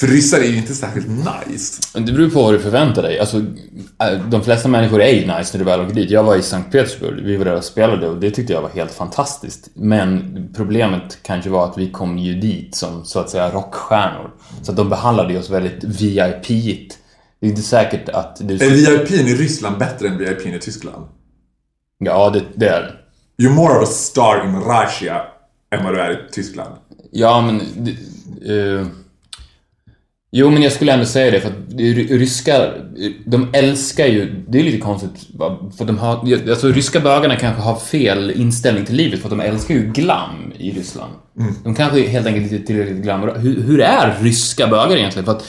För 0.00 0.06
ryssar 0.06 0.38
är 0.38 0.44
ju 0.44 0.56
inte 0.56 0.74
särskilt 0.74 1.08
nice. 1.08 1.82
Det 1.92 2.12
beror 2.12 2.30
på 2.30 2.42
vad 2.42 2.54
du 2.54 2.58
förväntar 2.58 3.02
dig. 3.02 3.18
Alltså, 3.18 3.36
äh, 3.38 4.28
de 4.30 4.42
flesta 4.42 4.68
människor 4.68 5.02
är 5.02 5.12
ju 5.12 5.20
nice 5.20 5.58
när 5.58 5.58
du 5.58 5.64
väl 5.64 5.80
åker 5.80 5.94
dit. 5.94 6.10
Jag 6.10 6.22
var 6.22 6.36
i 6.36 6.42
Sankt 6.42 6.72
Petersburg, 6.72 7.24
vi 7.24 7.36
var 7.36 7.44
där 7.44 7.56
och 7.56 7.64
spelade 7.64 8.08
och 8.08 8.16
det 8.16 8.30
tyckte 8.30 8.52
jag 8.52 8.62
var 8.62 8.68
helt 8.68 8.90
fantastiskt. 8.90 9.70
Men 9.74 10.48
problemet 10.56 11.18
kanske 11.22 11.50
var 11.50 11.64
att 11.64 11.78
vi 11.78 11.90
kom 11.90 12.18
ju 12.18 12.40
dit 12.40 12.74
som 12.74 13.04
så 13.04 13.20
att 13.20 13.30
säga 13.30 13.50
rockstjärnor. 13.50 14.30
Så 14.62 14.70
att 14.70 14.76
de 14.76 14.88
behandlade 14.88 15.38
oss 15.38 15.50
väldigt 15.50 15.84
VIP-igt. 15.84 16.98
Det 17.40 17.46
är 17.46 17.50
inte 17.50 17.62
säkert 17.62 18.08
att 18.08 18.36
du... 18.40 18.54
Är 18.54 18.98
VIPn 18.98 19.28
i 19.28 19.34
Ryssland 19.34 19.78
bättre 19.78 20.08
än 20.08 20.18
VIPn 20.18 20.48
i 20.48 20.58
Tyskland? 20.58 21.06
Ja, 21.98 22.30
det, 22.30 22.42
det 22.54 22.68
är 22.68 22.80
det. 22.82 22.94
You're 23.44 23.54
more 23.54 23.78
of 23.78 23.88
a 23.88 23.92
star 23.92 24.44
in 24.44 24.56
Russia 24.56 25.22
än 25.70 25.84
vad 25.84 25.94
du 25.94 26.00
är 26.00 26.10
i 26.12 26.18
Tyskland. 26.32 26.74
Ja, 27.10 27.40
men... 27.40 27.56
eh, 28.46 28.86
jo, 30.32 30.50
men 30.50 30.62
jag 30.62 30.72
skulle 30.72 30.92
ändå 30.92 31.04
säga 31.04 31.30
det 31.30 31.40
för 31.40 31.48
att 31.48 31.68
ry- 31.68 32.18
ryska... 32.18 32.70
De 33.26 33.48
älskar 33.52 34.06
ju... 34.06 34.44
Det 34.48 34.58
är 34.58 34.62
lite 34.62 34.78
konstigt. 34.78 35.26
För 35.78 35.84
de 35.84 35.98
har... 35.98 36.32
Alltså, 36.50 36.68
ryska 36.68 37.00
bögarna 37.00 37.36
kanske 37.36 37.62
har 37.62 37.76
fel 37.76 38.30
inställning 38.30 38.84
till 38.86 38.96
livet 38.96 39.20
för 39.20 39.26
att 39.26 39.38
de 39.38 39.40
älskar 39.40 39.74
ju 39.74 39.92
glam 39.92 40.52
i 40.58 40.70
Ryssland. 40.70 41.12
De 41.64 41.74
kanske 41.74 42.00
är 42.04 42.08
helt 42.08 42.26
enkelt 42.26 42.52
inte 42.52 42.66
tillräckligt 42.66 43.02
glamorösa. 43.02 43.38
Hur, 43.38 43.62
hur 43.62 43.80
är 43.80 44.16
ryska 44.20 44.66
bögar 44.66 44.96
egentligen? 44.96 45.24
För 45.24 45.32
att, 45.32 45.46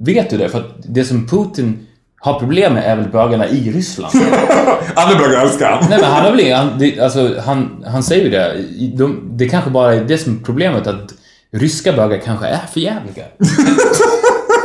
vet 0.00 0.30
du 0.30 0.38
det? 0.38 0.48
För 0.48 0.58
att 0.58 0.76
det 0.82 1.04
som 1.04 1.26
Putin 1.26 1.86
har 2.20 2.38
problem 2.38 2.74
med 2.74 2.84
är 2.84 2.96
väl 2.96 3.08
bögarna 3.08 3.48
i 3.48 3.72
Ryssland. 3.72 4.12
Alla 4.94 5.18
bögar 5.18 5.42
älskar 5.42 5.70
han. 5.70 5.90
Nej 5.90 5.98
men 6.00 6.10
han 6.10 6.24
har 6.24 6.30
väl 6.30 6.52
han, 6.52 6.78
det, 6.78 7.00
alltså, 7.00 7.40
han, 7.44 7.84
han 7.86 8.02
säger 8.02 8.24
ju 8.24 8.30
det. 8.30 8.64
De, 8.96 9.30
det 9.32 9.48
kanske 9.48 9.70
bara 9.70 9.94
är 9.94 10.04
det 10.04 10.18
som 10.18 10.36
är 10.36 10.44
problemet 10.44 10.86
att 10.86 11.14
ryska 11.50 11.92
bögar 11.92 12.18
kanske 12.24 12.46
är 12.46 12.60
för 12.72 12.80
jävliga. 12.80 13.24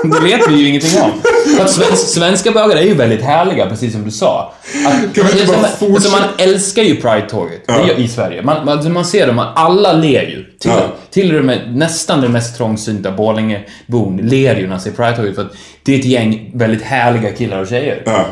Det 0.12 0.20
vet 0.20 0.50
vi 0.50 0.56
ju 0.56 0.68
ingenting 0.68 1.02
om. 1.02 1.12
För 1.58 1.64
att 1.66 1.72
svensk, 1.72 2.08
svenska 2.08 2.52
bögar 2.52 2.76
är 2.78 2.82
ju 2.82 2.94
väldigt 2.94 3.22
härliga, 3.22 3.70
precis 3.70 3.94
som 3.94 4.04
du 4.06 4.12
sa. 4.12 4.54
Att, 4.88 5.16
Kan 5.16 5.26
alltså, 5.26 5.52
man, 5.82 5.94
alltså, 5.96 6.12
man 6.12 6.22
älskar 6.38 6.82
ju 6.84 6.96
Pride-tåget 7.02 7.64
Ja. 7.68 7.92
i 7.98 8.08
Sverige. 8.08 8.42
Man, 8.42 8.66
man, 8.66 8.70
alltså, 8.74 8.90
man 8.90 9.06
ser 9.06 9.28
dem, 9.28 9.40
alla 9.56 9.94
ler 9.94 10.22
ju. 10.22 10.46
Till, 10.60 10.72
Ja. 10.72 10.82
till 11.12 11.38
och 11.38 11.46
med 11.46 11.76
nästan 11.76 12.22
det 12.22 12.30
mest 12.30 12.58
trångsynta 12.58 13.12
Borlängebon 13.12 14.18
ler 14.18 14.56
ju 14.56 14.68
när 14.68 14.76
de 14.76 14.82
ser 14.82 14.92
Pride-tåget 14.92 15.36
för 15.36 15.42
att 15.42 15.52
det 15.86 15.96
är 15.96 16.00
ett 16.00 16.06
gäng 16.06 16.52
väldigt 16.56 16.82
härliga 16.82 17.32
killar 17.32 17.60
och 17.62 17.68
tjejer. 17.68 18.04
Ja. 18.06 18.26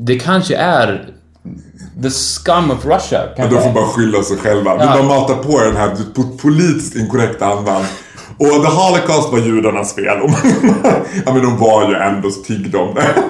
Det 0.00 0.18
kanske 0.18 0.56
är 0.56 1.08
the 2.02 2.10
scum 2.10 2.70
of 2.70 2.84
Russia. 2.86 3.20
Men 3.26 3.36
Kanske. 3.36 3.54
de 3.56 3.62
får 3.62 3.72
bara 3.72 3.86
skylla 3.86 4.22
sig 4.22 4.36
själva. 4.36 4.76
Ja. 4.80 4.86
bara 4.86 5.02
matar 5.02 5.34
på 5.34 5.60
den 5.60 5.76
här 5.76 5.90
po- 6.14 6.38
politiskt 6.38 6.96
inkorrekta 6.96 7.46
andan. 7.46 7.82
Och 8.38 8.64
the 8.64 8.70
holocaust 8.70 9.32
var 9.32 9.38
judarnas 9.38 9.94
fel. 9.94 10.20
Och 10.22 10.30
man, 10.30 10.40
ja 11.26 11.34
men 11.34 11.42
de 11.42 11.58
var 11.58 11.90
ju 11.90 11.96
ändå 11.96 12.30
så 12.30 12.40
tiggde 12.40 12.78
om 12.78 12.94
det. 12.94 13.14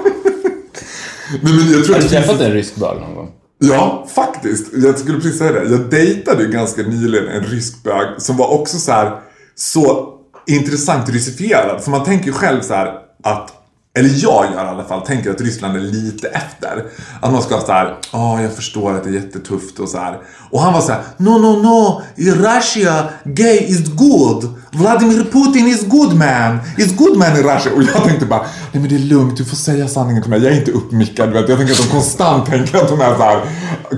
Men, 1.42 1.56
men 1.56 1.72
jag 1.72 1.84
tror 1.84 1.94
Har 1.94 2.02
du 2.02 2.08
träffat 2.08 2.40
en 2.40 2.52
rysk 2.52 2.76
bög 2.76 3.00
någon 3.00 3.14
gång? 3.14 3.30
Ja, 3.58 4.06
faktiskt. 4.14 4.66
Jag 4.72 4.98
skulle 4.98 5.20
precis 5.20 5.38
säga 5.38 5.52
det. 5.52 5.70
Jag 5.70 5.90
dejtade 5.90 6.46
ganska 6.46 6.82
nyligen 6.82 7.28
en 7.28 7.44
rysk 7.44 7.82
bög 7.82 8.06
som 8.18 8.36
var 8.36 8.48
också 8.48 8.78
så 8.78 8.92
här 8.92 9.20
så 9.54 10.14
intressant 10.46 11.08
ryssifierad. 11.08 11.84
För 11.84 11.90
man 11.90 12.04
tänker 12.04 12.26
ju 12.26 12.32
själv 12.32 12.60
så 12.60 12.74
här 12.74 12.92
att 13.22 13.63
eller 13.98 14.08
jag 14.08 14.44
gör 14.52 14.54
i 14.54 14.68
alla 14.68 14.84
fall, 14.84 15.00
tänker 15.00 15.30
att 15.30 15.40
Ryssland 15.40 15.76
är 15.76 15.80
lite 15.80 16.28
efter. 16.28 16.84
Att 17.20 17.32
man 17.32 17.42
ska 17.42 17.54
ha 17.54 17.66
såhär, 17.66 17.84
ja 17.84 18.18
ah, 18.18 18.36
ja 18.36 18.42
jag 18.42 18.52
förstår 18.52 18.94
att 18.94 19.04
det 19.04 19.10
är 19.10 19.14
jättetufft 19.14 19.78
och 19.78 19.88
så 19.88 19.98
här. 19.98 20.18
Och 20.50 20.60
han 20.60 20.72
var 20.72 20.80
så 20.80 20.92
här, 20.92 21.02
no 21.16 21.30
no 21.30 21.62
no, 21.62 22.02
i 22.16 22.30
Russia 22.30 23.08
gay 23.24 23.58
is 23.58 23.88
good. 23.88 24.54
Vladimir 24.72 25.24
Putin 25.32 25.66
is 25.66 25.86
good 25.86 26.14
man. 26.14 26.58
Is 26.78 26.96
good 26.96 27.16
man 27.16 27.36
i 27.36 27.42
Russia. 27.42 27.72
Och 27.76 27.82
jag 27.82 28.04
tänkte 28.04 28.26
bara, 28.26 28.40
nej 28.72 28.80
men 28.82 28.88
det 28.88 28.94
är 28.94 28.98
lugnt, 28.98 29.36
du 29.36 29.44
får 29.44 29.56
säga 29.56 29.88
sanningen 29.88 30.22
till 30.22 30.30
mig. 30.30 30.42
Jag 30.44 30.52
är 30.52 30.58
inte 30.58 30.72
uppmickad, 30.72 31.28
du 31.28 31.32
vet. 31.32 31.48
Jag 31.48 31.58
tänker 31.58 31.74
att 31.74 31.82
de 31.82 31.88
konstant 31.88 32.46
tänker 32.46 32.78
att 32.78 32.88
de 32.88 33.00
är 33.00 33.16
såhär 33.16 33.40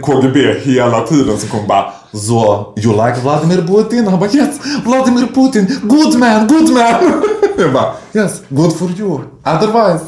KGB 0.00 0.58
hela 0.60 1.00
tiden 1.00 1.38
som 1.38 1.48
kommer 1.48 1.66
bara, 1.66 1.92
så 2.12 2.74
you 2.76 2.92
like 2.92 3.20
Vladimir 3.22 3.66
Putin? 3.66 4.06
Han 4.06 4.20
bara, 4.20 4.30
yes, 4.30 4.60
Vladimir 4.84 5.26
Putin, 5.34 5.80
good 5.82 6.18
man, 6.18 6.46
good 6.46 6.70
man. 6.70 7.22
Jag 7.58 7.72
bara, 7.72 7.92
yes, 8.12 8.42
good 8.48 8.78
for 8.78 8.90
you. 8.90 9.20
Otherwise, 9.44 10.04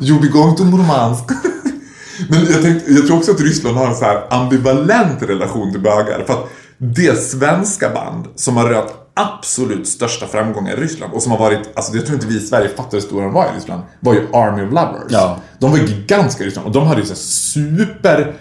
you 0.00 0.20
be 0.20 0.28
going 0.28 0.56
to 0.56 0.64
Murmansk. 0.64 1.24
Men 2.28 2.46
jag, 2.46 2.62
tänkte, 2.62 2.92
jag 2.92 3.06
tror 3.06 3.16
också 3.16 3.30
att 3.30 3.40
Ryssland 3.40 3.76
har 3.76 3.86
en 3.86 3.94
så 3.94 4.04
här 4.04 4.22
ambivalent 4.30 5.22
relation 5.22 5.72
till 5.72 5.80
bögar. 5.80 6.24
För 6.26 6.34
att 6.34 6.48
det 6.78 7.22
svenska 7.22 7.90
band 7.90 8.26
som 8.34 8.56
har 8.56 8.68
rönt 8.68 8.94
absolut 9.14 9.88
största 9.88 10.26
framgångar 10.26 10.72
i 10.72 10.76
Ryssland 10.76 11.12
och 11.12 11.22
som 11.22 11.32
har 11.32 11.38
varit, 11.38 11.70
alltså 11.74 11.96
jag 11.96 12.06
tror 12.06 12.14
inte 12.14 12.26
vi 12.26 12.36
i 12.36 12.40
Sverige 12.40 12.68
fattar 12.68 12.92
hur 12.92 13.00
stora 13.00 13.24
de 13.24 13.32
var 13.32 13.46
i 13.46 13.56
Ryssland, 13.56 13.82
var 14.00 14.14
ju 14.14 14.20
Army 14.32 14.62
of 14.62 14.72
Lovers. 14.72 15.08
Ja. 15.08 15.38
De 15.58 15.70
var 15.70 15.78
gigantiska 15.78 16.44
i 16.44 16.46
Ryssland 16.46 16.66
och 16.66 16.74
de 16.74 16.86
hade 16.86 17.00
ju 17.00 17.06
så 17.06 17.14
super 17.14 18.34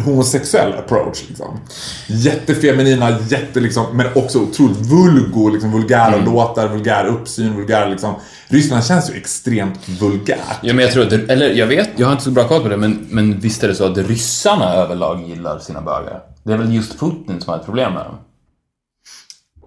homosexuell 0.00 0.72
approach 0.72 1.24
liksom. 1.28 1.60
Jättefeminina, 2.06 3.18
jätte 3.28 3.60
liksom, 3.60 3.96
men 3.96 4.06
också 4.14 4.38
otroligt 4.38 4.78
vulgo, 4.78 5.48
liksom 5.48 5.72
vulgära 5.72 6.16
låtar, 6.16 6.68
vulgär 6.68 7.06
uppsyn, 7.06 7.56
vulgär 7.56 7.88
liksom. 7.88 8.14
Ryssland 8.48 8.84
känns 8.84 9.10
ju 9.10 9.14
extremt 9.14 9.88
vulgärt. 9.88 10.58
Ja, 10.62 10.74
men 10.74 10.84
jag 10.84 10.92
tror 10.92 11.06
att, 11.06 11.12
eller 11.12 11.50
jag 11.50 11.66
vet, 11.66 11.90
jag 11.96 12.06
har 12.06 12.12
inte 12.12 12.24
så 12.24 12.30
bra 12.30 12.48
koll 12.48 12.62
på 12.62 12.68
det, 12.68 12.76
men, 12.76 13.06
men 13.10 13.40
visst 13.40 13.64
är 13.64 13.68
det 13.68 13.74
så 13.74 13.84
att 13.84 13.98
ryssarna 13.98 14.74
överlag 14.74 15.28
gillar 15.28 15.58
sina 15.58 15.80
bögar? 15.80 16.20
Det 16.42 16.52
är 16.52 16.56
väl 16.56 16.74
just 16.74 17.00
Putin 17.00 17.40
som 17.40 17.50
har 17.52 17.56
ett 17.56 17.64
problem 17.64 17.92
med 17.92 18.04
dem? 18.04 18.14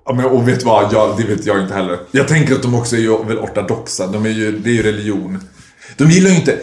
Ja, 0.05 0.13
men, 0.13 0.25
och 0.25 0.47
vet 0.47 0.59
du 0.59 0.65
vad, 0.65 0.93
jag, 0.93 1.17
det 1.17 1.23
vet 1.23 1.45
jag 1.45 1.61
inte 1.61 1.73
heller. 1.73 1.99
Jag 2.11 2.27
tänker 2.27 2.55
att 2.55 2.61
de 2.61 2.75
också 2.75 2.95
är 2.95 2.99
ju 2.99 3.23
väl 3.23 3.37
ortodoxa. 3.37 4.07
De 4.07 4.25
är 4.25 4.29
ju, 4.29 4.59
det 4.59 4.69
är 4.69 4.73
ju 4.73 4.83
religion. 4.83 5.39
De 5.97 6.09
gillar 6.09 6.29
ju 6.29 6.35
inte... 6.35 6.59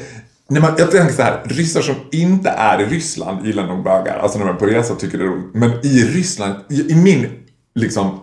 Nej, 0.50 0.62
men 0.62 0.74
jag 0.78 0.90
tänker 0.90 1.14
så 1.14 1.22
här, 1.22 1.40
ryssar 1.44 1.80
som 1.80 1.94
inte 2.12 2.48
är 2.48 2.80
i 2.80 2.84
Ryssland 2.84 3.46
gillar 3.46 3.66
nog 3.66 3.84
bögar. 3.84 4.18
Alltså 4.18 4.38
när 4.38 4.46
man 4.46 4.54
är 4.54 4.58
på 4.58 4.66
resa 4.66 4.94
tycker 4.94 5.18
det 5.18 5.24
är 5.24 5.28
roligt. 5.28 5.54
Men 5.54 5.70
i 5.82 6.04
Ryssland, 6.04 6.54
i, 6.68 6.92
i 6.92 6.94
min 6.94 7.26
liksom 7.74 8.20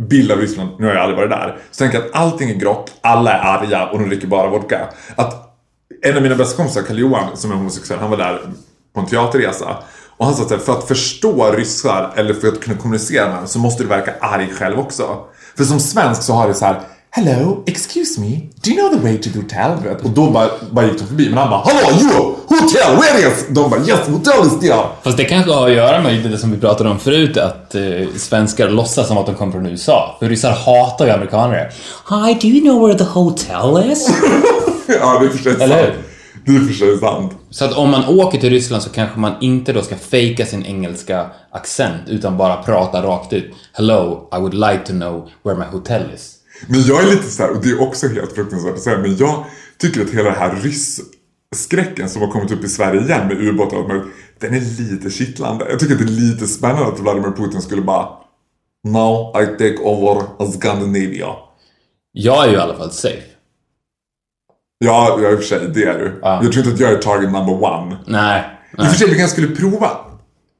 bild 0.00 0.32
av 0.32 0.38
Ryssland, 0.38 0.70
nu 0.78 0.86
har 0.86 0.94
jag 0.94 1.02
aldrig 1.02 1.16
varit 1.18 1.30
där, 1.30 1.58
så 1.70 1.78
tänker 1.78 1.98
jag 1.98 2.06
att 2.06 2.14
allting 2.14 2.50
är 2.50 2.54
grått, 2.54 2.92
alla 3.00 3.32
är 3.32 3.38
arga 3.38 3.86
och 3.86 3.98
de 3.98 4.08
dricker 4.08 4.26
bara 4.26 4.50
vodka. 4.50 4.88
Att 5.16 5.58
en 6.02 6.16
av 6.16 6.22
mina 6.22 6.34
bästa 6.34 6.56
kompisar, 6.56 6.82
Karl 6.82 6.98
Johan, 6.98 7.36
som 7.36 7.50
är 7.50 7.54
homosexuell, 7.54 8.00
han 8.00 8.10
var 8.10 8.16
där 8.16 8.40
på 8.94 9.00
en 9.00 9.06
teaterresa. 9.06 9.76
Och 10.16 10.26
han 10.26 10.34
sa 10.34 10.54
att 10.54 10.62
för 10.62 10.72
att 10.72 10.88
förstå 10.88 11.52
ryssar, 11.52 12.12
eller 12.16 12.34
för 12.34 12.48
att 12.48 12.60
kunna 12.60 12.76
kommunicera 12.76 13.28
med 13.28 13.36
dem, 13.36 13.48
så 13.48 13.58
måste 13.58 13.82
du 13.82 13.88
verka 13.88 14.14
arg 14.20 14.50
själv 14.50 14.78
också. 14.78 15.24
För 15.56 15.64
som 15.64 15.80
svensk 15.80 16.22
så 16.22 16.32
har 16.32 16.48
det 16.48 16.54
så 16.54 16.64
här 16.64 16.80
Hello, 17.16 17.62
excuse 17.66 18.20
me, 18.20 18.50
do 18.62 18.70
you 18.70 18.76
know 18.76 18.90
the 18.90 19.02
way 19.02 19.16
to 19.16 19.30
the 19.30 19.38
hotel? 19.38 19.76
Vet? 19.84 20.04
Och 20.04 20.10
då 20.10 20.30
bara, 20.30 20.50
bara 20.70 20.86
gick 20.86 20.98
de 20.98 21.06
förbi, 21.06 21.28
men 21.28 21.38
han 21.38 21.50
bara 21.50 21.60
Hallå, 21.60 22.00
you! 22.00 22.34
Hotel, 22.46 22.96
where 22.96 23.28
is? 23.28 23.46
De 23.48 23.70
bara 23.70 23.80
Yes, 23.80 24.08
hotel 24.08 24.46
is 24.46 24.60
there! 24.60 24.82
Fast 25.02 25.16
det 25.16 25.24
kanske 25.24 25.52
har 25.52 25.68
att 25.68 25.74
göra 25.74 26.02
med 26.02 26.30
det 26.30 26.38
som 26.38 26.50
vi 26.50 26.58
pratade 26.58 26.90
om 26.90 26.98
förut, 26.98 27.36
att 27.36 27.74
eh, 27.74 27.82
svenskar 28.16 28.68
låtsas 28.68 29.08
som 29.08 29.18
att 29.18 29.26
de 29.26 29.34
kommer 29.34 29.52
från 29.52 29.66
USA. 29.66 30.16
För 30.18 30.28
ryssar 30.28 30.50
hatar 30.50 31.06
ju 31.06 31.12
amerikaner. 31.12 31.72
Hi, 32.08 32.34
do 32.34 32.46
you 32.46 32.60
know 32.60 32.86
where 32.86 32.98
the 32.98 33.04
hotel 33.04 33.92
is? 33.92 34.08
ja, 35.00 35.18
det 35.20 35.26
är 35.26 35.30
för 35.30 35.62
Eller 35.62 35.92
sant. 35.92 36.04
Det 36.46 36.56
är 36.56 36.60
för 36.60 36.74
sig 36.74 36.98
sant. 36.98 37.32
Så 37.50 37.64
att 37.64 37.72
om 37.72 37.90
man 37.90 38.04
åker 38.08 38.38
till 38.38 38.50
Ryssland 38.50 38.82
så 38.82 38.90
kanske 38.90 39.20
man 39.20 39.32
inte 39.40 39.72
då 39.72 39.82
ska 39.82 39.96
fejka 39.96 40.46
sin 40.46 40.66
engelska 40.66 41.26
accent, 41.50 42.02
utan 42.08 42.36
bara 42.36 42.56
prata 42.56 43.02
rakt 43.02 43.32
ut. 43.32 43.54
Hello, 43.72 44.28
I 44.32 44.38
would 44.38 44.54
like 44.54 44.78
to 44.86 44.92
know 44.92 45.28
where 45.44 45.58
my 45.58 45.64
hotel 45.64 46.02
is. 46.14 46.35
Men 46.68 46.82
jag 46.82 47.02
är 47.02 47.06
lite 47.06 47.30
så 47.30 47.42
här, 47.42 47.50
och 47.50 47.62
det 47.62 47.70
är 47.70 47.82
också 47.82 48.08
helt 48.08 48.32
fruktansvärt 48.32 48.74
att 48.74 48.82
säga, 48.82 48.98
men 48.98 49.16
jag 49.16 49.44
tycker 49.78 50.02
att 50.02 50.10
hela 50.10 50.30
den 50.30 50.38
här 50.38 50.54
ryss-skräcken 50.62 52.08
som 52.08 52.22
har 52.22 52.28
kommit 52.28 52.50
upp 52.50 52.64
i 52.64 52.68
Sverige 52.68 53.00
igen 53.00 53.26
med 53.28 53.40
ubåtar 53.40 53.76
och 53.76 53.90
allt 53.90 54.04
den 54.38 54.54
är 54.54 54.60
lite 54.60 55.10
kittlande. 55.10 55.66
Jag 55.70 55.80
tycker 55.80 55.94
att 55.94 56.00
det 56.00 56.06
är 56.06 56.30
lite 56.30 56.46
spännande 56.46 56.86
att 56.86 57.00
Vladimir 57.00 57.30
Putin 57.30 57.62
skulle 57.62 57.82
bara 57.82 58.08
Now 58.88 59.42
I 59.42 59.46
take 59.46 59.78
over 59.82 60.22
Scandinavia. 60.52 61.26
Jag 62.12 62.44
är 62.44 62.48
ju 62.48 62.54
i 62.54 62.58
alla 62.58 62.76
fall 62.76 62.92
safe. 62.92 63.22
Ja, 64.78 65.18
jag 65.22 65.32
i 65.32 65.34
och 65.34 65.38
för 65.38 65.46
sig, 65.46 65.68
det 65.74 65.84
är 65.84 65.98
du. 65.98 66.18
Ja. 66.22 66.40
Jag 66.42 66.52
tror 66.52 66.64
inte 66.64 66.74
att 66.74 66.80
jag 66.80 66.92
är 66.92 66.98
target 66.98 67.32
number 67.32 67.64
one. 67.64 67.96
Nej. 68.06 68.44
I 68.78 68.82
och 68.82 68.86
för 68.86 68.94
sig, 68.94 69.08
vi 69.10 69.18
kanske 69.18 69.36
skulle 69.42 69.56
prova. 69.56 69.90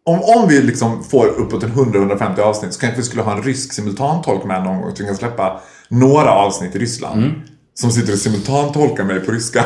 Om, 0.06 0.20
om 0.22 0.48
vi 0.48 0.62
liksom 0.62 1.04
får 1.04 1.26
uppåt 1.26 1.62
en 1.62 1.72
100-150 1.72 2.40
avsnitt 2.40 2.74
så 2.74 2.80
kanske 2.80 3.00
vi 3.00 3.06
skulle 3.06 3.22
ha 3.22 3.36
en 3.36 3.42
rysk 3.42 3.72
simultantolk 3.72 4.44
med 4.44 4.64
någon 4.64 4.80
gång. 4.80 4.96
Så 4.96 5.02
vi 5.02 5.06
kan 5.06 5.16
släppa 5.16 5.60
några 5.88 6.30
avsnitt 6.30 6.74
i 6.74 6.78
Ryssland. 6.78 7.22
Mm. 7.22 7.40
Som 7.74 7.90
sitter 7.90 8.12
och 8.12 8.18
simultantolkar 8.18 9.04
mig 9.04 9.20
på 9.20 9.32
ryska. 9.32 9.64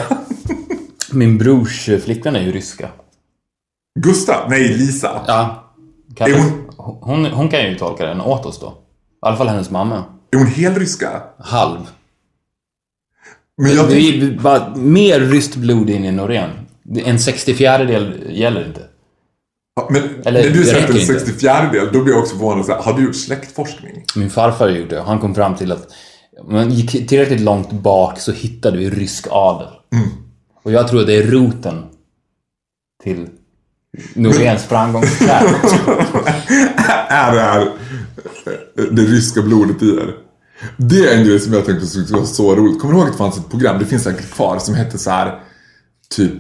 Min 1.13 1.39
brors 1.39 1.89
eh, 1.89 1.99
flickvän 1.99 2.37
är 2.37 2.41
ju 2.41 2.53
ryska. 2.53 2.89
Gustav? 4.01 4.51
Nej, 4.51 4.69
Lisa. 4.69 5.25
Ja. 5.27 5.73
Kan 6.17 6.33
hon... 6.33 6.71
Hon, 6.77 7.25
hon 7.25 7.49
kan 7.49 7.61
ju 7.63 7.79
tolka 7.79 8.07
den 8.07 8.21
åt 8.21 8.47
oss 8.47 8.61
då. 8.61 8.67
I 8.67 8.73
alla 9.21 9.37
fall 9.37 9.49
hennes 9.49 9.71
mamma. 9.71 10.05
Är 10.31 10.39
hon 10.39 10.47
helryska? 10.47 11.23
Halv. 11.39 11.79
Men 13.63 13.75
jag 13.75 13.89
Det 13.89 13.95
är 13.95 14.39
bara 14.41 14.75
mer 14.77 15.21
ryskt 15.21 15.57
blod 15.57 15.91
in 15.91 16.05
i 16.05 16.13
Norén. 16.13 16.51
En 17.05 17.19
64 17.19 17.79
del 17.79 18.23
gäller 18.31 18.67
inte. 18.67 18.90
Ja, 19.81 19.89
men 19.91 20.03
Eller, 20.25 20.43
när 20.43 20.51
du 20.51 20.65
säger 20.65 20.91
en 20.91 20.97
inte. 20.97 21.07
64 21.07 21.71
del, 21.73 21.93
då 21.93 22.03
blir 22.03 22.15
jag 22.15 22.23
också 22.23 22.37
förvånad. 22.37 22.67
Så 22.67 22.73
här, 22.73 22.83
har 22.83 22.93
du 22.93 23.05
gjort 23.05 23.17
släktforskning? 23.17 24.05
Min 24.17 24.31
farfar 24.31 24.69
gjorde 24.69 24.97
det 24.97 25.03
han 25.03 25.19
kom 25.19 25.35
fram 25.35 25.57
till 25.57 25.73
att 25.73 25.89
om 26.41 26.53
man 26.53 26.71
gick 26.71 27.09
tillräckligt 27.09 27.41
långt 27.41 27.73
bak 27.73 28.21
så 28.21 28.33
hittade 28.33 28.79
vi 28.79 28.91
rysk 28.91 29.27
adel. 29.31 29.69
Och 30.63 30.73
jag 30.73 30.89
tror 30.89 31.01
att 31.01 31.07
det 31.07 31.15
är 31.15 31.23
roten 31.23 31.85
till 33.03 33.29
Noréns 34.15 34.65
framgångsträd. 34.65 35.29
är 37.09 37.35
det 37.35 37.41
här 37.41 37.73
det 38.75 39.03
ryska 39.03 39.43
blodet 39.43 39.83
i 39.83 39.89
er? 39.91 40.15
Det 40.77 41.07
är 41.07 41.19
en 41.19 41.25
grej 41.25 41.41
som 41.41 41.53
jag 41.53 41.65
tänkte 41.65 41.87
skulle 41.87 42.07
vara 42.07 42.27
så 42.27 42.57
roligt. 42.57 42.81
Kommer 42.81 42.95
du 42.95 43.01
ihåg 43.01 43.09
att 43.09 43.15
det 43.15 43.19
fanns 43.19 43.39
ett 43.39 43.51
program, 43.51 43.79
det 43.79 43.87
finns 43.87 44.03
säkert 44.03 44.31
kvar, 44.31 44.59
som 44.59 44.75
hette 44.75 44.99
så 44.99 45.11
här 45.11 45.43
typ 46.11 46.33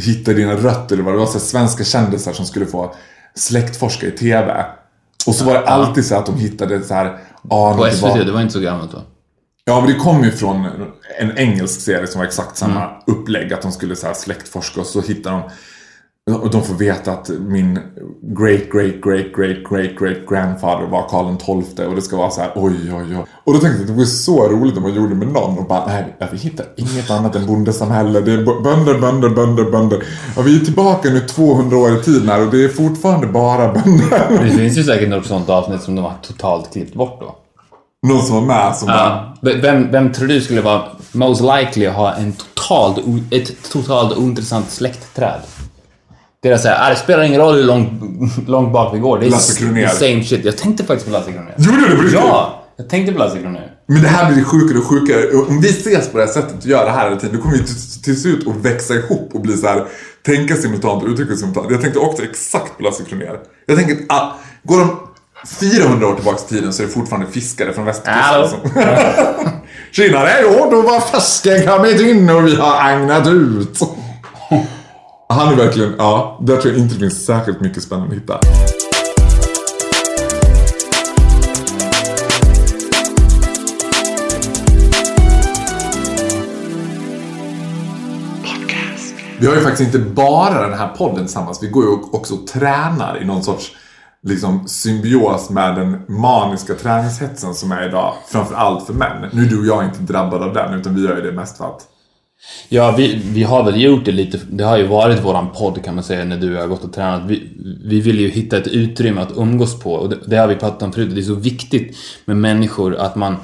Hitta 0.00 0.32
dina 0.32 0.54
rötter 0.54 0.94
eller 0.96 1.04
vad 1.04 1.14
det 1.14 1.18
var, 1.18 1.26
så 1.26 1.32
här, 1.32 1.38
svenska 1.40 1.84
kändisar 1.84 2.32
som 2.32 2.46
skulle 2.46 2.66
få 2.66 2.94
släktforska 3.34 4.06
i 4.06 4.10
TV. 4.10 4.64
Och 5.26 5.34
så 5.34 5.44
var 5.44 5.52
det 5.54 5.66
alltid 5.68 6.04
så 6.06 6.14
att 6.16 6.26
de 6.26 6.36
hittade 6.38 6.82
så 6.82 6.94
här, 6.94 7.18
ja, 7.50 7.74
På 7.76 7.84
det 7.84 7.92
SVT, 7.92 8.02
var- 8.02 8.18
det 8.24 8.32
var 8.32 8.40
inte 8.40 8.52
så 8.52 8.60
gammalt 8.60 8.92
då. 8.92 9.02
Ja, 9.64 9.80
men 9.80 9.90
det 9.92 9.98
kom 9.98 10.24
ju 10.24 10.30
från 10.32 10.66
en 11.18 11.38
engelsk 11.38 11.80
serie 11.80 12.06
som 12.06 12.18
var 12.18 12.26
exakt 12.26 12.56
samma 12.56 12.90
upplägg. 13.06 13.52
Att 13.52 13.62
de 13.62 13.72
skulle 13.72 13.96
så 13.96 14.06
här 14.06 14.14
släktforska 14.14 14.80
och 14.80 14.86
så 14.86 15.00
hittar 15.00 15.30
de... 15.30 15.42
Och 16.34 16.50
de 16.50 16.62
får 16.62 16.74
veta 16.74 17.12
att 17.12 17.28
min 17.48 17.78
great, 18.22 18.70
great, 18.72 18.94
great, 19.04 19.32
great, 19.36 19.56
great, 19.70 19.98
great 19.98 20.16
grandfather 20.28 20.86
var 20.86 21.08
Karl 21.08 21.36
XII 21.64 21.86
och 21.86 21.94
det 21.94 22.02
ska 22.02 22.16
vara 22.16 22.30
så 22.30 22.40
här 22.40 22.50
oj, 22.54 22.72
oj, 22.92 23.16
oj. 23.16 23.24
Och 23.44 23.52
då 23.54 23.58
tänkte 23.58 23.76
jag 23.76 23.80
att 23.80 23.86
det 23.86 23.92
vore 23.92 24.06
så 24.06 24.48
roligt 24.48 24.76
om 24.76 24.82
man 24.82 24.94
gjorde 24.94 25.14
med 25.14 25.28
någon 25.28 25.58
och 25.58 25.66
bara 25.66 25.86
nej, 25.86 26.16
vi 26.32 26.38
hittar 26.38 26.66
inget 26.76 27.10
annat 27.10 27.36
än 27.36 27.46
bondesamhälle. 27.46 28.20
Det 28.20 28.32
är 28.32 28.62
bönder, 28.62 28.98
bönder, 28.98 29.28
bönder, 29.28 29.64
bönder. 29.70 30.02
Och 30.36 30.46
vi 30.46 30.60
är 30.60 30.64
tillbaka 30.64 31.10
nu 31.10 31.20
200 31.20 31.76
år 31.76 31.96
i 32.00 32.02
tiden 32.02 32.28
här 32.28 32.46
och 32.46 32.50
det 32.50 32.64
är 32.64 32.68
fortfarande 32.68 33.26
bara 33.26 33.72
bönder. 33.72 34.42
Det 34.44 34.50
finns 34.50 34.78
ju 34.78 34.82
säkert 34.84 35.08
något 35.08 35.26
sånt 35.26 35.48
avsnitt 35.48 35.82
som 35.82 35.94
de 35.94 36.04
har 36.04 36.14
totalt 36.22 36.72
klippt 36.72 36.94
bort 36.94 37.20
då. 37.20 37.36
Någon 38.08 38.22
som 38.22 38.34
var 38.36 38.42
med 38.42 38.76
som 38.76 38.86
bara... 38.86 38.96
Ja. 38.96 39.34
V- 39.42 39.58
Vem, 39.62 39.90
vem 39.90 40.12
tror 40.12 40.28
du 40.28 40.40
skulle 40.40 40.60
vara 40.60 40.82
most 41.12 41.40
likely 41.40 41.86
att 41.86 41.94
ha 41.96 42.12
en 42.14 42.32
totalt, 42.32 42.98
ett 43.30 43.70
totalt 43.72 44.16
ointressant 44.18 44.70
släktträd? 44.70 45.40
Det 46.42 46.48
är 46.48 46.56
såhär, 46.56 46.86
ah, 46.86 46.90
det 46.90 46.96
spelar 46.96 47.22
ingen 47.22 47.40
roll 47.40 47.54
hur 47.54 47.64
långt, 47.64 47.90
långt 48.46 48.72
bak 48.72 48.94
vi 48.94 48.98
går. 48.98 49.18
Det 49.18 49.26
är 49.26 49.30
Lasse 49.30 49.58
Kronér. 49.58 49.88
the 49.88 49.94
same 49.94 50.24
shit. 50.24 50.44
Jag 50.44 50.56
tänkte 50.58 50.84
faktiskt 50.84 51.06
på 51.06 51.12
Lasse 51.12 51.32
Kronér. 51.32 51.54
Gjorde 51.58 51.88
du 51.88 52.08
det? 52.08 52.12
Ja! 52.12 52.64
Jag 52.76 52.88
tänkte 52.88 53.12
på 53.12 53.18
Lasse 53.18 53.38
Kronér. 53.38 53.72
Men 53.86 54.02
det 54.02 54.08
här 54.08 54.32
blir 54.32 54.44
sjukare 54.44 54.78
och 54.78 54.84
sjukare. 54.84 55.36
Om 55.48 55.60
vi 55.60 55.68
ses 55.68 56.08
på 56.08 56.18
det 56.18 56.24
här 56.24 56.32
sättet 56.32 56.58
och 56.58 56.66
gör 56.66 56.84
det 56.84 56.90
här 56.90 57.04
hela 57.08 57.20
tiden, 57.20 57.36
då 57.36 57.42
kommer 57.42 57.56
vi 57.56 57.64
till, 58.02 58.20
slut 58.20 58.48
att 58.48 58.56
växa 58.56 58.94
ihop 58.94 59.30
och 59.34 59.40
bli 59.40 59.56
så 59.56 59.66
här, 59.66 59.84
tänka 60.26 60.56
simultant 60.56 61.02
och 61.02 61.08
uttrycka 61.08 61.36
simultant. 61.36 61.66
Jag 61.70 61.80
tänkte 61.80 61.98
också 61.98 62.22
exakt 62.22 62.76
på 62.76 62.82
Lasse 62.82 63.04
Kronér. 63.04 63.38
Jag 63.66 63.76
tänker 63.78 63.94
att, 63.94 64.00
ah, 64.08 64.32
går 64.62 64.78
de 64.78 64.96
400 65.60 66.06
år 66.06 66.14
tillbaka 66.14 66.38
i 66.46 66.48
tiden 66.48 66.72
så 66.72 66.82
är 66.82 66.86
det 66.86 66.92
fortfarande 66.92 67.30
fiskare 67.30 67.72
från 67.72 67.84
västkusten. 67.84 68.60
Tjenare! 69.92 70.30
Ja, 70.42 70.68
då 70.70 70.82
var 70.82 71.00
fasken 71.00 71.66
kommit 71.66 72.00
in 72.00 72.30
och 72.30 72.46
vi 72.46 72.54
har 72.54 72.80
agnat 72.80 73.26
ut. 73.28 73.80
Han 75.32 75.52
är 75.52 75.56
verkligen, 75.56 75.94
ja, 75.98 76.38
där 76.42 76.56
tror 76.56 76.74
jag 76.74 76.82
inte 76.82 76.94
det 76.94 77.00
finns 77.00 77.26
särskilt 77.26 77.60
mycket 77.60 77.82
spännande 77.82 78.16
att 78.16 78.22
hitta. 78.22 78.40
Vi 89.40 89.46
har 89.46 89.54
ju 89.54 89.60
faktiskt 89.60 89.94
inte 89.94 90.10
bara 90.10 90.68
den 90.68 90.78
här 90.78 90.88
podden 90.88 91.24
tillsammans. 91.24 91.62
Vi 91.62 91.68
går 91.68 91.84
ju 91.84 91.90
också 91.90 92.34
och 92.34 92.46
tränar 92.46 93.22
i 93.22 93.24
någon 93.24 93.42
sorts 93.42 93.72
liksom, 94.22 94.68
symbios 94.68 95.50
med 95.50 95.74
den 95.74 96.02
maniska 96.08 96.74
träningshetsen 96.74 97.54
som 97.54 97.72
är 97.72 97.88
idag. 97.88 98.14
Framförallt 98.28 98.86
för 98.86 98.94
män. 98.94 99.30
Nu 99.32 99.42
är 99.42 99.48
du 99.48 99.60
och 99.60 99.66
jag 99.66 99.84
inte 99.84 100.12
drabbade 100.12 100.44
av 100.44 100.52
den, 100.52 100.74
utan 100.74 100.94
vi 100.94 101.04
gör 101.04 101.16
ju 101.16 101.22
det 101.22 101.32
mest 101.32 101.56
för 101.56 101.64
att... 101.64 101.89
Ja, 102.68 102.94
vi, 102.96 103.20
vi 103.24 103.42
har 103.42 103.64
väl 103.64 103.82
gjort 103.82 104.04
det 104.04 104.12
lite. 104.12 104.40
Det 104.50 104.64
har 104.64 104.78
ju 104.78 104.86
varit 104.86 105.24
våran 105.24 105.52
podd 105.52 105.84
kan 105.84 105.94
man 105.94 106.04
säga 106.04 106.24
när 106.24 106.36
du 106.36 106.56
har 106.56 106.66
gått 106.66 106.84
och 106.84 106.92
tränat. 106.92 107.22
Vi, 107.26 107.42
vi 107.84 108.00
vill 108.00 108.20
ju 108.20 108.28
hitta 108.28 108.56
ett 108.58 108.66
utrymme 108.66 109.20
att 109.20 109.36
umgås 109.36 109.80
på 109.80 109.92
och 109.92 110.08
det, 110.08 110.18
det 110.26 110.36
har 110.36 110.48
vi 110.48 110.54
pratat 110.54 110.82
om 110.82 110.92
förut. 110.92 111.10
Det 111.14 111.20
är 111.20 111.22
så 111.22 111.34
viktigt 111.34 111.96
med 112.24 112.36
människor 112.36 112.96
att 112.96 113.16
man 113.16 113.36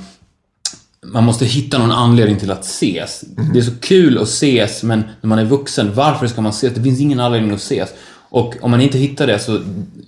man 1.13 1.25
måste 1.25 1.45
hitta 1.45 1.79
någon 1.79 1.93
anledning 1.93 2.39
till 2.39 2.51
att 2.51 2.65
ses. 2.65 3.25
Det 3.53 3.59
är 3.59 3.63
så 3.63 3.81
kul 3.81 4.19
att 4.19 4.29
ses, 4.29 4.83
men 4.83 5.05
när 5.21 5.29
man 5.29 5.39
är 5.39 5.45
vuxen, 5.45 5.95
varför 5.95 6.27
ska 6.27 6.41
man 6.41 6.51
ses? 6.51 6.75
Det 6.75 6.83
finns 6.83 7.01
ingen 7.01 7.21
anledning 7.21 7.51
att 7.51 7.61
ses. 7.61 7.89
Och 8.29 8.55
om 8.61 8.71
man 8.71 8.81
inte 8.81 8.99
hittar 8.99 9.27
det 9.27 9.39
så 9.39 9.61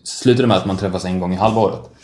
slutar 0.04 0.42
det 0.42 0.46
med 0.46 0.56
att 0.56 0.66
man 0.66 0.76
träffas 0.76 1.04
en 1.04 1.20
gång 1.20 1.32
i 1.34 1.36
halvåret. 1.36 1.97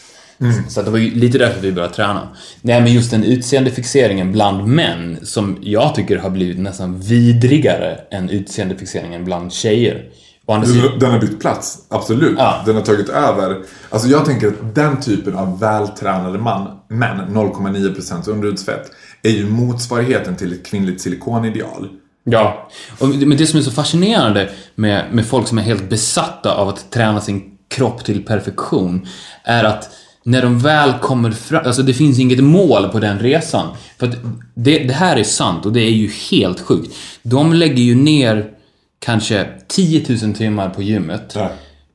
Så 0.69 0.81
att 0.81 0.87
det 0.87 0.93
var 0.93 0.99
ju 0.99 1.15
lite 1.15 1.39
därför 1.39 1.61
vi 1.61 1.73
började 1.73 1.95
träna. 1.95 2.29
Nej, 2.63 2.81
men 2.81 2.93
just 2.93 3.11
den 3.11 3.25
utseendefixeringen 3.25 4.33
bland 4.33 4.67
män 4.67 5.19
som 5.23 5.59
jag 5.61 5.95
tycker 5.95 6.19
har 6.19 6.31
blivit 6.31 6.59
nästan 6.59 7.01
vidrigare 7.01 8.01
än 8.11 8.31
utseendefixeringen 8.31 9.25
bland 9.25 9.53
tjejer. 9.53 10.05
Den 11.01 11.11
har 11.11 11.21
bytt 11.21 11.41
plats, 11.41 11.79
absolut. 11.89 12.35
Ja. 12.39 12.63
Den 12.67 12.75
har 12.75 12.83
tagit 12.83 13.09
över. 13.09 13.63
Alltså 13.91 14.09
jag 14.09 14.25
tänker 14.25 14.49
att 14.49 14.75
den 14.75 15.01
typen 15.01 15.35
av 15.35 15.61
vältränade 15.61 16.39
man, 16.39 16.79
män, 16.89 17.21
0,9% 17.29 18.31
underhudsfett, 18.31 18.91
är 19.23 19.31
ju 19.31 19.51
motsvarigheten 19.51 20.37
till 20.37 20.53
ett 20.53 20.67
kvinnligt 20.67 21.01
silikonideal. 21.01 21.89
Ja, 22.25 22.69
och, 22.99 23.09
men 23.09 23.37
det 23.37 23.47
som 23.47 23.59
är 23.59 23.63
så 23.63 23.71
fascinerande 23.71 24.51
med, 24.75 25.05
med 25.13 25.27
folk 25.27 25.49
som 25.49 25.59
är 25.59 25.63
helt 25.63 25.91
besatta 25.91 26.55
av 26.55 26.69
att 26.69 26.91
träna 26.91 27.21
sin 27.21 27.43
kropp 27.69 28.05
till 28.05 28.25
perfektion 28.25 29.07
är 29.45 29.65
att 29.65 29.91
när 30.25 30.43
de 30.43 30.59
väl 30.59 30.93
kommer 30.93 31.31
fram, 31.31 31.67
alltså 31.67 31.83
det 31.83 31.95
finns 31.95 32.19
inget 32.19 32.45
mål 32.45 32.89
på 32.89 33.01
den 33.01 33.19
resan. 33.19 33.69
För 33.99 34.07
att 34.07 34.17
det, 34.55 34.79
det 34.79 34.95
här 34.95 35.17
är 35.17 35.25
sant 35.25 35.67
och 35.67 35.73
det 35.73 35.81
är 35.81 35.91
ju 35.91 36.11
helt 36.31 36.61
sjukt. 36.61 36.95
De 37.23 37.53
lägger 37.53 37.83
ju 37.83 37.95
ner 37.95 38.51
kanske 38.99 39.47
10 39.69 40.19
000 40.23 40.35
timmar 40.35 40.71
på 40.71 40.83
gymmet. 40.83 41.33
Ja. 41.37 41.51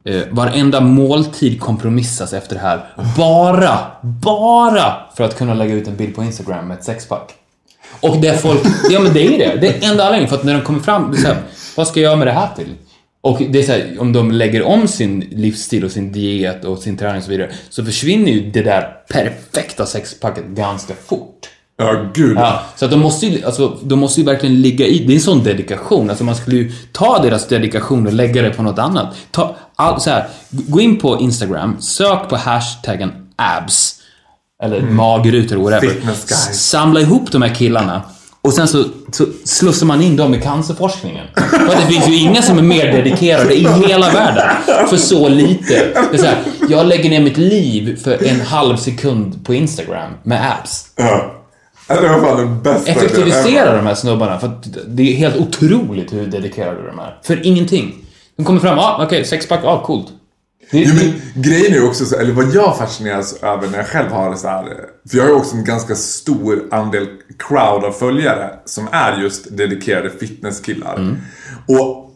Eh, 0.05 0.21
varenda 0.29 0.81
måltid 0.81 1.59
kompromissas 1.59 2.33
efter 2.33 2.55
det 2.55 2.61
här. 2.61 2.85
Bara, 3.17 3.79
bara 4.01 4.95
för 5.17 5.23
att 5.23 5.37
kunna 5.37 5.53
lägga 5.53 5.73
ut 5.73 5.87
en 5.87 5.95
bild 5.95 6.15
på 6.15 6.23
Instagram 6.23 6.67
med 6.67 6.77
ett 6.77 6.83
sexpack. 6.83 7.33
Och 8.01 8.17
det 8.17 8.41
folk, 8.41 8.61
ja 8.89 8.99
men 8.99 9.13
det 9.13 9.27
är 9.27 9.37
det. 9.37 9.61
Det 9.61 9.67
är 9.67 9.91
enda 9.91 10.03
anledningen. 10.03 10.29
För 10.29 10.35
att 10.35 10.43
när 10.43 10.53
de 10.53 10.61
kommer 10.61 10.79
fram, 10.79 11.15
så 11.15 11.27
här, 11.27 11.37
vad 11.77 11.87
ska 11.87 11.99
jag 11.99 12.09
göra 12.09 12.15
med 12.15 12.27
det 12.27 12.31
här 12.31 12.49
till? 12.55 12.75
Och 13.21 13.41
det 13.49 13.59
är 13.59 13.63
så 13.63 13.71
här, 13.71 13.95
om 13.99 14.13
de 14.13 14.31
lägger 14.31 14.63
om 14.63 14.87
sin 14.87 15.19
livsstil 15.19 15.85
och 15.85 15.91
sin 15.91 16.11
diet 16.11 16.65
och 16.65 16.79
sin 16.79 16.97
träning 16.97 17.17
och 17.17 17.23
så 17.23 17.29
vidare, 17.29 17.51
så 17.69 17.85
försvinner 17.85 18.31
ju 18.31 18.51
det 18.51 18.61
där 18.61 18.81
perfekta 19.09 19.85
sexpacket 19.85 20.45
ganska 20.45 20.93
fort. 21.05 21.49
Ja, 21.77 22.11
gud. 22.13 22.37
Ja, 22.37 22.63
så 22.75 22.85
att 22.85 22.91
de 22.91 22.99
måste 22.99 23.25
ju, 23.25 23.45
alltså, 23.45 23.77
de 23.83 23.99
måste 23.99 24.21
ju 24.21 24.25
verkligen 24.25 24.61
ligga 24.61 24.85
i, 24.85 24.99
det 24.99 25.13
är 25.13 25.15
en 25.15 25.21
sån 25.21 25.43
dedikation. 25.43 26.09
Alltså 26.09 26.23
man 26.23 26.35
skulle 26.35 26.57
ju 26.57 26.71
ta 26.91 27.21
deras 27.21 27.47
dedikation 27.47 28.07
och 28.07 28.13
lägga 28.13 28.41
det 28.41 28.49
på 28.49 28.63
något 28.63 28.79
annat. 28.79 29.15
Ta, 29.31 29.55
all, 29.75 30.01
så 30.01 30.09
här, 30.09 30.27
gå 30.49 30.81
in 30.81 30.97
på 30.97 31.19
Instagram, 31.19 31.81
sök 31.81 32.29
på 32.29 32.35
hashtaggen 32.35 33.11
abs. 33.35 33.95
Eller 34.63 34.81
magrutor, 34.81 35.55
whatever. 35.55 36.13
Samla 36.53 36.99
ihop 36.99 37.31
de 37.31 37.41
här 37.41 37.55
killarna. 37.55 38.01
Och 38.49 38.55
sen 38.55 38.67
så, 38.67 38.83
så 39.11 39.25
slussar 39.43 39.85
man 39.85 40.01
in 40.01 40.15
dem 40.15 40.33
i 40.33 40.41
cancerforskningen. 40.41 41.25
För 41.35 41.75
det 41.75 41.93
finns 41.93 42.07
ju 42.07 42.15
inga 42.15 42.41
som 42.41 42.57
är 42.57 42.61
mer 42.61 42.91
dedikerade 42.91 43.53
i 43.53 43.67
hela 43.67 44.09
världen. 44.09 44.43
För 44.89 44.97
så 44.97 45.29
lite. 45.29 45.73
Det 46.11 46.13
är 46.13 46.17
så 46.17 46.25
här, 46.25 46.37
jag 46.69 46.87
lägger 46.87 47.09
ner 47.09 47.21
mitt 47.21 47.37
liv 47.37 48.03
för 48.03 48.27
en 48.27 48.41
halv 48.41 48.77
sekund 48.77 49.45
på 49.45 49.53
Instagram 49.53 50.11
med 50.23 50.51
abs. 50.51 50.85
Ja. 50.95 51.31
Det 51.87 52.07
var 52.07 52.21
fan 52.21 52.37
den 52.37 52.61
bästa 52.61 52.91
Effektivisera 52.91 53.75
de 53.75 53.85
här 53.85 53.95
snubbarna 53.95 54.39
för 54.39 54.51
det 54.87 55.03
är 55.03 55.15
helt 55.15 55.35
otroligt 55.35 56.13
hur 56.13 56.27
dedikerade 56.27 56.87
de 56.87 56.99
är. 56.99 57.17
För 57.23 57.45
ingenting. 57.45 57.95
De 58.35 58.45
kommer 58.45 58.59
fram, 58.59 58.79
ah, 58.79 59.03
okej, 59.05 59.25
sexpack, 59.25 59.63
ah, 59.63 59.83
coolt. 59.85 60.07
Jo, 60.71 60.91
men 60.95 61.41
grejen 61.43 61.73
är 61.73 61.87
också 61.87 62.05
så, 62.05 62.15
eller 62.15 62.33
vad 62.33 62.55
jag 62.55 62.77
fascineras 62.77 63.43
över 63.43 63.67
när 63.67 63.77
jag 63.77 63.87
själv 63.87 64.11
har 64.11 64.29
det 64.29 64.37
så 64.37 64.47
här. 64.47 64.63
För 65.09 65.17
jag 65.17 65.23
har 65.23 65.29
ju 65.29 65.35
också 65.35 65.55
en 65.55 65.63
ganska 65.63 65.95
stor 65.95 66.63
andel 66.71 67.07
crowd 67.39 67.83
av 67.83 67.91
följare 67.91 68.49
som 68.65 68.87
är 68.91 69.17
just 69.17 69.57
dedikerade 69.57 70.09
fitnesskillar. 70.09 70.95
Mm. 70.95 71.17
Och 71.67 72.09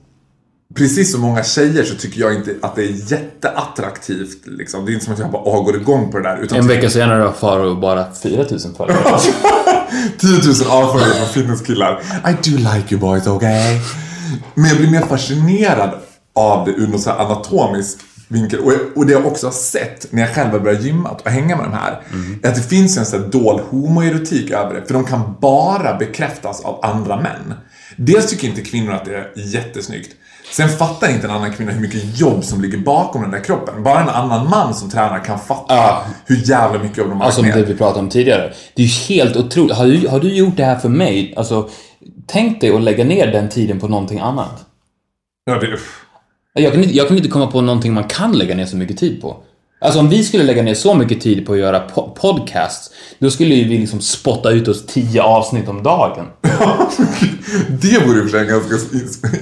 precis 0.75 1.11
som 1.11 1.21
många 1.21 1.43
tjejer 1.43 1.83
så 1.83 1.95
tycker 1.95 2.21
jag 2.21 2.35
inte 2.35 2.55
att 2.61 2.75
det 2.75 2.83
är 2.83 3.11
jätteattraktivt. 3.11 4.41
Liksom. 4.45 4.85
Det 4.85 4.91
är 4.91 4.93
inte 4.93 5.05
som 5.05 5.13
att 5.13 5.19
jag 5.19 5.31
bara 5.31 5.43
åh, 5.43 5.65
går 5.65 5.75
igång 5.75 6.11
på 6.11 6.17
det 6.19 6.23
där. 6.29 6.37
Utan 6.41 6.57
en 6.57 6.67
vecka 6.67 6.89
senare 6.89 7.21
har 7.23 7.31
Faro 7.31 7.75
bara 7.75 8.11
4000 8.13 8.75
följare. 8.75 8.99
10 10.17 10.29
000 10.29 10.83
avföljare 10.83 11.13
från 11.13 11.27
fitnesskillar. 11.27 12.01
I 12.27 12.49
do 12.49 12.57
like 12.57 12.95
you 12.95 12.99
boys, 13.01 13.27
okay? 13.27 13.79
Men 14.53 14.65
jag 14.65 14.77
blir 14.77 14.89
mer 14.89 15.01
fascinerad 15.01 15.91
av 16.35 16.65
det 16.65 16.71
ur 16.71 16.87
någon 16.87 16.99
så 16.99 17.09
här 17.09 17.17
anatomisk 17.17 17.97
vinkel. 18.33 18.59
Och, 18.59 18.71
och 18.95 19.05
det 19.05 19.13
jag 19.13 19.25
också 19.25 19.47
har 19.47 19.51
sett 19.51 20.07
när 20.11 20.21
jag 20.21 20.35
själv 20.35 20.51
har 20.51 20.59
börjat 20.59 20.83
gymma 20.83 21.09
och 21.09 21.29
hänga 21.31 21.55
med 21.55 21.65
de 21.65 21.73
här. 21.73 22.01
Är 22.43 22.49
att 22.49 22.55
det 22.55 22.61
finns 22.61 22.97
en 22.97 23.05
sån 23.05 23.29
dold 23.29 23.59
homoerotik 23.69 24.51
över 24.51 24.73
det. 24.75 24.85
För 24.87 24.93
de 24.93 25.05
kan 25.05 25.35
bara 25.41 25.93
bekräftas 25.97 26.61
av 26.65 26.79
andra 26.85 27.15
män. 27.21 27.53
Dels 27.97 28.27
tycker 28.29 28.47
inte 28.47 28.61
kvinnor 28.61 28.91
att 28.93 29.05
det 29.05 29.15
är 29.15 29.31
jättesnyggt. 29.35 30.09
Sen 30.51 30.69
fattar 30.69 31.09
inte 31.11 31.27
en 31.27 31.33
annan 31.33 31.53
kvinna 31.53 31.71
hur 31.71 31.81
mycket 31.81 32.19
jobb 32.19 32.43
som 32.43 32.61
ligger 32.61 32.77
bakom 32.77 33.21
den 33.21 33.31
där 33.31 33.39
kroppen. 33.43 33.83
Bara 33.83 34.01
en 34.01 34.09
annan 34.09 34.49
man 34.49 34.73
som 34.75 34.89
tränar 34.89 35.19
kan 35.25 35.39
fatta 35.39 35.75
Ja. 35.75 36.03
hur 36.25 36.49
jävla 36.49 36.79
mycket 36.83 36.97
jobb 36.97 37.09
de 37.09 37.17
har 37.19 37.25
Alltså 37.25 37.41
lagt 37.41 37.53
det 37.53 37.59
ner. 37.59 37.67
vi 37.67 37.75
pratade 37.75 37.99
om 37.99 38.09
tidigare. 38.09 38.53
Det 38.75 38.81
är 38.83 38.85
ju 38.87 39.15
helt 39.15 39.35
otroligt. 39.35 39.75
Har 39.77 39.85
du, 39.85 40.07
har 40.07 40.19
du 40.19 40.33
gjort 40.33 40.57
det 40.57 40.65
här 40.65 40.75
för 40.79 40.89
mig? 40.89 41.33
Alltså, 41.37 41.69
tänk 42.27 42.61
dig 42.61 42.75
att 42.75 42.81
lägga 42.81 43.03
ner 43.03 43.27
den 43.31 43.49
tiden 43.49 43.79
på 43.79 43.87
någonting 43.87 44.19
annat. 44.19 44.65
Ja, 45.45 45.59
det, 45.59 45.77
Jag 46.53 46.73
kan, 46.73 46.83
inte, 46.83 46.95
jag 46.95 47.07
kan 47.07 47.17
inte 47.17 47.29
komma 47.29 47.47
på 47.47 47.61
någonting 47.61 47.93
man 47.93 48.03
kan 48.03 48.31
lägga 48.37 48.55
ner 48.55 48.65
så 48.65 48.77
mycket 48.77 48.97
tid 48.97 49.21
på. 49.21 49.37
Alltså 49.81 49.99
om 49.99 50.09
vi 50.09 50.23
skulle 50.23 50.43
lägga 50.43 50.63
ner 50.63 50.73
så 50.75 50.93
mycket 50.95 51.21
tid 51.21 51.45
på 51.45 51.53
att 51.53 51.59
göra 51.59 51.87
po- 51.95 52.13
podcasts, 52.15 52.89
då 53.19 53.31
skulle 53.31 53.55
ju 53.55 53.67
vi 53.69 53.77
liksom 53.77 54.01
spotta 54.01 54.51
ut 54.51 54.67
oss 54.67 54.85
tio 54.85 55.21
avsnitt 55.23 55.67
om 55.67 55.83
dagen. 55.83 56.25
Det 57.81 58.05
vore 58.07 58.29
sig 58.29 58.39
en 58.39 58.47
ganska 58.47 58.75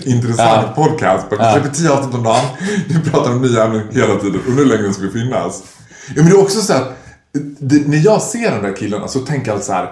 intressant 0.05 0.67
Ja. 0.67 0.73
podcast. 0.75 1.25
Vi 1.31 1.35
Ja. 1.39 1.51
släpper 1.53 1.69
tio 1.69 1.91
avsnitt 1.91 2.15
om 2.15 2.23
dagen. 2.23 2.45
Vi 2.87 3.09
pratar 3.11 3.31
om 3.31 3.41
nya 3.41 3.63
ämnen 3.63 3.87
hela 3.91 4.15
tiden. 4.15 4.39
Undrar 4.47 4.63
hur 4.63 4.65
länge 4.65 4.81
den 4.83 4.93
ska 4.93 5.09
finnas. 5.09 5.63
Ja, 6.07 6.13
men 6.15 6.25
det 6.25 6.31
är 6.31 6.39
också 6.41 6.61
så 6.61 6.73
att 6.73 6.97
det, 7.59 7.87
när 7.87 7.97
jag 8.05 8.21
ser 8.21 8.51
de 8.51 8.61
där 8.67 8.75
killarna 8.75 9.07
så 9.07 9.19
tänker 9.19 9.51
jag 9.51 9.61
så 9.63 9.73
här. 9.73 9.89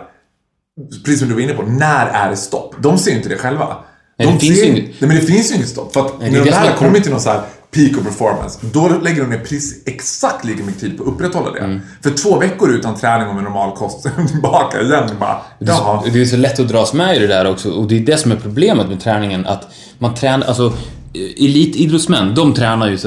Precis 1.05 1.19
som 1.19 1.27
du 1.29 1.33
var 1.33 1.41
inne 1.41 1.53
på, 1.53 1.63
när 1.63 2.05
är 2.07 2.29
det 2.29 2.37
stopp? 2.37 2.75
De 2.79 2.97
ser 2.97 3.11
ju 3.11 3.17
inte 3.17 3.29
det 3.29 3.37
själva. 3.37 3.77
Nej, 4.19 4.27
de 4.27 4.33
det 4.33 4.39
finns 4.39 4.59
ser, 4.59 4.65
ju 4.65 4.71
inget- 4.71 4.85
Nej, 5.01 5.07
men 5.07 5.15
det 5.15 5.21
finns 5.21 5.51
ju 5.51 5.55
inget 5.55 5.69
stopp. 5.69 5.93
För 5.93 5.99
att 6.05 6.19
Nej, 6.19 6.31
när 6.31 6.39
de 6.39 6.45
det 6.45 6.51
som 6.53 6.61
där 6.61 6.67
är 6.69 6.71
har 6.71 6.77
kommit 6.77 6.93
kom- 6.93 7.01
till 7.03 7.11
någon 7.11 7.21
så 7.21 7.29
här 7.29 7.41
peak 7.75 7.97
of 7.97 8.03
performance, 8.03 8.59
då 8.73 8.87
lägger 9.03 9.21
de 9.21 9.29
ner 9.29 9.37
precis 9.37 9.83
exakt 9.85 10.45
lika 10.45 10.63
mycket 10.63 10.81
tid 10.81 10.97
på 10.97 11.03
att 11.03 11.09
upprätthålla 11.09 11.51
det. 11.51 11.59
Mm. 11.59 11.79
För 12.03 12.09
två 12.11 12.39
veckor 12.39 12.69
utan 12.71 12.95
träning 12.95 13.27
och 13.27 13.35
med 13.35 13.43
normal 13.43 13.75
kost, 13.77 14.07
tillbaka 14.31 14.81
igen. 14.81 15.03
Bara, 15.19 15.37
jaha. 15.59 16.03
Det 16.13 16.21
är 16.21 16.25
så 16.25 16.37
lätt 16.37 16.59
att 16.59 16.67
dras 16.67 16.93
med 16.93 17.15
i 17.15 17.19
det 17.19 17.27
där 17.27 17.45
också 17.51 17.69
och 17.71 17.87
det 17.87 17.95
är 17.97 17.99
det 17.99 18.17
som 18.17 18.31
är 18.31 18.35
problemet 18.35 18.89
med 18.89 18.99
träningen 19.01 19.45
att 19.45 19.67
man 19.99 20.13
tränar, 20.15 20.47
alltså 20.47 20.73
elitidrottsmän, 21.37 22.35
de 22.35 22.53
tränar 22.53 22.89
ju, 22.89 22.97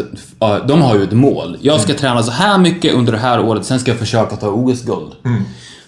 de 0.68 0.82
har 0.82 0.96
ju 0.96 1.02
ett 1.02 1.12
mål. 1.12 1.58
Jag 1.60 1.80
ska 1.80 1.94
träna 1.94 2.22
så 2.22 2.30
här 2.30 2.58
mycket 2.58 2.94
under 2.94 3.12
det 3.12 3.18
här 3.18 3.40
året, 3.40 3.64
sen 3.66 3.80
ska 3.80 3.90
jag 3.90 3.98
försöka 3.98 4.36
ta 4.36 4.48
OS-guld. 4.48 5.12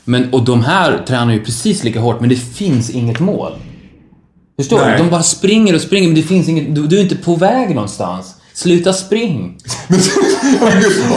Men, 0.05 0.33
och 0.35 0.43
de 0.45 0.65
här 0.65 1.05
tränar 1.09 1.33
ju 1.33 1.45
precis 1.45 1.85
lika 1.85 2.01
hårt, 2.01 2.21
men 2.21 2.29
det 2.29 2.37
finns 2.37 2.91
inget 2.91 3.21
mål. 3.21 3.53
Förstår 4.57 4.79
Nej. 4.79 4.93
du? 4.93 4.99
De 5.05 5.11
bara 5.11 5.23
springer 5.23 5.75
och 5.75 5.81
springer, 5.81 6.09
men 6.09 6.15
det 6.17 6.23
finns 6.23 6.49
inget... 6.49 6.75
Du, 6.75 6.87
du 6.87 6.99
är 6.99 7.03
inte 7.03 7.17
på 7.17 7.37
väg 7.37 7.75
någonstans. 7.75 8.35
Sluta 8.55 8.93
spring! 8.93 9.57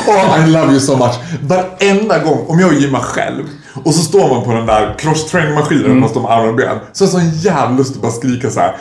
Oh, 0.08 0.40
I 0.40 0.50
love 0.52 0.72
you 0.72 0.80
so 0.80 0.98
much. 0.98 1.16
Varenda 1.42 2.20
gång, 2.20 2.46
om 2.48 2.60
jag 2.60 2.74
gymmar 2.74 3.00
själv 3.00 3.44
och 3.84 3.94
så 3.96 4.02
står 4.02 4.30
man 4.30 4.44
på 4.44 4.54
den 4.54 4.66
där 4.66 4.96
cross-training-maskinen 5.00 5.86
Mm. 5.86 6.04
och 6.04 6.10
står 6.10 6.22
med 6.22 6.32
armar 6.32 6.48
och 6.48 6.56
ben. 6.56 6.78
Så 6.94 7.04
är 7.04 7.08
det 7.08 7.12
sån 7.12 7.30
jävla 7.40 7.78
lust 7.78 7.96
att 7.96 8.02
bara 8.02 8.12
skrika 8.12 8.50
så 8.50 8.60
här. 8.60 8.76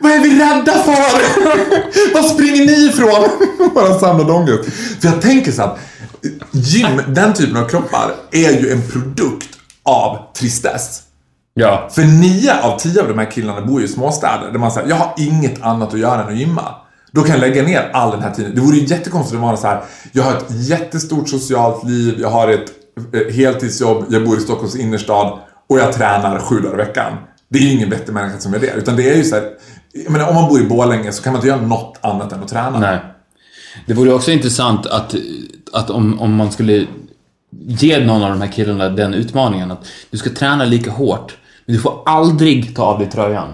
Vad 0.00 0.12
är 0.12 0.18
vi 0.20 0.30
rädda 0.40 0.72
för? 0.72 2.14
Vad 2.14 2.24
springer 2.24 2.66
ni 2.66 2.86
ifrån? 2.86 3.28
bara 3.74 3.98
samlad 3.98 4.30
ångest. 4.30 4.64
För 5.00 5.08
jag 5.08 5.22
tänker 5.22 5.52
så 5.52 5.62
att 5.62 5.78
gym, 6.52 7.00
den 7.08 7.34
typen 7.34 7.56
av 7.56 7.68
kroppar, 7.68 8.14
är 8.32 8.50
ju 8.60 8.70
en 8.72 8.82
produkt 8.90 9.48
av 9.82 10.18
tristess. 10.38 11.02
Ja. 11.58 11.88
För 11.92 12.02
nio 12.02 12.62
av 12.62 12.78
tio 12.78 13.02
av 13.02 13.08
de 13.08 13.18
här 13.18 13.30
killarna 13.30 13.60
bor 13.60 13.80
ju 13.80 13.86
i 13.86 13.88
småstäder 13.88 14.52
där 14.52 14.58
man 14.58 14.70
säger 14.70 14.88
jag 14.88 14.96
har 14.96 15.14
inget 15.16 15.62
annat 15.62 15.94
att 15.94 16.00
göra 16.00 16.22
än 16.22 16.28
att 16.28 16.38
gymma. 16.38 16.74
Då 17.12 17.22
kan 17.22 17.30
jag 17.30 17.40
lägga 17.40 17.62
ner 17.62 17.90
all 17.92 18.10
den 18.10 18.22
här 18.22 18.34
tiden. 18.34 18.54
Det 18.54 18.60
vore 18.60 18.76
ju 18.76 18.86
jättekonstigt 18.86 19.36
att 19.36 19.42
vara 19.42 19.56
så 19.56 19.66
här. 19.66 19.80
Jag 20.12 20.22
har 20.22 20.36
ett 20.36 20.46
jättestort 20.50 21.28
socialt 21.28 21.84
liv, 21.84 22.18
jag 22.20 22.30
har 22.30 22.48
ett 22.48 22.70
eh, 23.12 23.34
heltidsjobb, 23.34 24.04
jag 24.10 24.24
bor 24.24 24.38
i 24.38 24.40
Stockholms 24.40 24.76
innerstad 24.76 25.38
och 25.68 25.78
jag 25.78 25.92
tränar 25.92 26.38
sju 26.38 26.60
dagar 26.60 26.74
i 26.74 26.76
veckan. 26.76 27.12
Det 27.48 27.58
är 27.58 27.62
ju 27.62 27.72
ingen 27.72 27.90
vettig 27.90 28.12
människa 28.12 28.38
som 28.38 28.52
gör 28.52 28.60
det. 28.60 28.72
Utan 28.76 28.96
det 28.96 29.10
är 29.10 29.16
ju 29.16 29.24
så 29.24 29.34
här, 29.34 29.44
jag 29.92 30.12
menar, 30.12 30.28
om 30.28 30.34
man 30.34 30.48
bor 30.48 30.60
i 30.60 30.64
Borlänge 30.64 31.12
så 31.12 31.22
kan 31.22 31.32
man 31.32 31.38
inte 31.38 31.48
göra 31.48 31.60
något 31.60 31.98
annat 32.00 32.32
än 32.32 32.42
att 32.42 32.48
träna. 32.48 32.78
Nej. 32.78 32.98
Det 33.86 33.94
vore 33.94 34.12
också 34.12 34.30
intressant 34.30 34.86
att, 34.86 35.14
att 35.72 35.90
om, 35.90 36.20
om 36.20 36.34
man 36.34 36.52
skulle 36.52 36.86
ge 37.50 38.04
någon 38.04 38.22
av 38.22 38.30
de 38.30 38.40
här 38.40 38.52
killarna 38.52 38.88
den 38.88 39.14
utmaningen 39.14 39.70
att 39.70 39.86
du 40.10 40.18
ska 40.18 40.30
träna 40.30 40.64
lika 40.64 40.90
hårt, 40.90 41.36
men 41.68 41.76
du 41.76 41.82
får 41.82 42.02
aldrig 42.06 42.76
ta 42.76 42.82
av 42.82 42.98
dig 42.98 43.10
tröjan. 43.10 43.48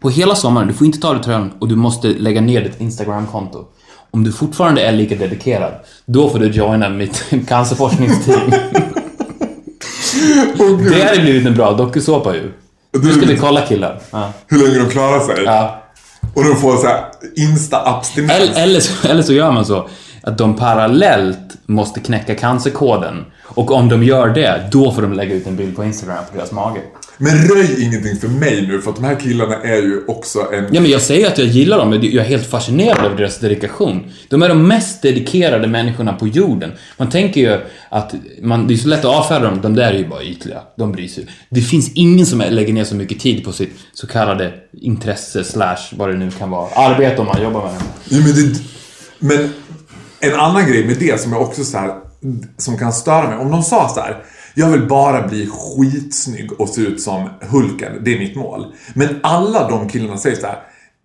På 0.00 0.10
hela 0.10 0.34
sommaren, 0.34 0.68
du 0.68 0.74
får 0.74 0.86
inte 0.86 0.98
ta 0.98 1.08
av 1.08 1.14
dig 1.14 1.24
tröjan 1.24 1.52
och 1.58 1.68
du 1.68 1.76
måste 1.76 2.08
lägga 2.08 2.40
ner 2.40 2.60
ditt 2.60 2.80
Instagram-konto. 2.80 3.64
Om 4.10 4.24
du 4.24 4.32
fortfarande 4.32 4.82
är 4.82 4.92
lika 4.92 5.14
dedikerad, 5.14 5.72
då 6.06 6.28
får 6.30 6.38
du 6.38 6.50
joina 6.50 6.88
mitt 6.88 7.24
cancerforskningsteam. 7.48 8.50
Gud. 10.56 10.92
Det 10.92 11.02
hade 11.04 11.20
blivit 11.20 11.46
en 11.46 11.54
bra 11.54 11.72
dokusåpa 11.72 12.34
ju. 12.34 12.52
Nu 12.92 13.12
ska 13.12 13.26
vi 13.26 13.36
kolla 13.36 13.60
killar. 13.60 14.00
Ja. 14.10 14.32
Hur 14.46 14.58
länge 14.58 14.84
de 14.84 14.90
klarar 14.90 15.20
sig. 15.20 15.44
Ja. 15.44 15.82
Och 16.34 16.44
de 16.44 16.56
får 16.56 16.76
så 16.76 16.86
här 16.86 17.04
insta-abstinens. 17.36 18.32
Eller, 18.32 18.62
eller, 18.62 18.80
så, 18.80 19.08
eller 19.08 19.22
så 19.22 19.32
gör 19.32 19.52
man 19.52 19.64
så 19.64 19.88
att 20.22 20.38
de 20.38 20.56
parallellt 20.56 21.56
måste 21.66 22.00
knäcka 22.00 22.34
cancerkoden. 22.34 23.24
Och 23.42 23.70
om 23.70 23.88
de 23.88 24.02
gör 24.02 24.28
det, 24.28 24.68
då 24.72 24.92
får 24.92 25.02
de 25.02 25.12
lägga 25.12 25.34
ut 25.34 25.46
en 25.46 25.56
bild 25.56 25.76
på 25.76 25.84
Instagram 25.84 26.24
på 26.30 26.36
deras 26.36 26.52
mage. 26.52 26.80
Men 27.18 27.48
röj 27.48 27.82
ingenting 27.82 28.16
för 28.16 28.28
mig 28.28 28.66
nu 28.66 28.80
för 28.80 28.90
att 28.90 28.96
de 28.96 29.04
här 29.04 29.20
killarna 29.20 29.56
är 29.56 29.82
ju 29.82 30.04
också 30.06 30.52
en... 30.52 30.64
Ja, 30.72 30.80
men 30.80 30.90
jag 30.90 31.00
säger 31.00 31.26
att 31.26 31.38
jag 31.38 31.46
gillar 31.46 31.78
dem, 31.78 31.90
men 31.90 32.02
jag 32.02 32.24
är 32.24 32.28
helt 32.28 32.50
fascinerad 32.50 33.04
över 33.04 33.16
deras 33.16 33.38
dedikation. 33.38 34.12
De 34.28 34.42
är 34.42 34.48
de 34.48 34.68
mest 34.68 35.02
dedikerade 35.02 35.66
människorna 35.66 36.12
på 36.12 36.28
jorden. 36.28 36.72
Man 36.96 37.10
tänker 37.10 37.40
ju 37.40 37.60
att 37.88 38.14
man, 38.42 38.66
det 38.66 38.74
är 38.74 38.76
så 38.76 38.88
lätt 38.88 39.04
att 39.04 39.16
avfärda 39.16 39.44
dem, 39.44 39.60
de 39.60 39.74
där 39.74 39.92
är 39.92 39.98
ju 39.98 40.08
bara 40.08 40.22
ytliga. 40.22 40.62
De 40.78 40.92
bryr 40.92 41.08
sig. 41.08 41.26
Det 41.50 41.60
finns 41.60 41.92
ingen 41.94 42.26
som 42.26 42.38
lägger 42.40 42.72
ner 42.72 42.84
så 42.84 42.94
mycket 42.94 43.20
tid 43.20 43.44
på 43.44 43.52
sitt 43.52 43.72
så 43.92 44.06
kallade 44.06 44.52
intresse 44.72 45.44
slash 45.44 45.78
vad 45.92 46.08
det 46.08 46.16
nu 46.16 46.30
kan 46.30 46.50
vara. 46.50 46.68
Arbete 46.74 47.20
om 47.20 47.26
man 47.26 47.42
jobbar 47.42 47.62
med 47.62 47.72
det. 47.72 48.16
Ja, 48.16 48.22
men, 48.22 48.34
det, 48.34 48.60
men 49.18 49.52
en 50.20 50.40
annan 50.40 50.66
grej 50.66 50.86
med 50.86 50.96
det 50.98 51.20
som 51.20 51.32
jag 51.32 51.42
också 51.42 51.64
så 51.64 51.78
här, 51.78 51.90
som 52.56 52.78
kan 52.78 52.92
störa 52.92 53.28
mig. 53.28 53.38
Om 53.38 53.50
de 53.50 53.62
sa 53.62 53.88
så 53.88 54.00
här. 54.00 54.24
Jag 54.54 54.70
vill 54.70 54.86
bara 54.86 55.28
bli 55.28 55.46
skitsnygg 55.46 56.60
och 56.60 56.68
se 56.68 56.80
ut 56.80 57.00
som 57.00 57.28
Hulken. 57.40 57.92
Det 58.04 58.14
är 58.14 58.18
mitt 58.18 58.36
mål. 58.36 58.66
Men 58.94 59.08
alla 59.22 59.68
de 59.68 59.88
killarna 59.88 60.16
säger 60.16 60.36
så 60.36 60.46
här. 60.46 60.58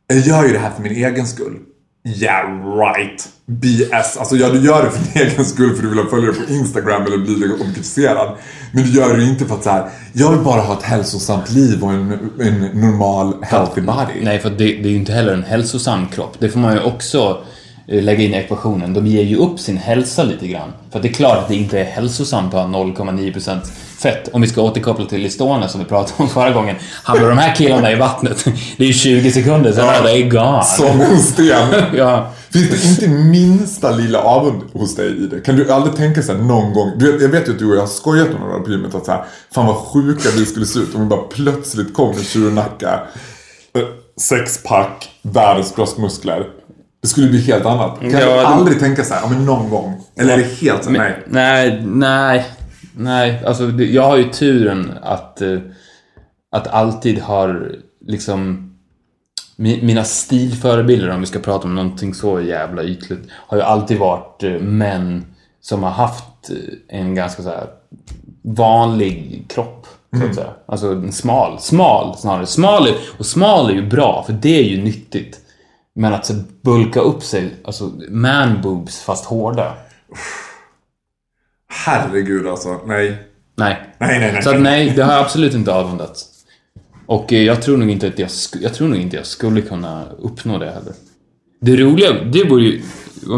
Jag 0.08 0.20
gör 0.20 0.46
ju 0.46 0.54
det 0.54 0.60
här 0.60 0.72
för 0.72 0.82
min 0.82 0.92
egen 0.92 1.28
skull. 1.28 1.60
Yeah 2.08 2.78
right. 2.78 3.30
BS. 3.46 4.18
Alltså 4.18 4.36
ja, 4.36 4.50
du 4.50 4.60
gör 4.60 4.84
det 4.84 4.92
för 4.92 5.00
din 5.00 5.28
egen 5.28 5.46
skull 5.46 5.76
för 5.76 5.84
du 5.84 5.90
vill 5.90 5.98
ha 5.98 6.10
följare 6.10 6.34
på 6.34 6.54
Instagram 6.54 7.02
eller 7.02 7.18
bli 7.18 7.54
objektifierad. 7.54 8.38
Men 8.72 8.84
du 8.84 8.90
gör 8.90 9.18
det 9.18 9.24
ju 9.24 9.30
inte 9.30 9.46
för 9.46 9.56
att 9.56 9.64
så 9.64 9.70
här. 9.70 9.90
Jag 10.14 10.32
vill 10.32 10.40
bara 10.40 10.62
ha 10.62 10.74
ett 10.78 10.84
hälsosamt 10.84 11.52
liv 11.52 11.84
och 11.84 11.92
en, 11.92 12.12
en 12.40 12.62
normal 12.62 13.44
healthy 13.44 13.82
body. 13.82 14.24
Nej, 14.24 14.40
för 14.40 14.50
det, 14.50 14.56
det 14.58 14.66
är 14.66 14.92
ju 14.92 14.96
inte 14.96 15.14
heller 15.14 15.34
en 15.34 15.44
hälsosam 15.44 16.08
kropp. 16.08 16.36
Det 16.40 16.50
får 16.50 16.60
man 16.60 16.74
ju 16.74 16.80
också 16.80 17.44
lägga 17.92 18.24
in 18.24 18.34
i 18.34 18.38
ekvationen. 18.38 18.94
De 18.94 19.08
ger 19.08 19.24
ju 19.24 19.36
upp 19.36 19.60
sin 19.60 19.78
hälsa 19.78 20.24
lite 20.24 20.48
grann. 20.48 20.74
För 20.92 21.00
det 21.00 21.08
är 21.08 21.14
klart 21.14 21.38
att 21.38 21.48
det 21.48 21.56
inte 21.56 21.80
är 21.80 21.86
hälsosamt 21.86 22.54
att 22.54 22.70
ha 22.70 22.84
0,9% 22.84 23.60
fett. 24.00 24.30
Om 24.34 24.42
vi 24.42 24.48
ska 24.48 24.62
återkoppla 24.62 25.06
till 25.06 25.26
Estonia 25.26 25.68
som 25.68 25.80
vi 25.80 25.86
pratade 25.86 26.24
om 26.24 26.30
förra 26.30 26.52
gången. 26.52 26.76
Hamnar 27.04 27.30
de 27.30 27.38
här 27.38 27.56
killarna 27.56 27.92
i 27.92 27.96
vattnet, 27.96 28.46
det 28.78 28.84
är 28.84 28.88
ju 28.88 28.94
20 28.94 29.32
sekunder, 29.32 29.72
sen 29.72 29.90
är 29.90 30.04
det 30.04 30.22
gone. 30.22 30.64
Som 30.64 31.02
en 31.02 31.20
sten. 31.20 31.68
Ja. 31.96 32.32
Finns 32.52 32.70
det 32.70 33.06
inte 33.06 33.08
minsta 33.08 33.92
lilla 33.92 34.20
avund 34.22 34.62
hos 34.74 34.96
dig 34.96 35.24
i 35.24 35.28
det? 35.28 35.40
Kan 35.42 35.56
du 35.56 35.72
aldrig 35.72 35.96
tänka 35.96 36.22
sig 36.22 36.38
någon 36.38 36.74
gång, 36.74 36.92
du 36.98 37.12
vet, 37.12 37.22
jag 37.22 37.30
vet 37.30 37.48
ju 37.48 37.52
att 37.52 37.60
du 37.60 37.70
och 37.70 37.76
jag 37.76 37.80
har 37.82 37.88
skojat 37.88 38.28
om 38.28 38.40
några 38.40 38.60
på 38.60 38.72
gymmet 38.72 38.96
att 38.96 39.06
så 39.06 39.12
här, 39.12 39.24
fan 39.52 39.66
vad 39.66 39.76
sjuka 39.76 40.30
vi 40.38 40.46
skulle 40.46 40.66
se 40.66 40.80
ut 40.80 40.96
om 40.96 41.02
vi 41.02 41.08
bara 41.08 41.22
plötsligt 41.22 41.94
kom 41.94 42.16
med 42.16 42.26
tjurnacka, 42.26 43.00
eh, 43.76 43.82
sexpack, 44.22 45.10
världens 45.22 45.76
bröstmuskler. 45.76 46.59
Det 47.02 47.08
skulle 47.08 47.28
bli 47.30 47.42
helt 47.42 47.66
annat. 47.66 48.00
Kan 48.00 48.10
Ja, 48.12 48.20
du 48.20 48.26
det- 48.26 48.48
aldrig 48.48 48.80
tänka 48.80 49.04
så 49.04 49.14
här, 49.14 49.30
men 49.30 49.46
någon 49.46 49.70
gång? 49.70 50.02
Eller 50.16 50.34
är 50.34 50.38
det 50.38 50.44
helt 50.62 50.84
så, 50.84 50.90
nej? 50.90 51.24
Nej, 51.28 51.82
nej, 51.86 52.46
nej. 52.98 53.44
Alltså, 53.46 53.68
det- 53.68 53.86
jag 53.86 54.04
har 54.04 54.18
ju 54.18 54.24
turen 54.30 54.92
att, 55.02 55.42
eh, 55.42 55.58
att 56.52 56.68
alltid 56.68 57.20
har 57.20 57.72
liksom 58.08 58.72
mi- 59.58 59.84
mina 59.86 60.04
stilförebilder, 60.04 61.10
om 61.10 61.20
vi 61.20 61.26
ska 61.26 61.40
prata 61.40 61.68
om 61.68 61.76
någonting 61.76 62.14
så 62.14 62.42
jävla 62.42 62.84
ytligt, 62.84 63.20
har 63.32 63.58
ju 63.58 63.64
alltid 63.64 63.98
varit 63.98 64.44
eh, 64.44 64.52
män 64.52 65.26
som 65.62 65.84
har 65.84 65.92
haft 65.92 66.50
eh, 66.50 67.00
en 67.00 67.16
ganska 67.16 67.44
så 67.44 67.52
vanlig 68.42 69.46
kropp. 69.50 69.88
Så 70.20 70.26
att 70.26 70.36
säga. 70.36 70.50
Alltså 70.66 70.88
en 70.88 71.12
smal, 71.12 71.60
smal 71.60 72.18
snarare. 72.18 72.46
Smal 72.46 72.88
är, 72.88 72.94
och 73.18 73.26
smal 73.26 73.70
är 73.70 73.74
ju 73.74 73.88
bra, 73.90 74.24
för 74.26 74.34
det 74.34 74.60
är 74.60 74.64
ju 74.64 74.84
nyttigt. 74.84 75.39
Men 76.00 76.14
att 76.14 76.26
så 76.26 76.34
bulka 76.62 77.00
upp 77.00 77.24
sig, 77.24 77.56
alltså 77.64 77.92
man 78.10 78.62
boobs 78.62 79.02
fast 79.02 79.26
hårda. 79.26 79.74
Herregud 81.68 82.48
alltså, 82.48 82.80
nej. 82.86 83.24
Nej. 83.56 83.96
Nej, 84.00 84.20
nej, 84.20 84.34
nej. 84.34 84.44
Så 84.44 84.50
att 84.50 84.62
nej, 84.62 84.94
det 84.96 85.04
har 85.04 85.14
jag 85.14 85.22
absolut 85.22 85.54
inte 85.54 85.74
avundats. 85.74 86.26
Och 87.06 87.34
eh, 87.34 87.44
jag 87.44 87.62
tror 87.62 87.78
nog 87.78 87.90
inte 87.90 88.08
att 88.08 88.20
jag, 88.20 88.30
jag 88.62 88.74
tror 88.74 88.88
nog 88.88 88.98
inte 88.98 89.16
jag 89.16 89.26
skulle 89.26 89.62
kunna 89.62 90.06
uppnå 90.20 90.58
det 90.58 90.72
heller. 90.72 90.94
Det 91.62 91.76
roliga, 91.76 92.24
det 92.24 92.44
vore 92.44 92.64
ju, 92.64 92.82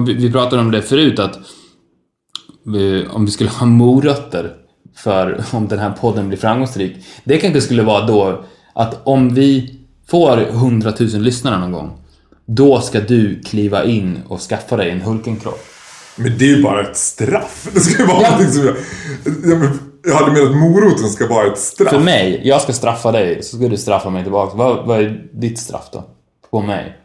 vi, 0.06 0.14
vi 0.14 0.32
pratade 0.32 0.62
om 0.62 0.72
det 0.72 0.82
förut, 0.82 1.20
att 1.20 1.36
eh, 1.36 3.16
om 3.16 3.26
vi 3.26 3.32
skulle 3.32 3.50
ha 3.50 3.66
morötter 3.66 4.56
för 4.96 5.44
om 5.52 5.68
den 5.68 5.80
här 5.80 5.92
podden 5.92 6.28
blir 6.28 6.38
framgångsrik. 6.38 6.98
Det 7.24 7.38
kanske 7.38 7.62
skulle 7.62 7.84
vara 7.84 8.06
då 8.06 8.44
att 8.74 9.08
om 9.08 9.34
vi 9.34 9.80
får 10.08 10.42
100 10.42 10.94
000 11.00 11.10
lyssnare 11.10 11.60
någon 11.60 11.72
gång, 11.72 12.01
då 12.46 12.82
ska 12.82 13.00
du 13.00 13.42
kliva 13.42 13.84
in 13.84 14.20
och 14.28 14.40
skaffa 14.40 14.78
dig 14.78 14.92
en 14.92 15.02
Hulkenkropp. 15.02 15.66
Men 16.16 16.38
det 16.38 16.46
är 16.46 16.56
ju 16.56 16.64
bara 16.64 16.82
ett 16.82 16.98
straff. 16.98 17.68
Det 17.74 17.80
ska 17.80 18.02
ju 18.02 18.08
vara 18.08 18.30
någonting 18.30 18.52
som 18.52 18.66
jag... 18.66 18.76
Jag, 20.04 20.16
hade 20.16 20.32
menat 20.32 20.50
att 20.50 20.56
moroten 20.56 21.10
ska 21.10 21.28
vara 21.28 21.48
ett 21.48 21.58
straff. 21.58 21.90
För 21.90 22.00
mig, 22.00 22.42
jag 22.44 22.62
ska 22.62 22.74
straffa 22.74 23.12
dig, 23.12 23.44
så 23.44 23.58
ska 23.58 23.68
du 23.68 23.78
straffa 23.78 24.10
mig 24.10 24.24
tillbaka. 24.24 24.58
Vad, 24.58 24.88
vad 24.88 25.00
är 25.00 25.24
ditt 25.34 25.60
straff 25.60 25.90
då? 25.94 26.04
På 26.52 26.62
mig? 26.62 26.98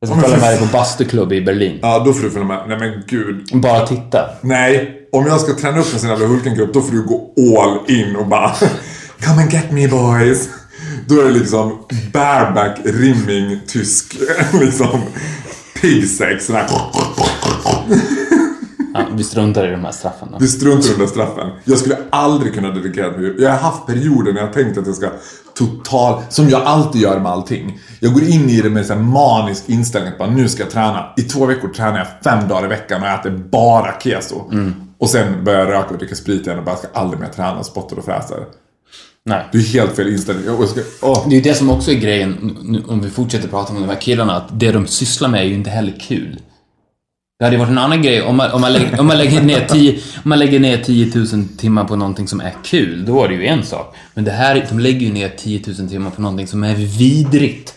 Jag 0.00 0.10
ska 0.10 0.20
följa 0.20 0.36
med 0.36 0.50
dig 0.50 0.58
på 0.58 0.72
bastuklubb 0.72 1.32
i 1.32 1.40
Berlin. 1.40 1.78
Ja, 1.82 1.98
då 1.98 2.12
får 2.12 2.22
du 2.22 2.30
följa 2.30 2.48
med. 2.48 2.64
Nej 2.68 2.78
men 2.78 3.02
gud. 3.06 3.48
Bara 3.52 3.86
titta. 3.86 4.30
Nej, 4.40 5.08
om 5.12 5.26
jag 5.26 5.40
ska 5.40 5.54
träna 5.54 5.78
upp 5.78 5.92
en 5.92 6.00
sån 6.00 6.10
jävla 6.10 6.26
Hulkengrupp 6.26 6.74
då 6.74 6.82
får 6.82 6.92
du 6.92 7.02
gå 7.02 7.32
all 7.58 7.90
in 7.90 8.16
och 8.16 8.26
bara 8.26 8.52
Come 9.20 9.42
and 9.42 9.52
get 9.52 9.70
me 9.70 9.88
boys. 9.88 10.48
Då 11.08 11.20
är 11.20 11.24
det 11.24 11.30
liksom 11.30 11.78
bareback, 12.12 12.78
rimming, 12.84 13.60
tysk, 13.66 14.16
liksom 14.60 15.02
pigsex. 15.80 16.50
Ja, 18.94 19.06
vi 19.12 19.24
struntar 19.24 19.68
i 19.68 19.70
de 19.70 19.84
här 19.84 19.92
straffen 19.92 20.28
då. 20.32 20.38
Du 20.38 20.48
struntar 20.48 20.88
i 20.88 20.90
den 20.90 21.00
där 21.00 21.06
straffen. 21.06 21.50
Jag 21.64 21.78
skulle 21.78 21.96
aldrig 22.10 22.54
kunna 22.54 22.70
dedikera 22.70 23.10
mig. 23.10 23.34
Jag 23.38 23.50
har 23.50 23.58
haft 23.58 23.86
perioder 23.86 24.32
när 24.32 24.40
jag 24.40 24.52
tänkt 24.52 24.78
att 24.78 24.86
jag 24.86 24.96
ska 24.96 25.10
total, 25.54 26.22
som 26.28 26.48
jag 26.48 26.62
alltid 26.62 27.00
gör 27.02 27.20
med 27.20 27.32
allting. 27.32 27.78
Jag 28.00 28.12
går 28.12 28.22
in 28.22 28.50
i 28.50 28.60
det 28.60 28.70
med 28.70 28.90
en 28.90 29.04
manisk 29.04 29.68
inställning 29.68 30.12
att 30.12 30.18
bara, 30.18 30.30
nu 30.30 30.48
ska 30.48 30.62
jag 30.62 30.70
träna. 30.72 31.12
I 31.16 31.22
två 31.22 31.46
veckor 31.46 31.68
tränar 31.68 31.98
jag 31.98 32.06
fem 32.24 32.48
dagar 32.48 32.64
i 32.64 32.68
veckan 32.68 33.02
och 33.02 33.08
äter 33.08 33.30
bara 33.30 34.00
keso. 34.00 34.42
Och 34.98 35.10
sen 35.10 35.44
börjar 35.44 35.60
jag 35.60 35.68
röka 35.68 35.88
och 35.90 35.98
dricka 35.98 36.14
sprit 36.14 36.46
igen 36.46 36.58
och 36.58 36.64
bara 36.64 36.76
ska 36.76 36.88
aldrig 36.94 37.20
mer 37.20 37.28
träna, 37.28 37.64
spottar 37.64 37.98
och 37.98 38.04
fräser. 38.04 38.38
Nej. 39.28 39.44
Det 39.52 39.58
är 39.58 39.62
helt 39.62 39.96
fel 39.96 40.08
inställning. 40.08 40.44
Jag 40.46 40.68
ska, 40.68 40.80
åh. 41.02 41.28
Det 41.28 41.34
är 41.34 41.36
ju 41.36 41.40
det 41.42 41.54
som 41.54 41.70
också 41.70 41.90
är 41.90 41.94
grejen, 41.94 42.56
nu- 42.62 42.82
om 42.88 43.00
vi 43.00 43.10
fortsätter 43.10 43.48
prata 43.48 43.72
om 43.74 43.80
de 43.80 43.88
här 43.88 44.00
killarna, 44.00 44.36
att 44.36 44.60
det 44.60 44.72
de 44.72 44.86
sysslar 44.86 45.28
med 45.28 45.40
är 45.40 45.44
ju 45.44 45.54
inte 45.54 45.70
heller 45.70 45.94
kul. 46.00 46.40
Det 47.38 47.44
hade 47.44 47.56
ju 47.56 47.60
varit 47.60 47.70
en 47.70 47.78
annan 47.78 48.02
grej 48.02 48.22
om 48.22 48.36
man, 48.36 48.50
om 48.52 48.60
man, 48.60 48.72
lägger, 48.72 49.00
om 49.00 49.06
man, 49.06 49.18
lägger, 49.18 49.42
ner 49.42 49.66
10, 49.68 49.92
om 50.24 50.28
man 50.28 50.38
lägger 50.38 50.60
ner 50.60 50.78
10 50.78 51.12
000 51.14 51.26
timmar 51.58 51.84
på 51.84 51.96
någonting 51.96 52.28
som 52.28 52.40
är 52.40 52.54
kul, 52.64 53.04
då 53.06 53.24
är 53.24 53.28
det 53.28 53.34
ju 53.34 53.46
en 53.46 53.62
sak. 53.62 53.96
Men 54.14 54.24
det 54.24 54.30
här, 54.30 54.66
de 54.68 54.78
lägger 54.78 55.00
ju 55.06 55.12
ner 55.12 55.28
10 55.28 55.60
000 55.78 55.88
timmar 55.88 56.10
på 56.10 56.22
någonting 56.22 56.46
som 56.46 56.64
är 56.64 56.74
vidrigt. 56.74 57.74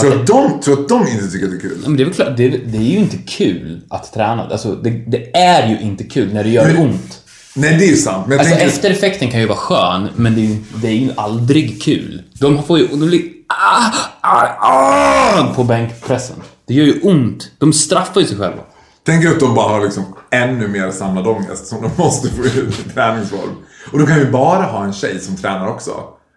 Tror 0.00 0.20
att 0.20 0.26
de, 0.26 0.60
tror 0.60 0.80
att 0.80 0.88
de 0.88 1.00
inte 1.08 1.30
tycker 1.30 1.44
att 1.46 1.50
det 1.52 1.56
är 1.56 1.60
kul? 1.60 1.78
Men 1.84 1.96
det 1.96 2.02
är 2.02 2.04
väl 2.04 2.14
klart, 2.14 2.36
det, 2.36 2.48
det 2.48 2.78
är 2.78 2.82
ju 2.82 2.96
inte 2.98 3.16
kul 3.18 3.80
att 3.90 4.12
träna. 4.12 4.42
Alltså, 4.42 4.74
det, 4.74 4.90
det 4.90 5.36
är 5.36 5.68
ju 5.68 5.80
inte 5.80 6.04
kul 6.04 6.34
när 6.34 6.44
det 6.44 6.50
gör 6.50 6.80
ont. 6.80 7.21
Nej, 7.54 7.76
det 7.78 7.84
är 7.84 7.88
ju 7.88 7.96
sant. 7.96 8.26
Men 8.26 8.38
Alltså 8.38 8.54
tänker... 8.54 8.68
eftereffekten 8.68 9.30
kan 9.30 9.40
ju 9.40 9.46
vara 9.46 9.58
skön, 9.58 10.08
men 10.16 10.34
det 10.34 10.40
är 10.40 10.46
ju, 10.46 10.56
det 10.74 10.88
är 10.88 10.92
ju 10.92 11.12
aldrig 11.16 11.82
kul. 11.82 12.22
De 12.40 12.62
får 12.62 12.78
ju... 12.78 12.86
De 12.86 13.06
blir, 13.06 13.22
ah, 13.48 13.92
ah, 14.20 14.46
ah, 14.60 15.54
på 15.54 15.64
bänkpressen. 15.64 16.36
Det 16.66 16.74
gör 16.74 16.84
ju 16.84 17.00
ont. 17.00 17.50
De 17.58 17.72
straffar 17.72 18.20
ju 18.20 18.26
sig 18.26 18.38
själva. 18.38 18.62
Tänk 19.04 19.26
att 19.26 19.40
de 19.40 19.54
bara 19.54 19.68
har 19.68 19.84
liksom 19.84 20.04
ännu 20.30 20.68
mer 20.68 20.90
samlad 20.90 21.26
ångest 21.26 21.66
som 21.66 21.82
de 21.82 22.02
måste 22.02 22.28
få 22.28 22.42
ut 22.42 22.86
i 22.86 22.90
träningsform. 22.90 23.50
Och 23.92 23.98
de 23.98 24.06
kan 24.06 24.18
ju 24.18 24.30
bara 24.30 24.62
ha 24.62 24.84
en 24.84 24.92
tjej 24.92 25.20
som 25.20 25.36
tränar 25.36 25.66
också. 25.68 25.90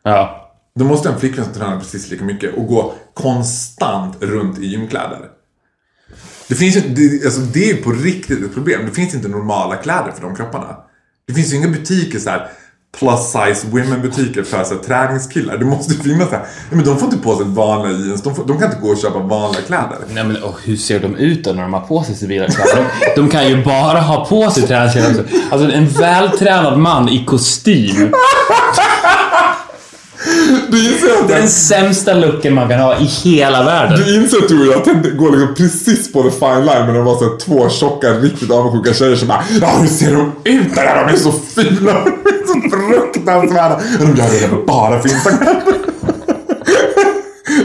Ja. 0.04 0.52
De 0.76 0.84
måste 0.84 1.08
ha 1.10 1.14
en 1.14 1.20
flickvän 1.20 1.46
som 1.46 1.54
tränar 1.54 1.80
precis 1.80 2.12
lika 2.12 2.24
mycket 2.26 2.54
och 2.58 2.68
gå 2.68 2.94
konstant 3.14 4.18
runt 4.20 4.60
i 4.60 4.66
gymkläder. 4.66 5.20
Det 6.48 6.56
finns 6.56 6.76
ju 6.76 6.82
det, 6.82 7.26
alltså 7.26 7.42
det 7.42 7.70
är 7.70 7.76
ju 7.76 7.82
på 7.84 7.92
riktigt 7.92 8.44
ett 8.44 8.54
problem. 8.54 8.86
Det 8.86 8.92
finns 8.92 9.16
inte 9.16 9.28
normala 9.28 9.76
kläder 9.76 10.12
för 10.12 10.22
de 10.22 10.36
kropparna. 10.36 10.78
Det 11.28 11.34
finns 11.34 11.54
ju 11.54 11.58
inga 11.58 11.68
butiker 11.68 12.20
så 12.20 12.30
här 12.30 12.48
plus 13.00 13.20
size 13.20 13.68
women 13.68 14.02
butiker 14.02 14.44
för 14.44 14.64
så 14.64 14.74
här, 14.74 14.82
träningskillar. 14.82 15.58
Det 15.58 15.66
måste 15.66 15.94
finnas 15.94 16.30
så 16.30 16.36
här. 16.36 16.46
Men 16.70 16.86
de 16.86 16.98
får 16.98 17.06
inte 17.06 17.18
på 17.18 17.36
sig 17.36 17.46
vanliga 17.46 17.98
jeans. 17.98 18.22
De, 18.24 18.36
får, 18.36 18.46
de 18.46 18.60
kan 18.60 18.68
inte 18.72 18.82
gå 18.82 18.90
och 18.90 18.98
köpa 18.98 19.20
vanliga 19.20 19.62
kläder. 19.62 19.98
Nej 20.10 20.24
men 20.24 20.44
och 20.44 20.56
hur 20.64 20.76
ser 20.78 21.00
de 21.00 21.16
ut 21.16 21.44
då 21.44 21.52
när 21.54 21.62
de 21.62 21.74
har 21.74 21.82
på 21.82 22.04
sig 22.04 22.16
civila 22.16 22.48
kläder? 22.48 22.88
De, 23.16 23.22
de 23.22 23.30
kan 23.30 23.48
ju 23.48 23.64
bara 23.64 24.00
ha 24.02 24.26
på 24.26 24.52
sig 24.52 24.68
träningskläder. 24.68 25.26
Alltså 25.52 25.72
en 25.72 25.88
vältränad 25.88 26.80
man 26.80 27.10
i 27.10 27.26
kostym. 27.26 28.14
Du 30.70 30.94
inser 30.94 31.08
att 31.22 31.28
Den 31.28 31.48
sämsta 31.50 32.14
looken 32.14 32.54
man 32.54 32.70
kan 32.70 32.80
ha 32.80 33.00
i 33.00 33.04
hela 33.04 33.64
världen. 33.64 34.00
Du 34.06 34.16
inser 34.16 34.38
tror 34.38 34.66
jag 34.66 34.76
att 34.78 35.04
det 35.04 35.10
går 35.10 35.32
liksom 35.32 35.56
precis 35.56 36.14
på 36.14 36.24
the 36.24 36.32
fine 36.32 36.66
line 36.66 36.86
men 36.86 36.94
det 36.94 37.02
var 37.02 37.18
så 37.18 37.38
två 37.38 37.70
tjocka, 37.70 38.14
riktigt 38.14 38.52
avundsjuka 38.52 38.94
tjejer 38.94 39.16
som 39.16 39.28
bara 39.28 39.44
Ja, 39.62 39.68
hur 39.82 39.88
ser 39.88 40.12
de 40.14 40.32
ut 40.44 40.76
där? 40.76 41.06
De 41.06 41.14
är 41.14 41.18
så 41.18 41.32
fula! 41.32 41.94
De 42.06 42.30
är 42.30 42.48
så 42.48 42.70
fruktansvärda! 42.70 43.80
De 44.00 44.06
gör 44.16 44.50
det 44.50 44.66
bara 44.68 45.02
för 45.02 45.10
Instagram. 45.10 45.56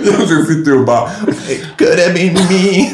Egentligen 0.03 0.47
sitter 0.47 0.71
du 0.71 0.79
och 0.79 0.85
bara 0.85 1.11
It 1.49 1.63
could 1.79 1.99
have 2.01 2.15
been 2.15 2.35
me. 2.35 2.91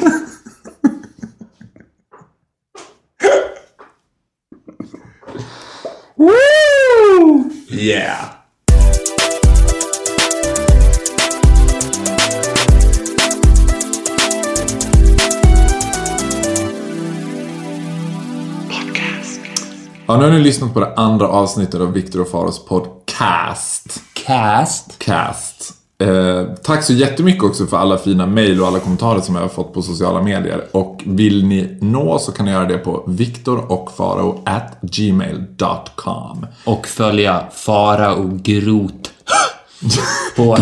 Woo! 6.17 7.51
Yeah. 7.71 8.36
Ja, 20.07 20.17
nu 20.17 20.25
har 20.25 20.31
ni 20.31 20.41
lyssnat 20.41 20.75
på 20.75 20.81
det 20.81 20.95
andra 20.97 21.29
avsnittet 21.29 21.81
av 21.81 21.93
Viktor 21.93 22.21
och 22.21 22.29
Faros 22.29 22.65
podcast. 22.65 24.03
Cast. 24.27 24.99
Cast. 24.99 25.73
Eh, 25.99 26.43
tack 26.63 26.85
så 26.85 26.93
jättemycket 26.93 27.43
också 27.45 27.67
för 27.67 27.77
alla 27.77 27.99
fina 27.99 28.27
mejl 28.27 28.61
och 28.61 28.67
alla 28.67 28.79
kommentarer 28.79 29.21
som 29.21 29.35
jag 29.35 29.43
har 29.43 29.49
fått 29.49 29.75
på 29.75 29.83
sociala 29.83 30.23
medier. 30.23 30.65
Och 30.73 31.03
vill 31.07 31.47
ni 31.47 31.79
nå 31.81 32.19
så 32.19 32.33
kan 32.33 32.47
ni 32.47 32.53
göra 32.53 32.65
det 32.65 32.79
på 32.79 33.05
viktorochfaro 33.07 34.43
at 34.45 34.79
gmail.com. 34.83 36.47
Och 36.65 36.87
följa 36.87 37.45
Fara 37.53 38.15
och 38.15 38.39
Grot 38.39 39.11
på, 40.37 40.59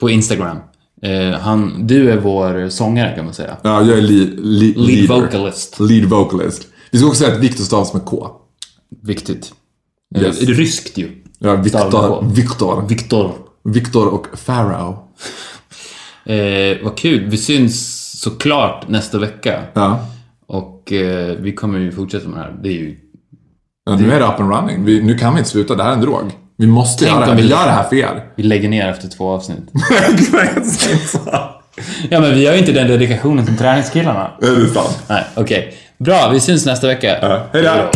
på 0.00 0.10
Instagram. 0.10 0.56
Eh, 1.02 1.40
han, 1.40 1.86
du 1.86 2.10
är 2.10 2.16
vår 2.20 2.68
sångare 2.68 3.14
kan 3.16 3.24
man 3.24 3.34
säga. 3.34 3.56
Ja, 3.62 3.82
jag 3.82 3.98
är 3.98 4.02
li, 4.02 4.36
Lead 4.36 4.76
leader. 5.08 5.20
vocalist. 5.22 5.80
Lead 5.80 6.04
vocalist. 6.04 6.66
Vi 6.90 6.98
ska 6.98 7.06
också 7.08 7.18
säga 7.24 7.34
att 7.36 7.40
Viktor 7.42 7.64
stavas 7.64 7.92
med 7.94 8.04
K. 8.04 8.28
Viktigt. 9.02 9.52
Yes. 10.18 10.42
Är 10.42 10.46
det 10.46 10.52
ryskt 10.52 10.98
ju? 10.98 11.22
Ja, 11.38 11.54
Viktor. 11.56 12.24
Viktor. 12.34 12.84
Viktor. 12.88 13.32
Viktor 13.64 14.06
och 14.08 14.26
Pharaoh. 14.46 14.98
Eh, 16.24 16.76
vad 16.82 16.96
kul. 16.96 17.24
Vi 17.30 17.36
syns 17.38 18.00
såklart 18.20 18.88
nästa 18.88 19.18
vecka. 19.18 19.62
Ja. 19.74 20.06
Och 20.46 20.92
eh, 20.92 21.36
vi 21.38 21.52
kommer 21.52 21.78
ju 21.78 21.92
fortsätta 21.92 22.28
med 22.28 22.38
det 22.38 22.42
här. 22.42 22.56
Det 22.62 22.68
är 22.68 22.72
ju... 22.72 22.96
ja. 23.84 23.96
Nu 23.96 24.12
är 24.12 24.20
det 24.20 24.26
up 24.26 24.40
and 24.40 24.52
running. 24.52 24.84
Vi, 24.84 25.02
nu 25.02 25.18
kan 25.18 25.32
vi 25.34 25.38
inte 25.38 25.50
sluta. 25.50 25.74
Det 25.74 25.82
här 25.82 25.90
är 25.90 25.94
en 25.94 26.00
drog. 26.00 26.30
Vi 26.56 26.66
måste 26.66 27.04
Tänk 27.04 27.14
göra 27.16 27.26
det 27.26 27.30
här. 27.32 27.36
vi- 27.36 27.42
Vi 27.42 27.48
gör 27.48 27.64
det 27.66 27.70
här 27.72 27.88
för 27.88 27.96
er. 27.96 28.24
Vi 28.36 28.42
lägger 28.42 28.68
ner 28.68 28.88
efter 28.88 29.08
två 29.08 29.28
avsnitt. 29.30 29.68
Ja, 32.10 32.20
men 32.20 32.34
vi 32.34 32.46
har 32.46 32.52
ju 32.52 32.58
inte 32.58 32.72
den 32.72 32.88
dedikationen 32.88 33.46
som 33.46 33.56
träningskillarna. 33.58 34.30
Är 34.42 34.50
det 34.60 34.68
sant? 34.68 35.02
Nej, 35.08 35.24
okej. 35.36 35.74
Bra, 36.04 36.30
vi 36.32 36.40
syns 36.40 36.66
nästa 36.66 36.86
vecka. 36.86 37.18
Ja. 37.22 37.46
Hej 37.52 37.62
då! 37.62 37.90